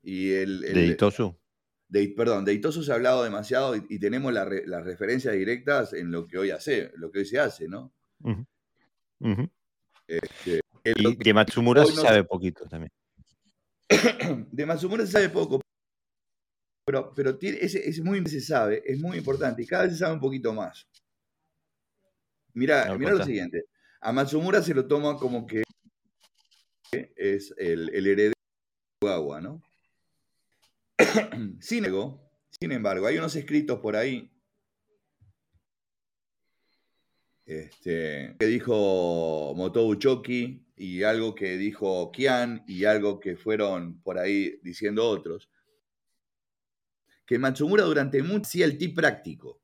[0.02, 1.38] Y el, ¿De Itosu?
[1.90, 6.28] De, perdón, de Itosu se ha hablado demasiado y, tenemos las referencias directas en lo
[6.28, 7.94] que hoy hace, lo que hoy se hace, ¿no?
[10.08, 12.92] Este, y de Matsumura se sabe poquito también.
[14.50, 15.60] de Matsumura se sabe poco,
[16.86, 20.22] pero, pero es, muy, se sabe, es muy importante y cada vez se sabe un
[20.22, 20.88] poquito más.
[22.54, 23.66] Mira, mira lo siguiente.
[24.02, 25.64] A Matsumura se lo toma como que
[26.92, 28.34] es el, heredero de
[29.00, 29.62] Togawa, ¿no?
[31.60, 31.86] sin,
[32.60, 34.32] sin embargo, hay unos escritos por ahí
[37.48, 44.20] este, que dijo Motou Choki y algo que dijo Kian y algo que fueron por
[44.20, 45.50] ahí diciendo otros,
[47.26, 49.62] que Matsumura durante mucho hacía el ti práctico.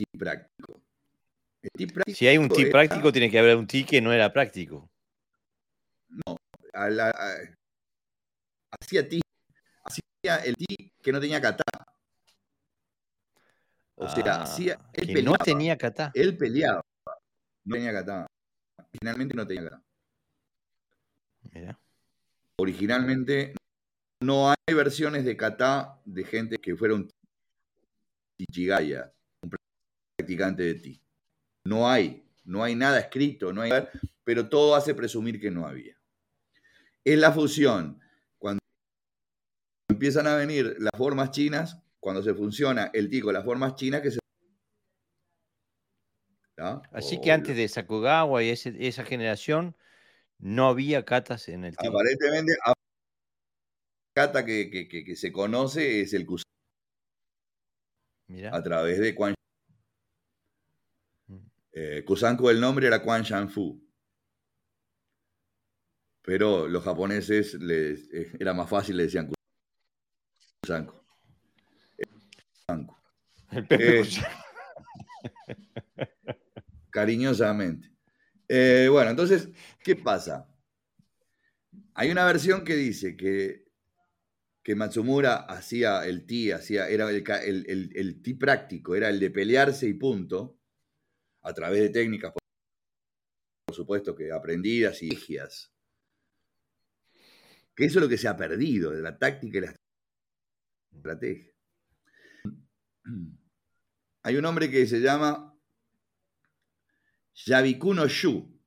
[0.00, 2.16] ¿Qué es el ti práctico?
[2.16, 4.90] si hay un ti práctico, tiene que haber un ti que no era práctico.
[6.08, 6.36] No,
[8.70, 9.20] hacía ti,
[9.84, 11.64] hacía el ti que no tenía kata.
[13.96, 14.56] O sea, ah,
[14.94, 16.10] él peleaba, no tenía kata.
[16.14, 16.82] Él peleaba.
[17.64, 18.26] No tenía kata.
[18.98, 19.82] Finalmente no tenía kata.
[21.52, 21.78] Mira.
[22.56, 23.54] Originalmente
[24.20, 27.10] no hay versiones de kata de gente que fueron
[28.36, 29.12] Tichigaya,
[30.20, 31.02] practicante de ti.
[31.64, 33.72] No hay, no hay nada escrito, no hay,
[34.24, 35.96] pero todo hace presumir que no había.
[37.04, 38.00] Es la fusión.
[38.38, 38.60] Cuando
[39.88, 44.02] empiezan a venir las formas chinas, cuando se funciona el ti con las formas chinas
[44.02, 44.18] que se...
[46.92, 49.74] Así que antes de Sakugawa y esa generación
[50.38, 51.86] no había katas en el ti.
[51.86, 52.52] Aparentemente,
[54.14, 56.50] kata que, se conoce es el Kusanko.
[58.52, 59.34] A través de Quan.
[61.82, 63.82] Eh, Kusanko el nombre era Quan Shanfu.
[66.22, 69.30] Pero los japoneses les, eh, era más fácil, le decían
[70.62, 71.06] Kusanko.
[73.50, 74.04] El Pepe eh,
[76.90, 77.90] Cariñosamente.
[78.46, 79.48] Eh, bueno, entonces,
[79.82, 80.46] ¿qué pasa?
[81.94, 83.70] Hay una versión que dice que
[84.62, 87.24] que Matsumura hacía el ti, hacía, era el,
[87.66, 90.59] el, el, ti práctico, era el de pelearse y punto,
[91.42, 92.32] a través de técnicas,
[93.66, 95.72] por supuesto, que aprendidas y estrategias.
[97.74, 99.74] Que eso es lo que se ha perdido, de la táctica y la
[100.92, 101.52] estrategia.
[104.22, 105.58] Hay un hombre que se llama
[107.34, 108.60] Yabikuno Shu,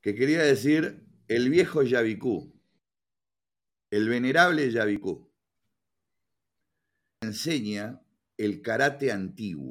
[0.00, 2.52] que quería decir el viejo Yabiku,
[3.90, 5.28] el venerable Yabiku.
[7.22, 8.00] Enseña
[8.36, 9.69] el karate antiguo.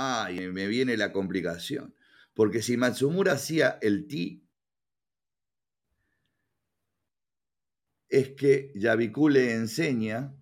[0.00, 1.92] Ay, me viene la complicación.
[2.32, 4.46] Porque si Matsumura hacía el ti,
[8.08, 10.32] es que Yabiku le enseña.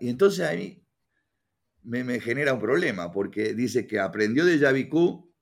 [0.00, 0.82] Y entonces a mí
[1.84, 5.32] me, genera un problema, porque dice que aprendió de Yabiku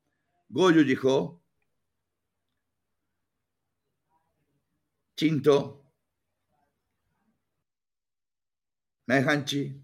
[0.51, 1.43] Goyo dijo
[5.17, 5.86] Chinto,
[9.07, 9.83] Naihanchi.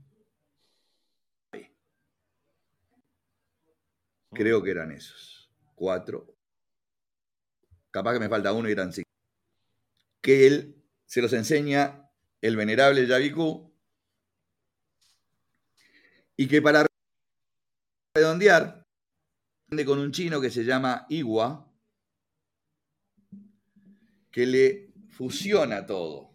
[4.33, 5.51] Creo que eran esos.
[5.75, 6.35] Cuatro.
[7.91, 9.09] Capaz que me falta uno y eran cinco.
[10.21, 13.73] Que él se los enseña el venerable Yabiku
[16.37, 16.87] y que para
[18.15, 18.83] redondear,
[19.87, 21.71] con un chino que se llama Igua,
[24.31, 26.32] que le fusiona todo.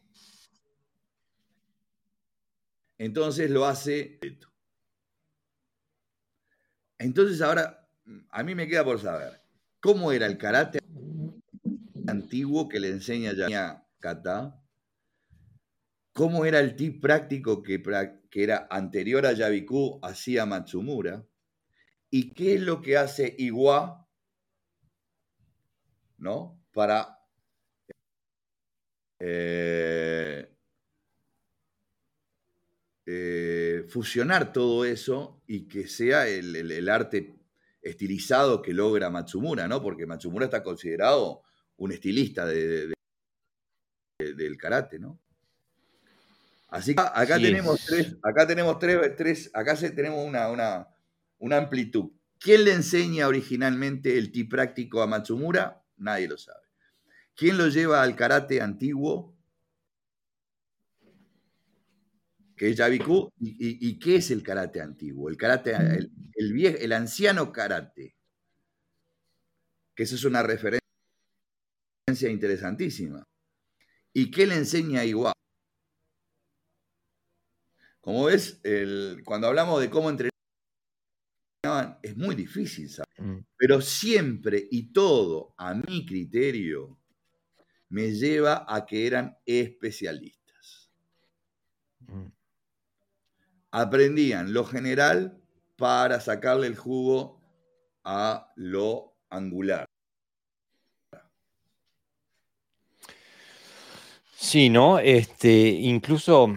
[2.98, 4.20] Entonces lo hace.
[6.98, 7.88] Entonces ahora,
[8.30, 9.40] a mí me queda por saber,
[9.80, 10.80] ¿cómo era el karate
[12.08, 14.60] antiguo que le enseña ya Kata?
[16.14, 17.84] ¿Cómo era el tip práctico que,
[18.32, 21.24] era anterior a Yabiku hacía Matsumura?
[22.10, 24.08] ¿Y qué es lo que hace Iwa,
[26.18, 26.60] ¿no?
[26.74, 27.20] Para
[29.20, 30.37] eh,
[33.10, 37.40] eh, fusionar todo eso y que sea el, arte
[37.82, 39.82] estilizado que logra Matsumura, ¿no?
[39.82, 41.42] Porque Matsumura está considerado
[41.78, 42.94] un estilista del
[44.58, 45.22] karate, ¿no?
[46.68, 50.90] Así que acá tenemos tres, acá tenemos tres, tres acá tenemos una, una,
[51.38, 52.12] una, amplitud.
[52.38, 55.82] ¿Quién le enseña originalmente el ti práctico a Matsumura?
[55.96, 56.68] Nadie lo sabe.
[57.38, 59.37] ¿Quién lo lleva al karate antiguo?
[62.58, 63.32] Que es Yabiku.
[63.40, 65.30] ¿Y, qué es el karate antiguo?
[65.30, 68.16] El karate, el, el anciano karate.
[69.96, 70.82] Que eso es una referencia
[72.22, 73.24] interesantísima.
[74.14, 75.34] ¿Y qué le enseña igual?
[78.02, 78.62] Como ves,
[79.26, 80.32] cuando hablamos de cómo entrenaban,
[82.02, 83.08] es muy difícil saber.
[83.18, 83.46] Mm.
[83.58, 86.98] Pero siempre y todo, a mi criterio,
[87.90, 90.90] me lleva a que eran especialistas.
[92.00, 92.28] Mm.
[93.72, 95.42] Aprendían lo general
[95.76, 97.42] para sacarle el jugo
[98.04, 99.86] a lo angular.
[104.36, 105.00] Sí, ¿no?
[105.00, 106.56] Este, incluso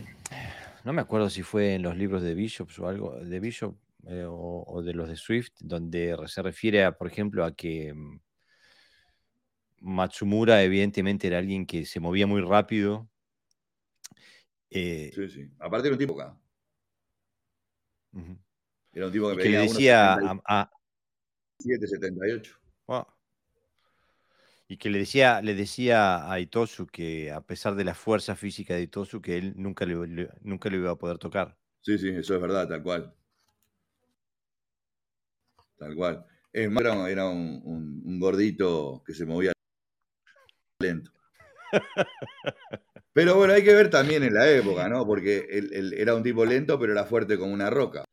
[0.85, 3.77] no me acuerdo si fue en los libros de Bishop o algo, de Bishop
[4.07, 8.21] eh, o, de los de Swift, donde se refiere, a, por ejemplo, a que mm,
[9.81, 13.09] Matsumura evidentemente era alguien que se movía muy rápido.
[14.71, 15.51] Eh, sí, sí.
[15.59, 16.39] Aparte era un tipo acá.
[18.93, 20.15] Era un tipo que, le decía
[20.47, 20.71] a,
[21.59, 22.57] 778.
[24.69, 28.75] Y que le decía, le decía a Itosu que a pesar de la fuerza física
[28.75, 31.59] de Itosu, que él nunca le, nunca le iba a poder tocar.
[31.81, 33.13] Sí, sí, eso es verdad, tal cual.
[35.77, 36.25] Tal cual.
[36.53, 39.53] Es más, era, un, gordito que se movía
[40.79, 41.11] lento.
[43.13, 45.05] Pero bueno, hay que ver también en la época, ¿no?
[45.05, 48.05] Porque él, era un tipo lento, pero era fuerte como una roca.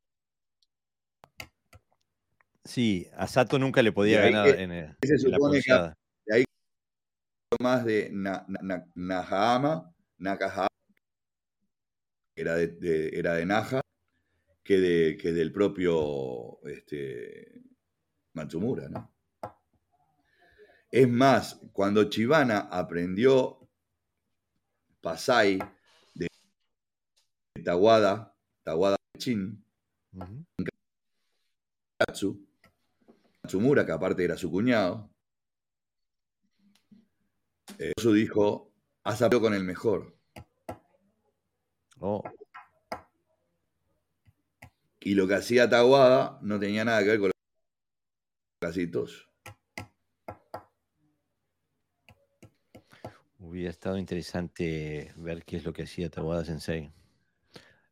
[2.63, 5.95] Sí, a Sato nunca le podía ganar en, el, la
[7.61, 8.11] más de
[8.95, 10.67] Nahama, Nakahama,
[12.35, 13.81] era de, era de Naja,
[14.63, 17.61] que, de, que del propio este,
[18.33, 19.13] Matsumura, ¿no?
[20.91, 23.66] Es más, cuando Chivana aprendió
[25.07, 25.57] Pasai
[26.13, 26.27] de
[27.63, 29.63] Tawada, Tawada Chin,
[33.41, 35.09] Matsumura, que aparte era su cuñado,
[37.77, 38.73] eso dijo,
[39.05, 40.13] has hablado con el mejor.
[41.99, 42.21] Oh.
[44.99, 47.33] Y lo que hacía Taguada no tenía nada que ver con lo
[48.59, 49.26] casi Itosu.
[53.47, 56.91] Hubiera estado interesante ver qué es lo que hacía Tawada Sensei.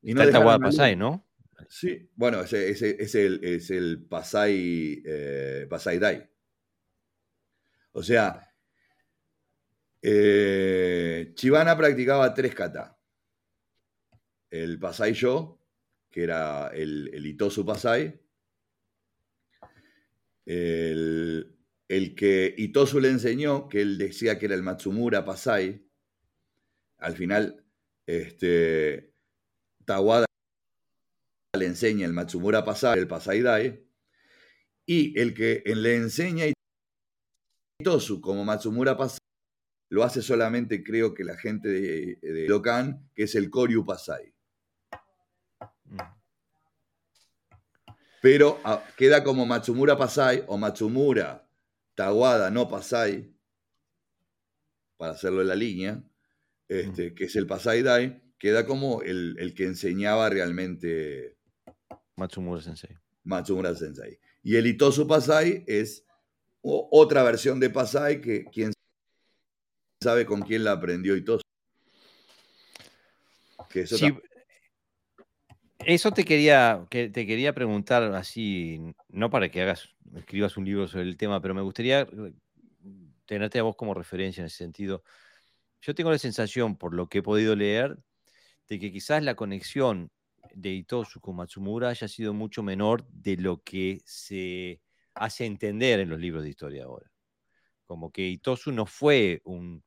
[0.01, 0.97] Y Está no el Tawada Pasai.
[0.97, 1.25] ¿no?
[1.69, 2.69] Sí, bueno, ese-
[3.01, 6.29] es el, es el Pasai, eh, Pasai Dai.
[7.93, 8.53] O sea,
[10.01, 12.99] eh, Chivana practicaba tres kata.
[14.49, 15.61] El Pasai Yo,
[16.11, 18.19] que era el, el Itosu Pasai.
[20.45, 21.57] El,
[21.87, 25.85] el que Itosu le enseñó, que él decía que era el Matsumura Pasai.
[26.97, 27.63] Al final,
[28.07, 29.13] este,
[29.85, 30.25] Tawada
[31.57, 33.85] le enseña el Matsumura Pasai, el Pasai Dai,
[34.85, 36.45] y el que le enseña
[37.79, 39.19] Itosu como Matsumura Pasai,
[39.89, 44.33] lo hace solamente creo que la gente de, de Lokan, que es el Koryu Pasai.
[45.85, 45.97] Mm.
[48.21, 51.44] Pero ah, queda como Matsumura Pasai o Matsumura
[51.95, 53.33] Tawada no Pasai,
[54.97, 56.03] para hacerlo en la línea,
[56.67, 61.35] este, que es el Pasai Dai, queda como el, el que enseñaba realmente
[62.15, 62.97] Matsumura Sensei.
[63.23, 64.19] Matsumura Sensei.
[64.43, 66.05] Y el Itosu Pasai es
[66.61, 68.71] otra versión de Pasai que quién
[70.01, 71.41] sabe con quién la aprendió Itosu.
[73.69, 74.13] Que eso Sí,
[75.85, 80.87] eso te quería, que te quería preguntar así, no para que hagas, escribas un libro
[80.87, 82.33] sobre el tema, pero me gustaría eh,
[83.25, 85.03] tenerte a vos como referencia en ese sentido.
[85.81, 87.97] Yo tengo la sensación, por lo que he podido leer,
[88.67, 90.11] de que quizás la conexión
[90.53, 94.81] de Itosu con Matsumura haya sido mucho menor de lo que se
[95.13, 97.11] hace entender en los libros de historia ahora.
[97.85, 99.83] Como que Itosu no fue un-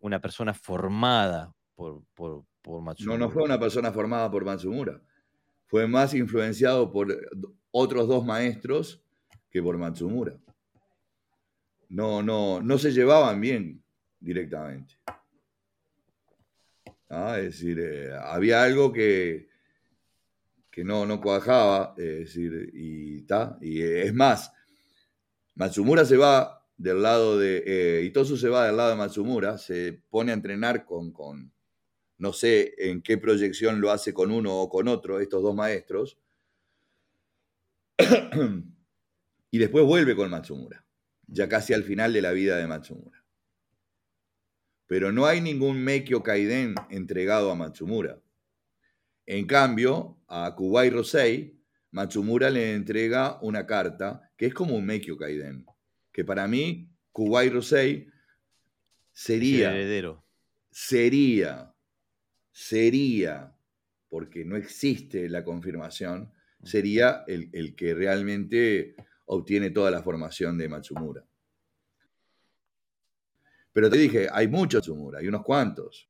[0.00, 3.18] una persona formada por, por, por no, Matsumura.
[3.18, 5.00] no fue una persona formada por Matsumura.
[5.72, 7.08] Fue más influenciado por
[7.70, 9.02] otros dos maestros
[9.50, 10.38] que por Matsumura.
[11.88, 13.82] No, no, no se llevaban bien
[14.20, 14.98] directamente.
[17.08, 19.48] Ah, Es decir, eh, había algo que,
[20.70, 24.52] que no, no cuajaba, es decir, y ta, y eh, es más,
[25.54, 30.02] Matsumura se va del lado de, eh, Itosu se va del lado de Matsumura, se
[30.10, 31.50] pone a entrenar con, con,
[32.22, 36.20] no sé en qué proyección lo hace con uno o con otro, estos dos maestros,
[39.50, 40.86] y después vuelve con Matsumura,
[41.26, 43.24] ya casi al final de la vida de Matsumura.
[44.86, 48.20] Pero no hay ningún Meikyo Kaiden entregado a Matsumura.
[49.26, 55.16] En cambio, a Kuwai Rosei, Matsumura le entrega una carta que es como un Meikyo
[55.16, 55.66] Kaiden.
[56.12, 58.12] Que para mí, Kuwai Rosei el
[59.12, 60.24] sería, heredero.
[60.70, 61.71] sería,
[62.52, 63.56] sería,
[64.08, 68.94] porque no existe la confirmación, sería el, el que realmente
[69.26, 71.24] obtiene toda la formación de Matsumura.
[73.72, 76.08] Pero te dije, hay muchos Matsumura, hay unos cuantos.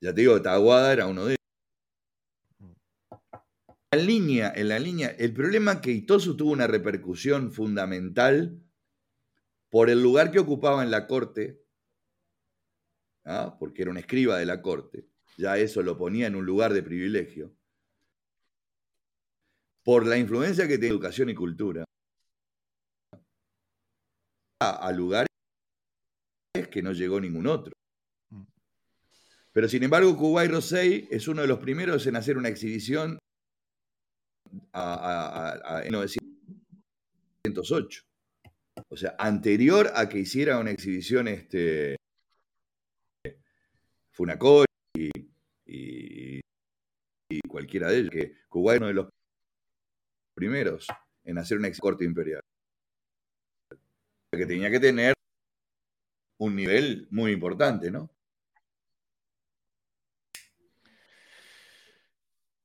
[0.00, 1.36] Ya te digo, Tawada era uno de ellos.
[3.92, 8.60] En la línea, en la línea, el problema es que Itosu tuvo una repercusión fundamental
[9.70, 11.62] por el lugar que ocupaba en la corte,
[13.26, 13.54] ¿ah?
[13.58, 15.04] porque era un escriba de la corte,
[15.36, 17.54] ya eso lo ponía en un lugar de privilegio,
[19.84, 21.84] por la influencia que tiene educación y cultura,
[24.60, 25.28] a, a lugares
[26.70, 27.72] que no llegó ningún otro.
[28.30, 28.44] Mm.
[29.52, 33.18] Pero sin embargo, Kuwai Rosei es uno de los primeros en hacer una exhibición
[34.72, 38.00] a- en 1908.
[38.88, 41.96] O sea, anterior a que hiciera una exhibición este,
[44.16, 44.64] Funakori
[44.96, 45.10] y,
[45.66, 46.40] y-
[47.28, 49.08] y cualquiera de ellos, que Kuwai es uno de los
[50.34, 50.86] primeros
[51.24, 52.40] en hacer una ex- corte imperial.
[54.32, 55.14] Que tenía que tener
[56.38, 58.08] un nivel muy importante, ¿no?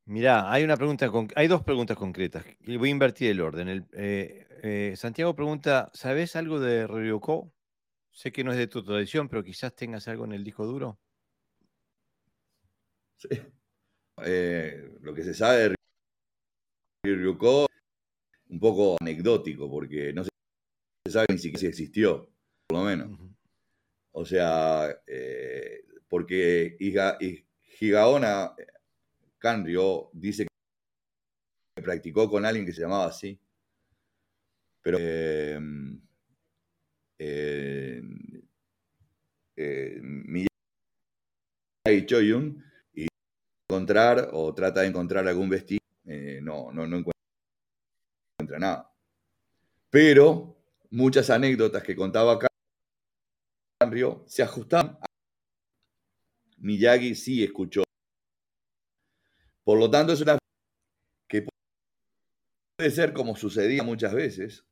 [0.05, 2.45] Mirá, hay una pregunta, hay dos preguntas concretas.
[2.65, 3.87] voy a invertir el orden.
[3.93, 7.53] Eh, eh, Santiago pregunta, ¿sabes algo de Ryoko?
[8.11, 10.99] Sé que no es de tu tradición, pero quizás tengas algo en el disco duro.
[13.21, 13.29] Sí.
[14.25, 17.67] Eh, lo que se sabe de Ryuko,
[18.49, 20.29] un poco anecdótico, porque no se
[21.09, 22.29] sabe ni siquiera si existió,
[22.67, 23.19] por lo menos.
[24.13, 27.45] O sea, eh, porque Higa- Hi-
[27.79, 28.55] Higaona
[29.39, 30.47] Kanryo dice
[31.75, 33.39] que practicó con alguien que se llamaba así.
[34.83, 35.59] Pero eh,
[37.19, 38.01] eh,
[39.55, 40.49] eh, Miyagi
[42.05, 42.63] Choyun
[43.71, 48.93] encontrar o trata de encontrar algún vestigio, eh, no, no, no encuentra nada.
[49.89, 50.57] Pero
[50.89, 52.37] muchas anécdotas que contaba
[53.79, 54.99] Canrio se ajustaban.
[56.57, 57.83] Miyagi sí escuchó.
[59.63, 60.37] Por lo tanto, es una
[61.29, 61.47] que
[62.77, 64.65] puede ser como sucedía muchas veces,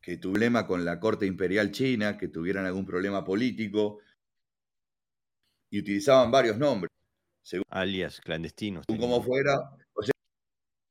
[0.00, 4.00] que tu problema con la corte imperial china, que tuvieran algún problema político,
[5.72, 6.92] y utilizaban varios nombres.
[7.42, 8.84] Según, Alias clandestinos.
[8.86, 9.76] Como fuera.
[9.94, 10.12] O sea,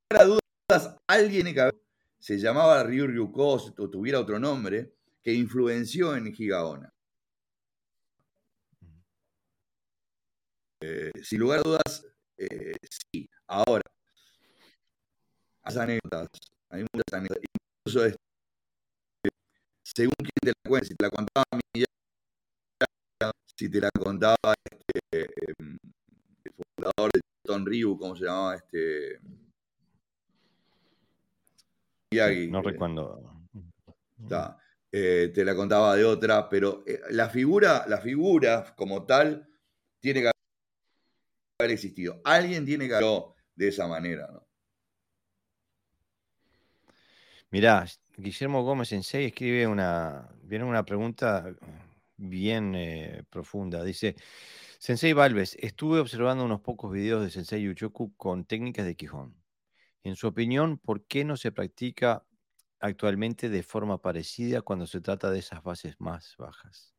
[0.10, 1.72] fuera dudas, alguien que
[2.20, 6.90] se llamaba Ryu Ryuko o tuviera otro nombre que influenció en Higaona.
[10.82, 12.06] Eh, sin lugar a dudas,
[12.38, 13.30] eh, sí.
[13.48, 13.84] Ahora,
[15.64, 16.28] hay anécdotas,
[16.70, 17.44] hay muchas anécdotas,
[17.86, 18.20] incluso este,
[19.84, 21.84] según quién te la cuenta, si te la contaba mi
[23.56, 25.28] si te la contaba este,
[25.60, 25.78] el
[26.82, 28.56] fundador de Ton Ryu, ¿cómo se llamaba?
[28.56, 29.20] Este,
[32.50, 33.48] no eh, recuerdo.
[34.94, 39.48] Eh, te la contaba de otra, pero eh, la figura, la figura como tal
[40.00, 40.32] tiene que
[41.60, 42.20] haber existido.
[42.26, 44.46] Alguien tiene que haberlo de esa manera, ¿no?
[47.52, 47.86] Mirá,
[48.16, 51.54] Guillermo Gómez en 6 escribe una, viene una pregunta
[52.18, 53.84] bien eh, profunda.
[53.84, 54.16] Dice,
[54.82, 59.36] Sensei Valves, estuve observando unos pocos videos de Sensei Uchoku con técnicas de Quijón.
[60.04, 62.26] En su opinión, ¿por qué no se practica
[62.80, 66.96] actualmente de forma parecida cuando se trata de esas bases más bajas?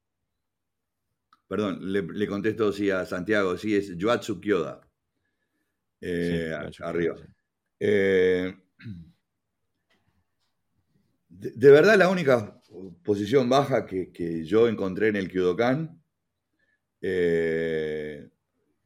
[1.49, 4.89] Perdón, le, contesto sí a Santiago, sí, es Yuatsu Kyoda.
[6.01, 6.55] Eh,
[6.85, 7.17] arriba.
[7.81, 8.55] Eh,
[11.29, 12.63] de, verdad, la única
[13.03, 16.01] posición baja que, yo encontré en el Kyodokan,
[17.03, 18.29] eh,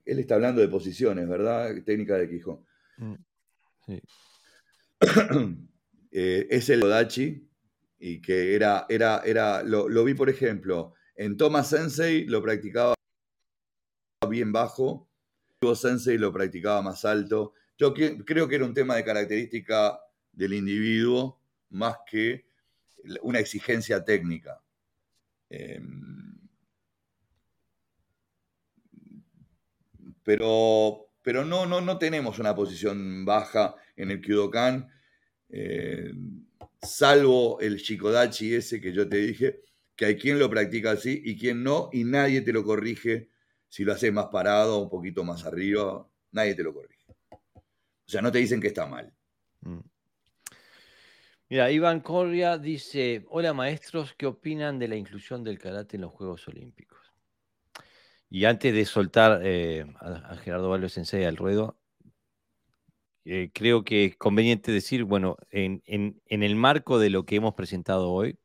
[0.05, 1.73] él está hablando de posiciones, ¿verdad?
[1.85, 2.65] Técnica de Quijón.
[2.97, 3.15] Mm,
[3.87, 4.03] sí.
[6.19, 7.47] Eh, es el Odachi,
[7.99, 12.95] y que era, era, era lo, vi, por ejemplo, en Thomas Sensei lo practicaba
[14.27, 15.11] bien bajo,
[15.75, 17.55] Sensei lo practicaba más alto.
[17.77, 19.99] Yo creo que era un tema de característica
[20.33, 21.41] del individuo
[21.71, 22.47] más que
[23.23, 24.63] una exigencia técnica.
[25.49, 26.36] Em,
[30.27, 34.91] pero, pero no, no, no tenemos una posición baja en el Kyudokan,
[35.49, 36.13] eh,
[36.83, 39.61] salvo el Shikodachi ese que yo te dije,
[39.95, 43.29] que hay quien lo practica así y quien no, y nadie te lo corrige
[43.69, 47.15] si lo haces más parado, un poquito más arriba, nadie te lo corrige.
[47.31, 49.15] O sea, no te dicen que está mal.
[49.61, 49.79] Mm.
[51.51, 56.11] Mira, Iván Corria dice, hola maestros, ¿qué opinan de la inclusión del karate en los
[56.11, 56.96] Juegos Olímpicos?
[58.29, 61.79] Y antes de soltar eh, a, Gerardo Valvez Sensei al ruedo,
[63.25, 65.83] eh, creo que es conveniente decir, bueno, en,
[66.27, 68.39] el marco de lo que hemos presentado hoy,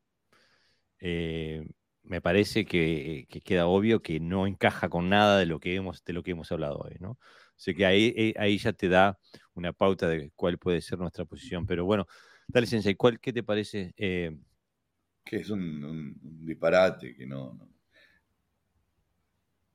[0.99, 1.68] eh,
[2.03, 6.14] me parece que, queda obvio que no encaja con nada de lo que hemos, de
[6.14, 7.18] lo que hemos hablado hoy, ¿no?
[7.56, 9.20] Sea que ahí, ahí ya te da
[9.53, 11.66] una pauta de cuál puede ser nuestra posición.
[11.68, 12.08] Pero bueno,
[12.48, 13.94] Dale, Sensei, ¿cuál, ¿qué te parece?
[13.95, 17.58] Que es un, disparate, que no,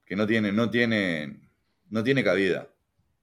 [0.07, 1.41] que no tiene, no tiene,
[1.91, 2.71] no tiene cabida.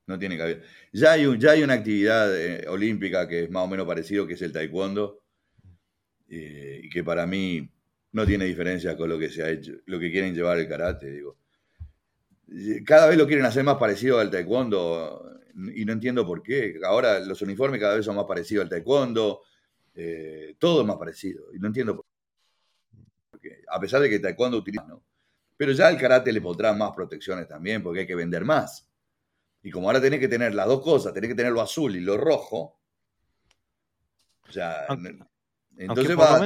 [0.06, 0.60] No tiene cabida.
[0.92, 4.34] Ya hay, ya hay una actividad eh, olímpica que es más o menos parecido, que
[4.34, 5.24] es el taekwondo,
[6.28, 7.70] eh, y que para mí
[8.12, 11.10] no tiene diferencia con lo que se ha hecho, lo que quieren llevar el karate,
[11.10, 11.38] digo.
[12.86, 15.40] Cada vez lo quieren hacer más parecido al taekwondo
[15.74, 16.80] y no entiendo por qué.
[16.86, 19.42] Ahora los uniformes cada vez son más parecidos al taekwondo,
[19.96, 23.62] eh, todo es más parecido, y no entiendo por qué.
[23.70, 24.86] A pesar de que taekwondo utiliza.
[25.58, 28.90] Pero ya al karate le pondrán más protecciones también, porque hay que vender más.
[29.62, 32.02] Y como ahora tenés que tener las dos cosas, tenés que tener lo azul y
[32.02, 32.80] lo rojo,
[34.48, 34.86] o sea,
[35.78, 36.40] entonces va,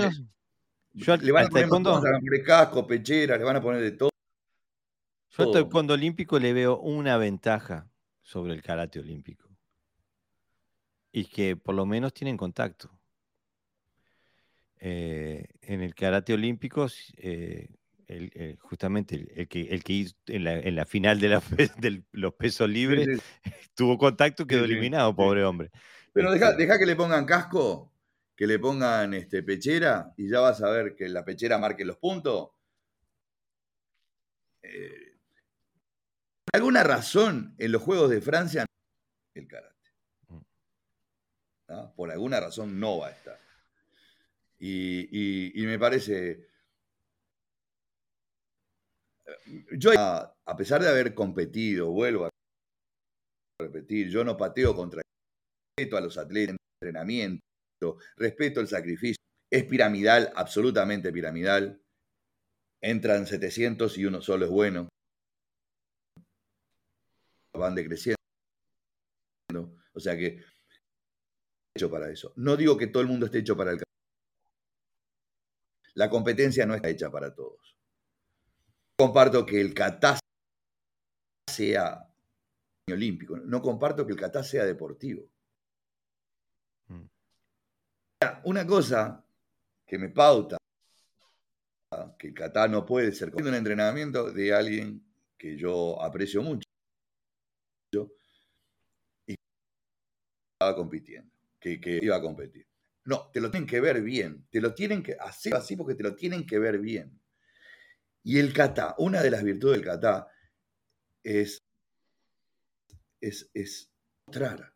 [1.17, 2.03] le van a poner cosas,
[2.45, 4.09] casco, pechera, le van a poner de todo.
[5.31, 7.89] Yo al taekwondo olímpico le veo una ventaja
[8.21, 9.49] sobre el karate olímpico.
[11.11, 12.91] Y que por lo menos tienen contacto.
[14.79, 17.67] Eh, en el karate olímpico, eh,
[18.59, 21.41] justamente el, que, el que hizo en la, final de,
[22.11, 23.21] los pesos libres
[23.75, 25.71] tuvo contacto y quedó eliminado, pobre hombre.
[26.13, 27.93] Pero deja, este deja, que le pongan casco,
[28.35, 31.97] que le pongan este, pechera y ya vas a ver que la pechera marque los
[31.97, 32.51] puntos.
[34.61, 35.17] Eh,
[36.53, 38.65] alguna razón en los Juegos de Francia
[39.35, 39.75] el karate.
[40.29, 41.95] Mm.
[41.95, 43.39] Por alguna razón no va a estar.
[44.59, 46.46] Y, me parece...
[49.77, 52.29] Yo, a pesar de haber competido, vuelvo a
[53.59, 55.01] repetir, yo no pateo contra
[55.79, 57.41] a los atletas en entrenamiento.
[58.15, 59.21] respeto el sacrificio.
[59.49, 61.81] Es piramidal, absolutamente piramidal.
[62.81, 64.89] Entran 700 y uno solo es bueno.
[67.53, 68.17] Van decreciendo.
[69.93, 70.43] O sea que
[71.75, 72.33] hecho para eso.
[72.35, 73.81] No digo que todo el mundo esté hecho para el
[75.95, 77.76] La competencia no está hecha para todos.
[78.97, 80.19] Comparto que el catás
[81.47, 82.11] sea
[82.91, 83.37] olímpico.
[83.37, 85.29] No comparto que el catá sea deportivo.
[86.87, 87.05] Mm.
[88.45, 89.23] Una cosa
[89.85, 90.57] que me pauta
[92.17, 95.03] que el catá no puede ser un entrenamiento de alguien
[95.37, 96.67] que yo aprecio mucho
[99.25, 99.35] y
[100.53, 102.67] estaba compitiendo, que, que iba a competir.
[103.05, 106.03] No, te lo tienen que ver bien, te lo tienen que hacer así porque te
[106.03, 107.17] lo tienen que ver bien.
[108.27, 110.27] Y el kata, una de las virtudes del kata
[111.23, 111.63] es
[113.21, 113.89] es, es
[114.25, 114.73] mostrar.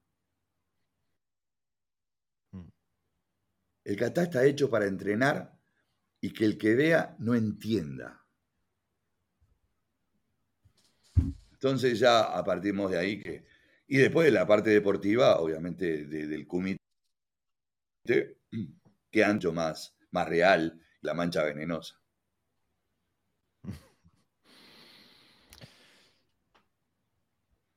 [2.52, 2.70] Mm.
[3.84, 5.52] El kata está hecho para entrenar
[6.22, 8.26] y que el que vea no entienda.
[11.52, 13.46] Entonces ya a partimos de ahí que...
[13.88, 16.80] Y después de la parte deportiva, obviamente del comité,
[19.12, 22.01] que ancho más, más real, la mancha venenosa.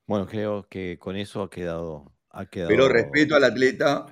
[0.07, 2.13] Bueno, creo que con eso ha quedado.
[2.31, 4.07] Ha quedado Pero respeto al atleta.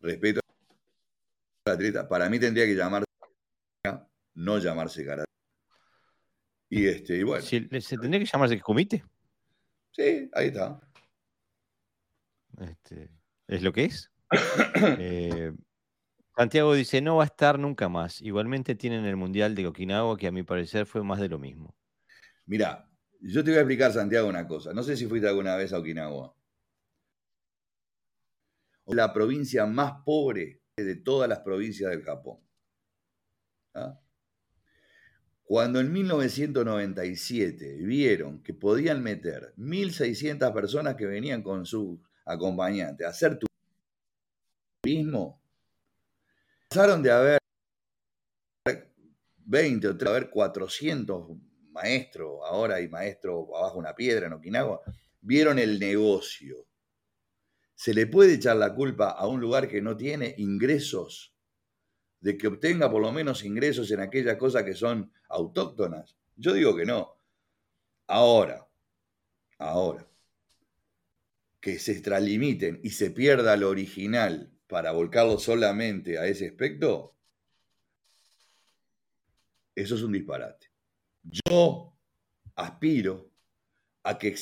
[0.00, 0.40] Respeto
[1.66, 2.08] al atleta.
[2.08, 3.06] Para mí tendría que llamarse.
[4.34, 5.30] No llamarse karate.
[6.70, 7.44] Y este, y bueno.
[7.44, 9.04] ¿Se, tendría que llamarse comité?
[9.90, 10.80] Sí, ahí está.
[12.60, 13.10] Este,
[13.46, 14.10] es lo que es.
[15.00, 15.52] Eh,
[16.36, 18.20] Santiago dice: No va a estar nunca más.
[18.20, 21.74] Igualmente tienen el Mundial de Okinawa, que a mi parecer fue más de lo mismo.
[22.46, 22.87] Mira,
[23.20, 24.72] yo te voy a explicar, Santiago, una cosa.
[24.72, 26.34] No sé si fuiste alguna vez a Okinawa.
[28.86, 32.40] La provincia más pobre de todas las provincias del Japón.
[33.74, 33.98] ¿Ah?
[35.44, 43.08] Cuando en 1997 vieron que podían meter 1.600 personas que venían con su acompañante a
[43.08, 43.38] hacer
[44.82, 45.42] turismo,
[46.68, 47.38] pasaron de haber
[49.46, 51.28] 20 o de haber 400
[51.78, 54.80] maestro ahora y maestro abajo una piedra en Okinawa,
[55.20, 56.66] vieron el negocio.
[57.74, 61.32] ¿Se le puede echar la culpa a un lugar que no tiene ingresos?
[62.20, 66.16] De que obtenga por lo menos ingresos en aquellas cosas que son autóctonas.
[66.36, 67.16] Yo digo que no.
[68.08, 68.66] Ahora,
[69.58, 70.08] ahora,
[71.60, 77.14] que se extralimiten y se pierda lo original para volcarlo solamente a ese aspecto,
[79.76, 80.67] eso es un disparate.
[81.30, 81.94] Yo
[82.56, 83.30] aspiro
[84.02, 84.36] a que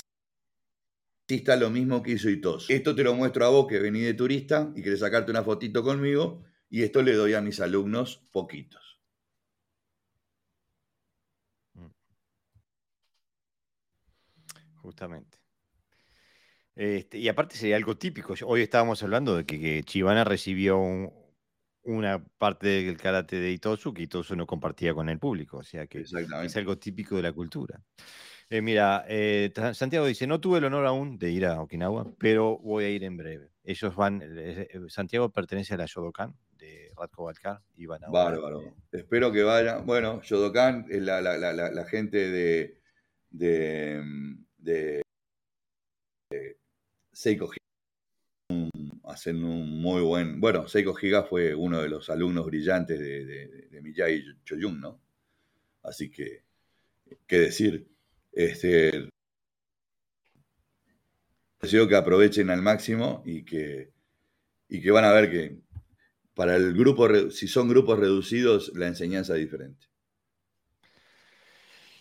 [1.28, 2.70] exista lo mismo que hizo Itos.
[2.70, 5.82] Esto te lo muestro a vos que venís de turista y querés sacarte una fotito
[5.82, 9.00] conmigo y esto le doy a mis alumnos poquitos.
[11.74, 11.86] Mm.
[14.76, 15.38] Justamente.
[16.76, 18.34] Este, y aparte sería algo típico.
[18.44, 21.25] Hoy estábamos hablando de que Chivana recibió un,
[21.86, 25.86] una parte del karate de Itosu que Itosu no compartía con el público, o sea
[25.86, 27.80] que es algo típico de la cultura.
[28.48, 32.58] Eh, mira, eh, Santiago dice, no tuve el honor aún de ir a Okinawa, pero
[32.58, 33.50] voy a ir en breve.
[33.64, 38.08] Ellos van, eh, Santiago pertenece a la Yodokan de Radko Balkar y van a...
[38.08, 38.76] Bárbaro.
[38.92, 39.84] Espero que vayan.
[39.84, 42.80] Bueno, Yodokan es la, la, la, gente de,
[43.30, 44.02] de,
[44.58, 45.02] de,
[46.30, 46.58] de
[47.12, 47.50] Seiko
[49.06, 50.40] hacen un muy buen.
[50.40, 54.24] Bueno, Seiko Higa fue uno de los alumnos brillantes de, de, de Miyagi
[54.78, 55.00] ¿no?
[55.82, 56.42] Así que,
[57.26, 57.88] qué decir.
[58.32, 59.08] Este,
[61.60, 63.92] deseo que aprovechen al máximo y que,
[64.68, 65.58] y que van a ver que
[66.34, 69.86] para el grupo, si son grupos reducidos, la enseñanza es diferente.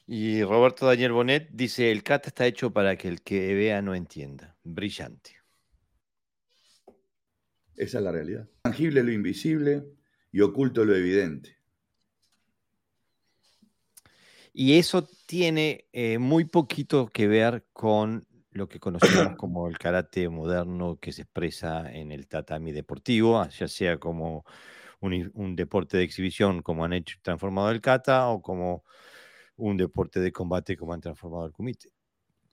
[0.07, 3.95] Y Roberto Daniel Bonet dice, el CAT está hecho para que el que vea no
[3.95, 4.56] entienda.
[4.64, 5.45] Brillante.
[7.77, 8.47] Esa es la realidad.
[8.64, 9.84] Tangible lo invisible
[10.31, 11.57] y oculto lo evidente.
[14.53, 20.30] Y eso tiene eh, muy poquito que ver con lo que conocemos como el karate
[20.30, 24.45] moderno que se expresa en el tatami deportivo, ya sea como
[25.02, 28.85] un, deporte de exhibición como han hecho transformado el kata o como
[29.57, 31.89] un deporte de combate como han transformado el kumite.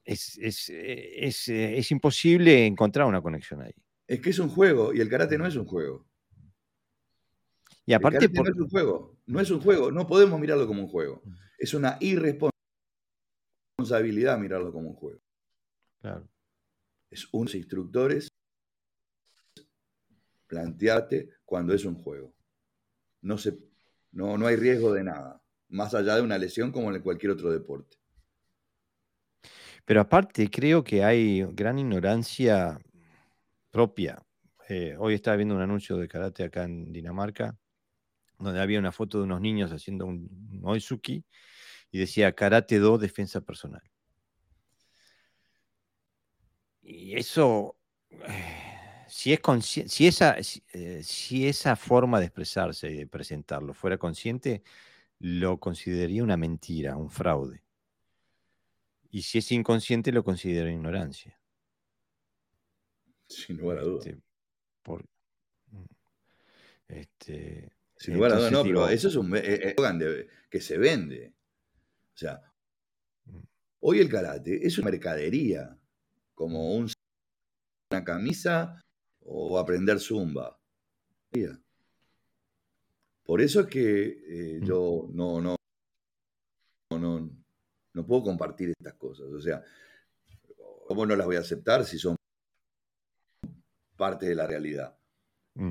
[0.04, 3.72] Es, es, eh, es, eh, es imposible encontrar una conexión ahí
[4.06, 6.06] es que es un juego y el karate no es un juego.
[7.84, 10.88] Y aparte, no es un juego, no es un juego, no podemos mirarlo como un
[10.88, 11.22] juego.
[11.58, 15.20] Es una irresponsabilidad mirarlo como un juego.
[16.00, 16.28] Claro.
[17.10, 18.28] Es unos instructores
[20.46, 22.34] planteate cuando es un juego.
[23.22, 23.58] No, se,
[24.12, 27.50] no, no hay riesgo de nada, más allá de una lesión como en cualquier otro
[27.50, 27.96] deporte.
[29.84, 32.78] Pero aparte, creo que hay gran ignorancia
[33.72, 34.22] propia.
[34.68, 37.56] Eh, hoy estaba viendo un anuncio de karate acá en Dinamarca,
[38.38, 41.24] donde había una foto de unos niños haciendo un oizuki
[41.90, 43.82] y decía karate do defensa personal.
[46.82, 47.76] Y eso,
[48.10, 49.40] eh, si, es
[49.86, 50.36] si, esa,
[50.72, 54.62] eh, si esa forma de expresarse y de presentarlo fuera consciente,
[55.18, 57.62] lo consideraría una mentira, un fraude.
[59.10, 61.41] Y si es inconsciente, lo considero ignorancia.
[63.32, 64.06] Sin lugar a dudas.
[64.06, 64.20] Este,
[64.86, 65.84] mm,
[66.88, 70.00] este, Sin lugar a dudas, no, pero eso es un eh, eslogan
[70.50, 71.34] que se vende.
[72.14, 72.42] O sea,
[73.26, 73.38] mm.
[73.80, 75.76] hoy el karate es una mercadería,
[76.34, 76.90] como un,
[77.90, 78.82] una camisa
[79.20, 80.59] o aprender zumba.
[83.24, 84.64] Por eso es que eh, mm.
[84.66, 85.56] yo no, no,
[86.90, 87.30] no,
[87.94, 89.26] no puedo compartir estas cosas.
[89.28, 89.62] O sea,
[90.86, 92.16] ¿cómo no las voy a aceptar si son
[94.02, 94.98] parte de la realidad?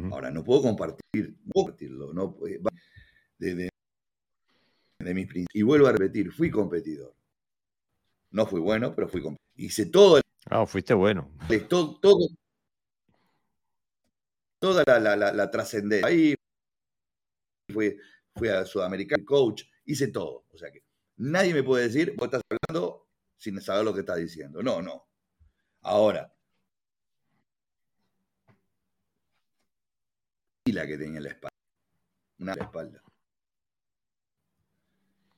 [0.09, 2.37] Ahora, no puedo compartir, compartirlo, no,
[3.37, 3.69] de,
[4.99, 5.47] de, mis principios.
[5.53, 7.13] Y vuelvo a repetir, fui competidor.
[8.29, 9.51] No fui bueno, pero fui competidor.
[9.55, 10.23] Hice todo el...
[10.45, 11.29] Ah, fuiste bueno.
[11.67, 12.27] Todo, todo,
[14.59, 16.07] toda la, la, la, trascendencia.
[16.07, 16.35] Ahí
[17.73, 17.97] fui,
[18.35, 20.45] fui a Sudamericana, coach, hice todo.
[20.53, 20.83] O sea que
[21.21, 24.63] Nadie me puede decir, vos estás hablando sin saber lo que estás diciendo.
[24.63, 25.07] No, no.
[25.81, 26.33] Ahora,
[30.71, 31.57] y la que tenía en la espalda.
[32.39, 33.03] Una espalda.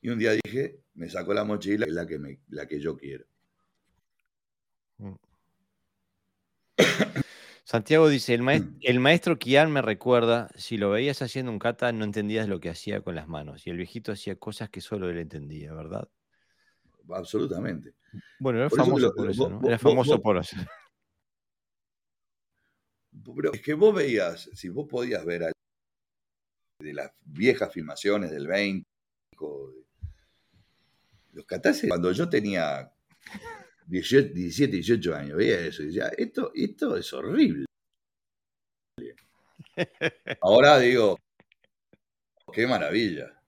[0.00, 2.80] Y un día dije, me sacó la mochila, que es la que, me, la que
[2.80, 3.24] yo quiero.
[4.98, 5.14] Mm.
[7.64, 8.78] Santiago dice, mm.
[8.82, 12.70] el, maestro Kian me recuerda, si lo veías haciendo un kata no entendías lo que
[12.70, 16.08] hacía con las manos y el viejito hacía cosas que solo él entendía, ¿verdad?
[17.10, 17.94] Absolutamente.
[18.38, 19.66] Bueno, era famoso por eso, ¿no?
[19.66, 20.56] Era famoso por eso.
[23.24, 25.52] Pero es que vos veías, si vos podías ver
[26.80, 28.86] de las viejas filmaciones del 20,
[31.32, 32.92] los katas, cuando yo tenía
[33.86, 34.32] 17,
[34.76, 37.64] 18 años, veía eso y decía, esto, esto es horrible.
[40.40, 41.18] Ahora digo,
[42.52, 43.40] qué maravilla.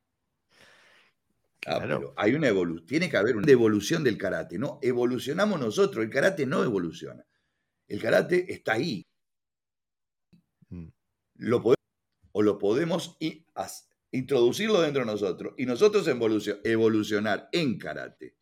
[1.66, 4.78] Ah, pero hay una evolución, tiene que haber una evolución del karate, ¿no?
[4.82, 7.24] Evolucionamos nosotros, el karate no evoluciona.
[7.88, 9.04] El karate está ahí.
[11.38, 11.84] Lo podemos,
[12.32, 13.16] o lo podemos
[14.10, 18.36] introducirlo dentro de nosotros y nosotros evolucionar en karate.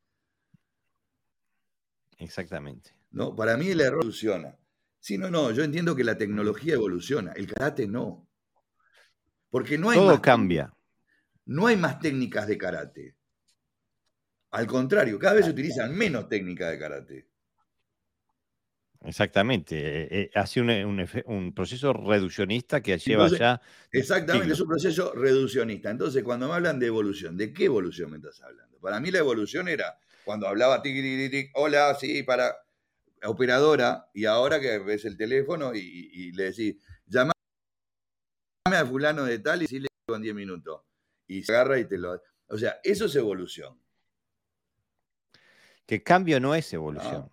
[2.18, 2.94] Exactamente.
[3.14, 3.34] ¿no?
[3.34, 4.58] Para mí el error evoluciona.
[4.98, 8.28] Sí, no, no, yo entiendo que la tecnología evoluciona, el karate no.
[9.50, 10.72] Porque no hay Todo cambia.
[11.46, 13.16] No hay más técnicas de karate.
[14.50, 17.28] Al contrario, cada vez se utilizan menos técnicas de karate.
[19.04, 19.76] Exactamente.
[19.76, 23.60] Eh, eh, hace un, proceso reduccionista que lleva ya.
[23.92, 25.90] Exactamente, es un proceso reduccionista.
[25.90, 28.78] Entonces, cuando me hablan de evolución, ¿de qué evolución me estás hablando?
[28.78, 32.56] Para mí la evolución era cuando hablaba tic, hola, sí, para
[33.24, 36.76] operadora, y ahora que ves el teléfono y, le decís,
[37.06, 37.32] llamame
[38.66, 40.82] a fulano de tal y si le en 10 minutos.
[41.26, 42.20] Y se agarra y te lo...
[42.48, 43.78] O sea, eso es evolución.
[45.86, 47.30] Que cambio no es evolución.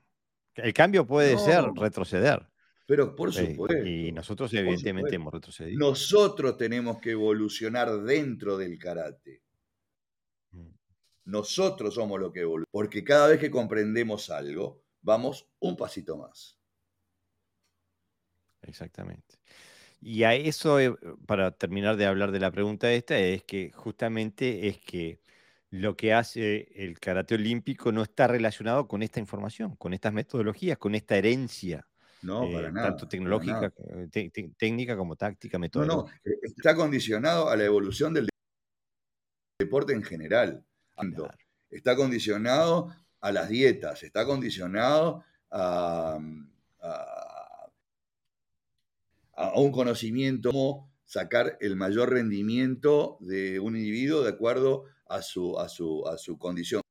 [0.55, 2.47] El cambio puede ser retroceder.
[2.85, 3.85] Pero por supuesto.
[3.85, 5.79] Y nosotros evidentemente hemos retrocedido.
[5.79, 9.43] Nosotros tenemos que evolucionar dentro del karate.
[11.23, 12.69] Nosotros somos lo que evoluciona.
[12.71, 16.59] Porque cada vez que comprendemos algo, vamos un pasito más.
[18.63, 19.37] Exactamente.
[20.01, 20.93] Y a eso, eh,
[21.27, 25.20] para terminar de hablar de la pregunta esta, es que justamente es que
[25.71, 30.77] lo que hace el karate olímpico no está relacionado con esta información, con estas metodologías,
[30.77, 31.87] con esta herencia.
[32.21, 33.73] No, para eh, nada, tanto tecnológica,
[34.13, 36.19] eh, técnica como táctica, metodológica.
[36.23, 38.27] No, no, está condicionado a la evolución del
[39.57, 40.63] deporte en general.
[41.69, 46.19] Está condicionado a las dietas, está condicionado a,
[49.55, 55.67] un conocimiento cómo sacar el mayor rendimiento de un individuo de acuerdo a su, a
[55.69, 56.81] su, a su condición,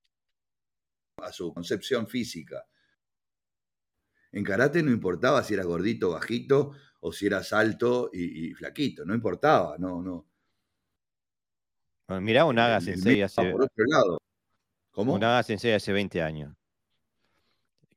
[1.23, 2.65] a su concepción física.
[4.33, 9.15] En karate no importaba si era gordito, bajito, o si eras alto y, flaquito, no
[9.15, 10.27] importaba, no, no.
[12.21, 13.51] Mirá un Naga Sensei hace.
[13.51, 14.19] Por otro lado.
[14.91, 15.15] ¿Cómo?
[15.15, 16.55] Un Naga Sensei hace 20 años.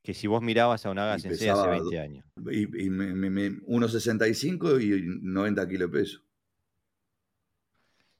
[0.02, 2.24] que si vos mirabas a Onaga Y Sensei hace pesaba 20 años.
[2.50, 6.20] Y, y me, me- me- 1,65 y 90 kilos de peso.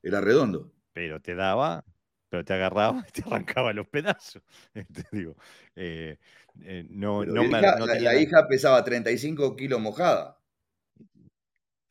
[0.03, 0.73] Era redondo.
[0.93, 1.85] Pero te daba,
[2.35, 4.43] pero te agarraba y te arrancaba los pedazos.
[4.73, 5.36] Te digo,
[5.77, 6.19] eh,
[6.62, 10.40] eh, no, la me- hija- no tenía la hija pesaba 35 kilos mojada.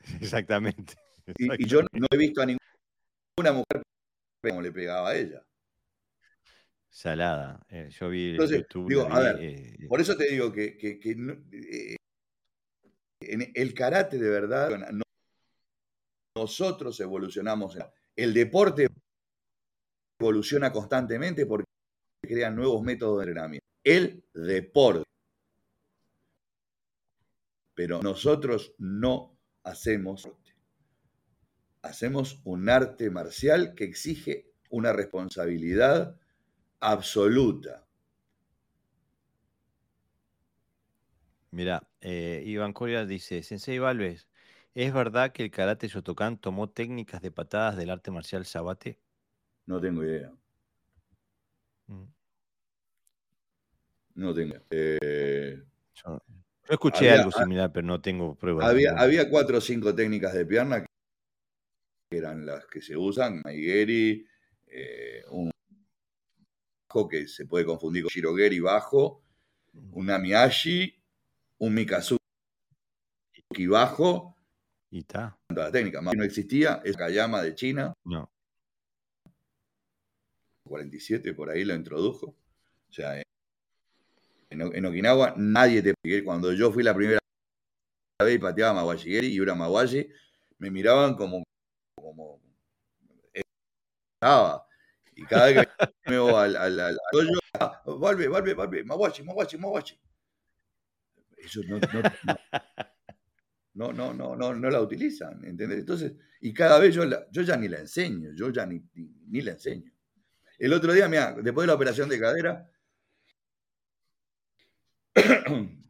[0.19, 0.95] Exactamente.
[1.37, 3.83] Y, y yo no he visto a ninguna mujer
[4.41, 5.45] como le pegaba a ella.
[6.89, 7.65] Salada.
[7.69, 8.89] Eh, yo vi en Entonces, YouTube.
[8.89, 11.95] digo, la a vi, ver, eh, Por eso te digo que, que- que no- eh,
[13.21, 15.03] en el karate de verdad, no-
[16.35, 17.77] nosotros evolucionamos.
[18.13, 18.89] El deporte
[20.23, 21.65] evoluciona constantemente porque
[22.21, 23.65] crean nuevos métodos de entrenamiento.
[23.83, 25.03] El deporte.
[27.75, 30.29] Pero nosotros no hacemos.
[31.81, 36.17] Hacemos un arte marcial que exige una responsabilidad
[36.79, 37.85] absoluta.
[41.51, 44.27] Mira, eh, Iván Coria dice, Sensei Valves,
[44.73, 48.99] ¿es verdad que el karate Shotokan tomó técnicas de patadas del arte marcial Sabate?
[49.65, 50.31] No tengo idea.
[51.87, 52.03] Mm,
[54.15, 54.63] No tengo idea.
[54.69, 55.63] Eh,
[55.95, 58.67] Yo, yo escuché Había- algo similar, pero no tengo pruebas.
[58.69, 60.87] Había, había cuatro o cinco técnicas de pierna que
[62.17, 64.25] eran las que se usan, Maigeri,
[64.67, 65.51] eh, un
[66.89, 69.23] bajo que se puede confundir con Shirogeri bajo,
[69.73, 71.01] un Namiashi,
[71.59, 72.19] un Mikazuki
[73.67, 74.35] bajo,
[74.91, 75.37] Y está.
[75.49, 76.01] la técnica.
[76.01, 78.29] Más no existía, es Kayama de China, No.
[80.63, 82.27] 47 por ahí lo introdujo.
[82.89, 83.21] O sea,
[84.49, 86.23] en, Okinawa nadie te...
[86.23, 87.19] Cuando yo fui la primera
[88.23, 90.07] vez y pateaba Mawashigeri y una Mawashi,
[90.59, 91.43] me miraban como...
[91.95, 92.41] como
[93.33, 94.65] estaba.
[95.15, 98.83] Y cada vez que me voy al, al, al, al dojo, ah, vuelve, vuelve, vuelve,
[98.83, 99.99] Mawashi, Mawashi, Mawashi.
[101.37, 101.61] Eso
[103.73, 105.79] no, no, no, no, no, la utilizan, ¿entendés?
[105.79, 109.41] Entonces, y cada vez yo, la- yo ya ni la enseño, yo ya ni, ni
[109.41, 109.91] la enseño.
[110.63, 112.71] El otro día, mira, después de la operación de cadera,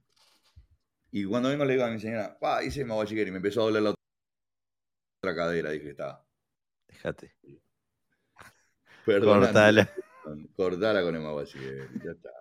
[1.11, 3.65] y cuando vengo le digo a mi señora, pa, hice Mawashigeri, y me empezó a
[3.65, 6.25] doler la otra cadera, dije, está,
[6.87, 7.35] Déjate.
[9.05, 9.41] perdón.
[9.41, 9.93] Cortala.
[10.55, 12.31] Cortala con el Mawashigeri, ya está.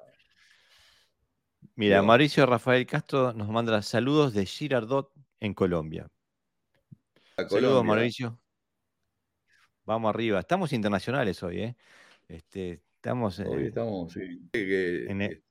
[1.74, 6.08] Mira, Mauricio Rafael Castro nos manda saludos de Girardot en Colombia.
[7.36, 7.84] Saludos.
[7.84, 8.40] Mauricio.
[9.84, 10.40] Vamos arriba.
[10.40, 11.76] Estamos internacionales hoy, ¿eh?
[12.32, 15.42] Este, estamos eh, Hoy estamos, sí, que, en el-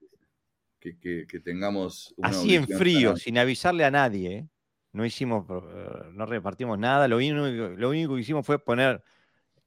[0.80, 4.36] que, que- que tengamos una así en frío, sin avisarle a nadie.
[4.36, 4.48] ¿eh?
[4.92, 7.08] No hicimos, eh, no repartimos nada.
[7.08, 9.04] Lo único, lo único que hicimos fue poner,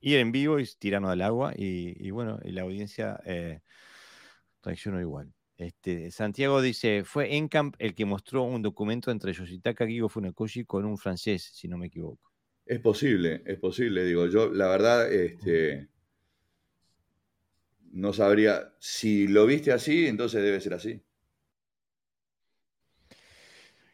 [0.00, 1.52] ir en vivo y tirarnos al agua.
[1.56, 3.60] Y, y bueno, y la audiencia eh,
[4.64, 5.32] reaccionó igual.
[5.56, 10.84] Este, Santiago dice, fue Encamp el que mostró un documento entre Yoshitaka Gigo Funakoshi con
[10.84, 12.32] un francés, si no me equivoco.
[12.66, 15.90] Es posible, es posible, digo, yo la verdad, este,
[17.94, 21.00] no sabría, si lo viste así, entonces debe ser así.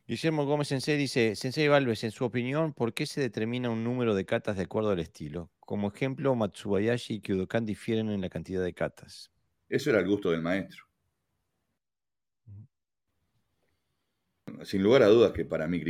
[0.08, 4.14] Guillermo Gómez Sensei dice, Sensei Valves, en su opinión, ¿por qué se determina un número
[4.14, 5.52] de katas de acuerdo al estilo?
[5.60, 9.30] Como ejemplo, Matsubayashi y Kyodokan difieren en la cantidad de katas.
[9.68, 10.84] Eso era el gusto del maestro.
[14.64, 15.80] Sin lugar a dudas que para mi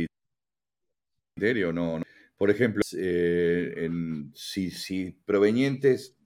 [1.35, 1.99] criterio no.
[1.99, 2.05] no.
[2.37, 6.17] Por ejemplo, eh, en- si, si provenientes,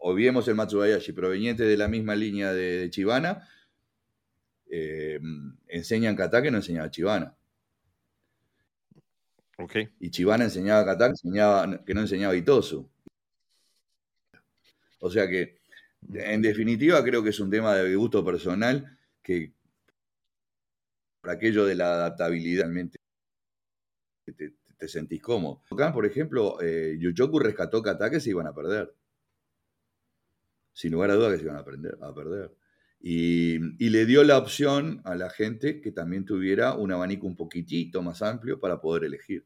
[0.00, 3.48] obviemos el Matsubayashi, provenientes de la misma línea de, de Chibana,
[4.70, 5.20] eh,
[5.68, 7.36] enseñan kata que no enseñaba Chibana.
[9.58, 9.76] Ok.
[10.00, 12.88] Y Chibana enseñaba kata que, enseñaba- que no enseñaba Itosu.
[15.00, 15.58] O sea que,
[16.12, 19.52] en definitiva, creo que es un tema de gusto personal que
[21.20, 22.98] por aquello de la adaptabilidad realmente
[24.24, 25.62] te, te- te sentís cómodo.
[25.70, 28.94] Acá, por ejemplo, eh, Yuchoku rescató kata que se iban a perder.
[30.80, 32.56] Sin lugar a dudas que se iban a, aprender, a perder.
[33.02, 37.36] Y, y le dio la opción a la gente que también tuviera un abanico un
[37.36, 39.44] poquitito más amplio para poder elegir.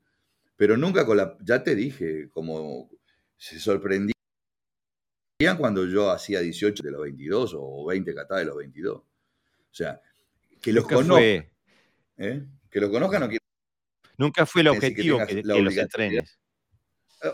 [0.55, 1.36] Pero nunca con la...
[1.40, 2.89] Ya te dije, como
[3.36, 4.15] se sorprendían
[5.59, 8.97] cuando yo hacía 18 de los 22 o 20 kata de los 22.
[8.97, 9.05] O
[9.73, 10.01] sea,
[10.62, 11.51] que los conozcan.
[12.16, 12.47] ¿eh?
[12.70, 13.44] Que los conozcan no quiere
[14.19, 16.39] nunca fue el que objetivo que, que los entrenes.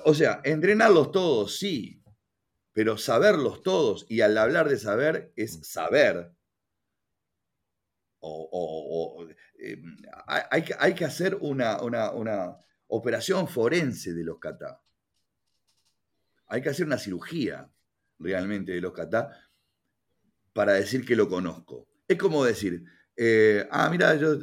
[0.06, 1.99] O sea, entrenarlos todos, sí,
[2.80, 6.32] pero saberlos todos, y al hablar de saber es saber.
[8.20, 9.28] O, o- o,
[9.58, 9.76] eh,
[10.26, 14.80] hay, hay que- hacer una, una- una operación forense de los kata.
[16.46, 17.70] Hay que hacer una cirugía
[18.18, 19.30] realmente de los kata
[20.54, 21.86] para decir que lo conozco.
[22.08, 22.82] Es como decir,
[23.14, 24.38] eh, ah, mira, yo,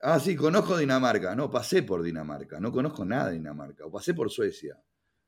[0.00, 1.36] ah, sí, conozco Dinamarca.
[1.36, 3.86] No, pasé por Dinamarca, no conozco nada de Dinamarca.
[3.86, 4.76] O pasé por Suecia,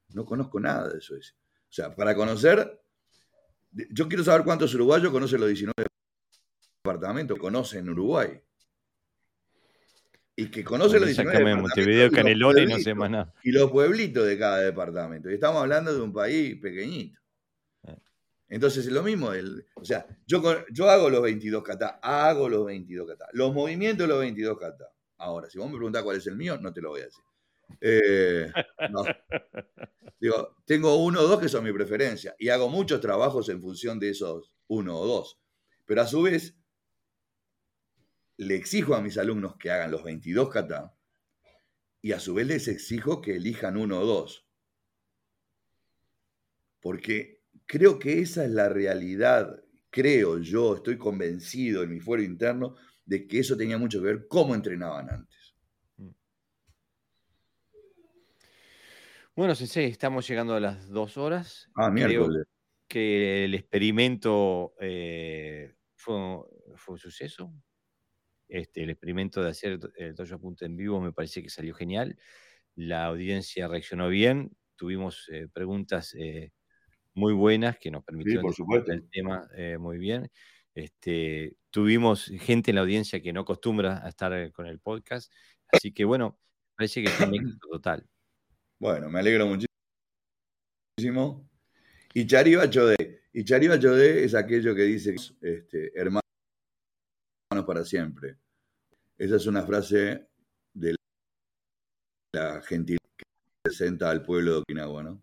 [0.09, 1.37] no conozco nada de Suecia.
[1.71, 2.83] O sea, para conocer,
[3.91, 5.87] yo quiero saber cuántos uruguayos conocen los 19
[6.83, 8.41] departamentos, conocen Uruguay.
[10.35, 13.35] Y que conocen los 19 Montevideo, Canelones y no sé más nada.
[13.45, 15.31] Y los pueblitos de cada departamento.
[15.31, 17.21] Y estamos hablando de un país pequeñito.
[18.49, 20.43] Entonces es lo mismo, el, o sea, yo,
[20.73, 24.91] yo hago los 22 kata, hago los 22 kata, los movimientos de los 22 kata.
[25.19, 27.23] Ahora, si vos me preguntás cuál es el mío, no te lo voy a decir.
[27.81, 28.51] Eh,
[30.65, 34.11] tengo uno o dos que son mi preferencia y hago muchos trabajos en función de
[34.11, 35.41] esos uno o dos.
[35.87, 36.57] Pero a su vez,
[38.37, 40.95] le exijo a mis alumnos que hagan los 22 kata
[42.03, 44.47] y a su vez les exijo que elijan uno o dos.
[46.81, 47.41] Porque
[47.71, 52.75] Creo que esa es la realidad, creo yo, estoy convencido en mi fuero interno
[53.05, 55.55] de que eso tenía mucho que ver cómo entrenaban antes.
[55.99, 56.09] Mm.
[59.41, 61.71] Bueno, Sensei, estamos llegando a las dos horas.
[61.75, 62.45] Ah, miércoles.
[62.87, 67.51] que el experimento eh, fue, un suceso.
[68.47, 72.19] Este, el experimento de hacer el Dojo Punto en vivo me parece que salió genial.
[72.75, 74.55] La audiencia reaccionó bien.
[74.77, 76.53] Tuvimos eh, preguntas eh,
[77.15, 80.31] muy buenas que nos permitieron sí, el tema eh, muy bien.
[80.75, 85.33] Este, tuvimos gente en la audiencia que no acostumbra a estar eh, con el podcast,
[85.73, 86.39] así que bueno,
[86.77, 88.07] parece que es un éxito total.
[88.81, 89.47] Bueno, me alegro
[90.97, 91.47] muchísimo.
[92.15, 93.25] Y Chariba Chodé.
[93.33, 96.23] Y Chariba Chodé es aquello que dice, este, hermanos
[97.67, 98.39] para siempre.
[99.19, 100.27] Esa es una frase
[100.73, 100.97] de
[102.33, 103.25] la gentileza que
[103.63, 105.23] presenta al pueblo de Okinawa, ¿no?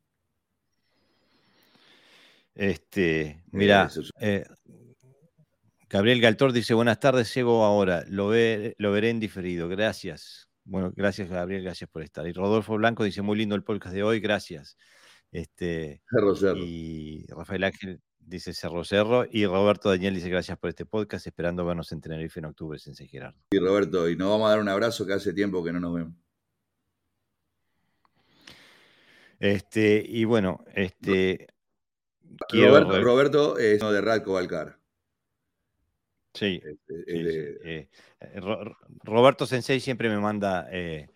[2.54, 3.90] Este, mira,
[4.20, 4.46] eh,
[5.90, 10.47] Gabriel Galtor dice, buenas tardes, llego ahora, lo, ve, lo veré en diferido, gracias.
[10.68, 12.28] Bueno, gracias Gabriel, gracias por estar.
[12.28, 14.78] Y Rodolfo Blanco dice, muy lindo el podcast de hoy, gracias.
[15.32, 16.58] Este, Cerro Cerro.
[16.58, 19.26] Y Rafael Ángel dice Cerro Cerro.
[19.32, 22.96] Y Roberto Daniel dice, gracias por este podcast, esperando vernos en Tenerife en octubre, en
[22.96, 23.40] San Gerardo.
[23.52, 25.94] Y Roberto, y nos vamos a dar un abrazo que hace tiempo que no nos
[25.94, 26.14] vemos.
[29.40, 31.48] Este, y bueno, este,
[32.50, 34.80] Roberto, es de Radco Valcar.
[36.38, 36.62] Sí.
[37.08, 37.90] Eh,
[38.20, 38.40] eh,
[39.04, 41.08] Roberto Sensei siempre me manda eh,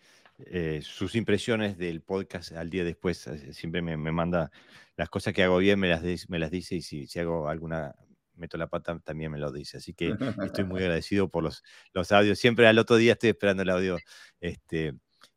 [0.82, 3.30] sus impresiones del podcast al día después.
[3.52, 4.50] Siempre me, manda
[4.96, 7.94] las cosas que hago bien, me las, me las dice y si, si, hago alguna,
[8.34, 9.76] meto la pata, también me lo dice.
[9.76, 10.12] Así que
[10.44, 11.62] estoy muy agradecido por los,
[11.92, 12.40] los audios.
[12.40, 13.98] Siempre al otro día estoy esperando el audio
[14.40, 14.94] este,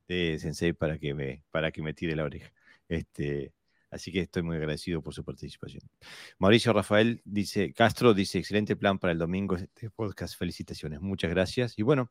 [0.07, 2.52] de Sensei para que me, para que me tire la oreja.
[2.88, 3.53] Este,
[3.95, 5.81] Así que estoy muy agradecido por su participación.
[6.38, 11.80] Mauricio Rafael dice, Castro dice, excelente plan para el domingo este podcast, felicitaciones, muchas gracias.
[11.80, 12.09] Y bueno,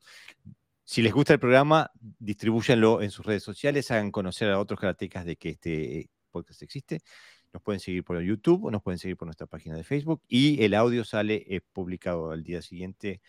[0.83, 5.25] si les gusta el programa, distribúyanlo en sus redes sociales, hagan conocer a otros karatecas
[5.25, 7.01] de que este podcast existe.
[7.53, 10.63] Nos pueden seguir por YouTube o nos pueden seguir por nuestra página de Facebook y
[10.63, 13.21] el audio sale eh, publicado al día siguiente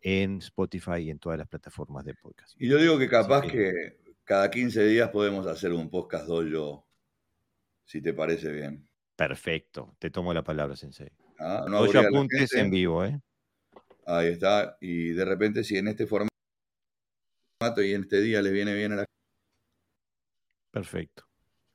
[0.00, 2.54] en Spotify y en todas las plataformas de podcast.
[2.58, 6.87] Y yo digo que capaz que, cada 15 días podemos hacer un podcast dojo
[7.88, 8.86] si te parece bien.
[9.16, 11.10] Perfecto, te tomo la palabra, Sensei.
[11.38, 13.18] Ah, no apuntes en vivo, ¿eh?
[14.04, 14.76] Ahí está.
[14.80, 16.28] Y de repente, si en este formato
[17.82, 19.04] y en este día les viene bien a la
[20.70, 21.24] Perfecto.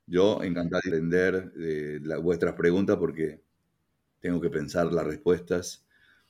[0.06, 3.40] Yo encantado de entender eh, vuestras preguntas porque
[4.20, 5.84] tengo que pensar las respuestas.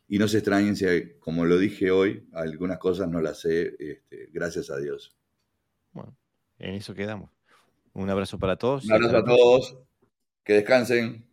[0.08, 0.86] Y no se extrañen si,
[1.18, 5.14] como lo dije hoy, algunas cosas no las sé, este, gracias a Dios.
[5.92, 6.16] Bueno,
[6.58, 7.33] en eso quedamos.
[7.96, 8.84] Un abrazo para todos.
[8.86, 9.78] Un abrazo a todos.
[10.42, 11.24] Que descansen.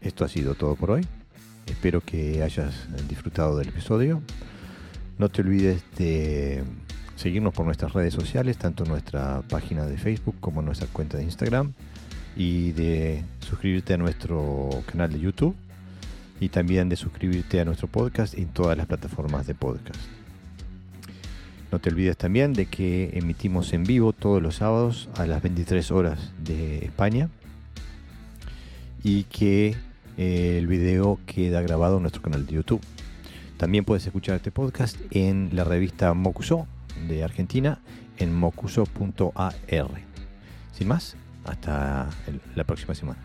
[0.00, 1.06] Esto ha sido todo por hoy.
[1.66, 4.20] Espero que hayas disfrutado del episodio.
[5.18, 6.64] No te olvides de
[7.14, 11.74] seguirnos por nuestras redes sociales, tanto nuestra página de Facebook como nuestra cuenta de Instagram,
[12.34, 15.54] y de suscribirte a nuestro canal de YouTube
[16.42, 20.00] y también de suscribirte a nuestro podcast en todas las plataformas de podcast.
[21.70, 25.92] No te olvides también de que emitimos en vivo todos los sábados a las 23
[25.92, 27.28] horas de España
[29.04, 29.76] y que
[30.18, 32.80] eh, el video queda grabado en nuestro canal de YouTube.
[33.56, 36.66] También puedes escuchar este podcast en la revista Mocuso
[37.06, 37.78] de Argentina
[38.18, 39.54] en mocuso.ar.
[40.72, 41.14] Sin más,
[41.44, 42.10] hasta
[42.56, 43.20] la próxima semana.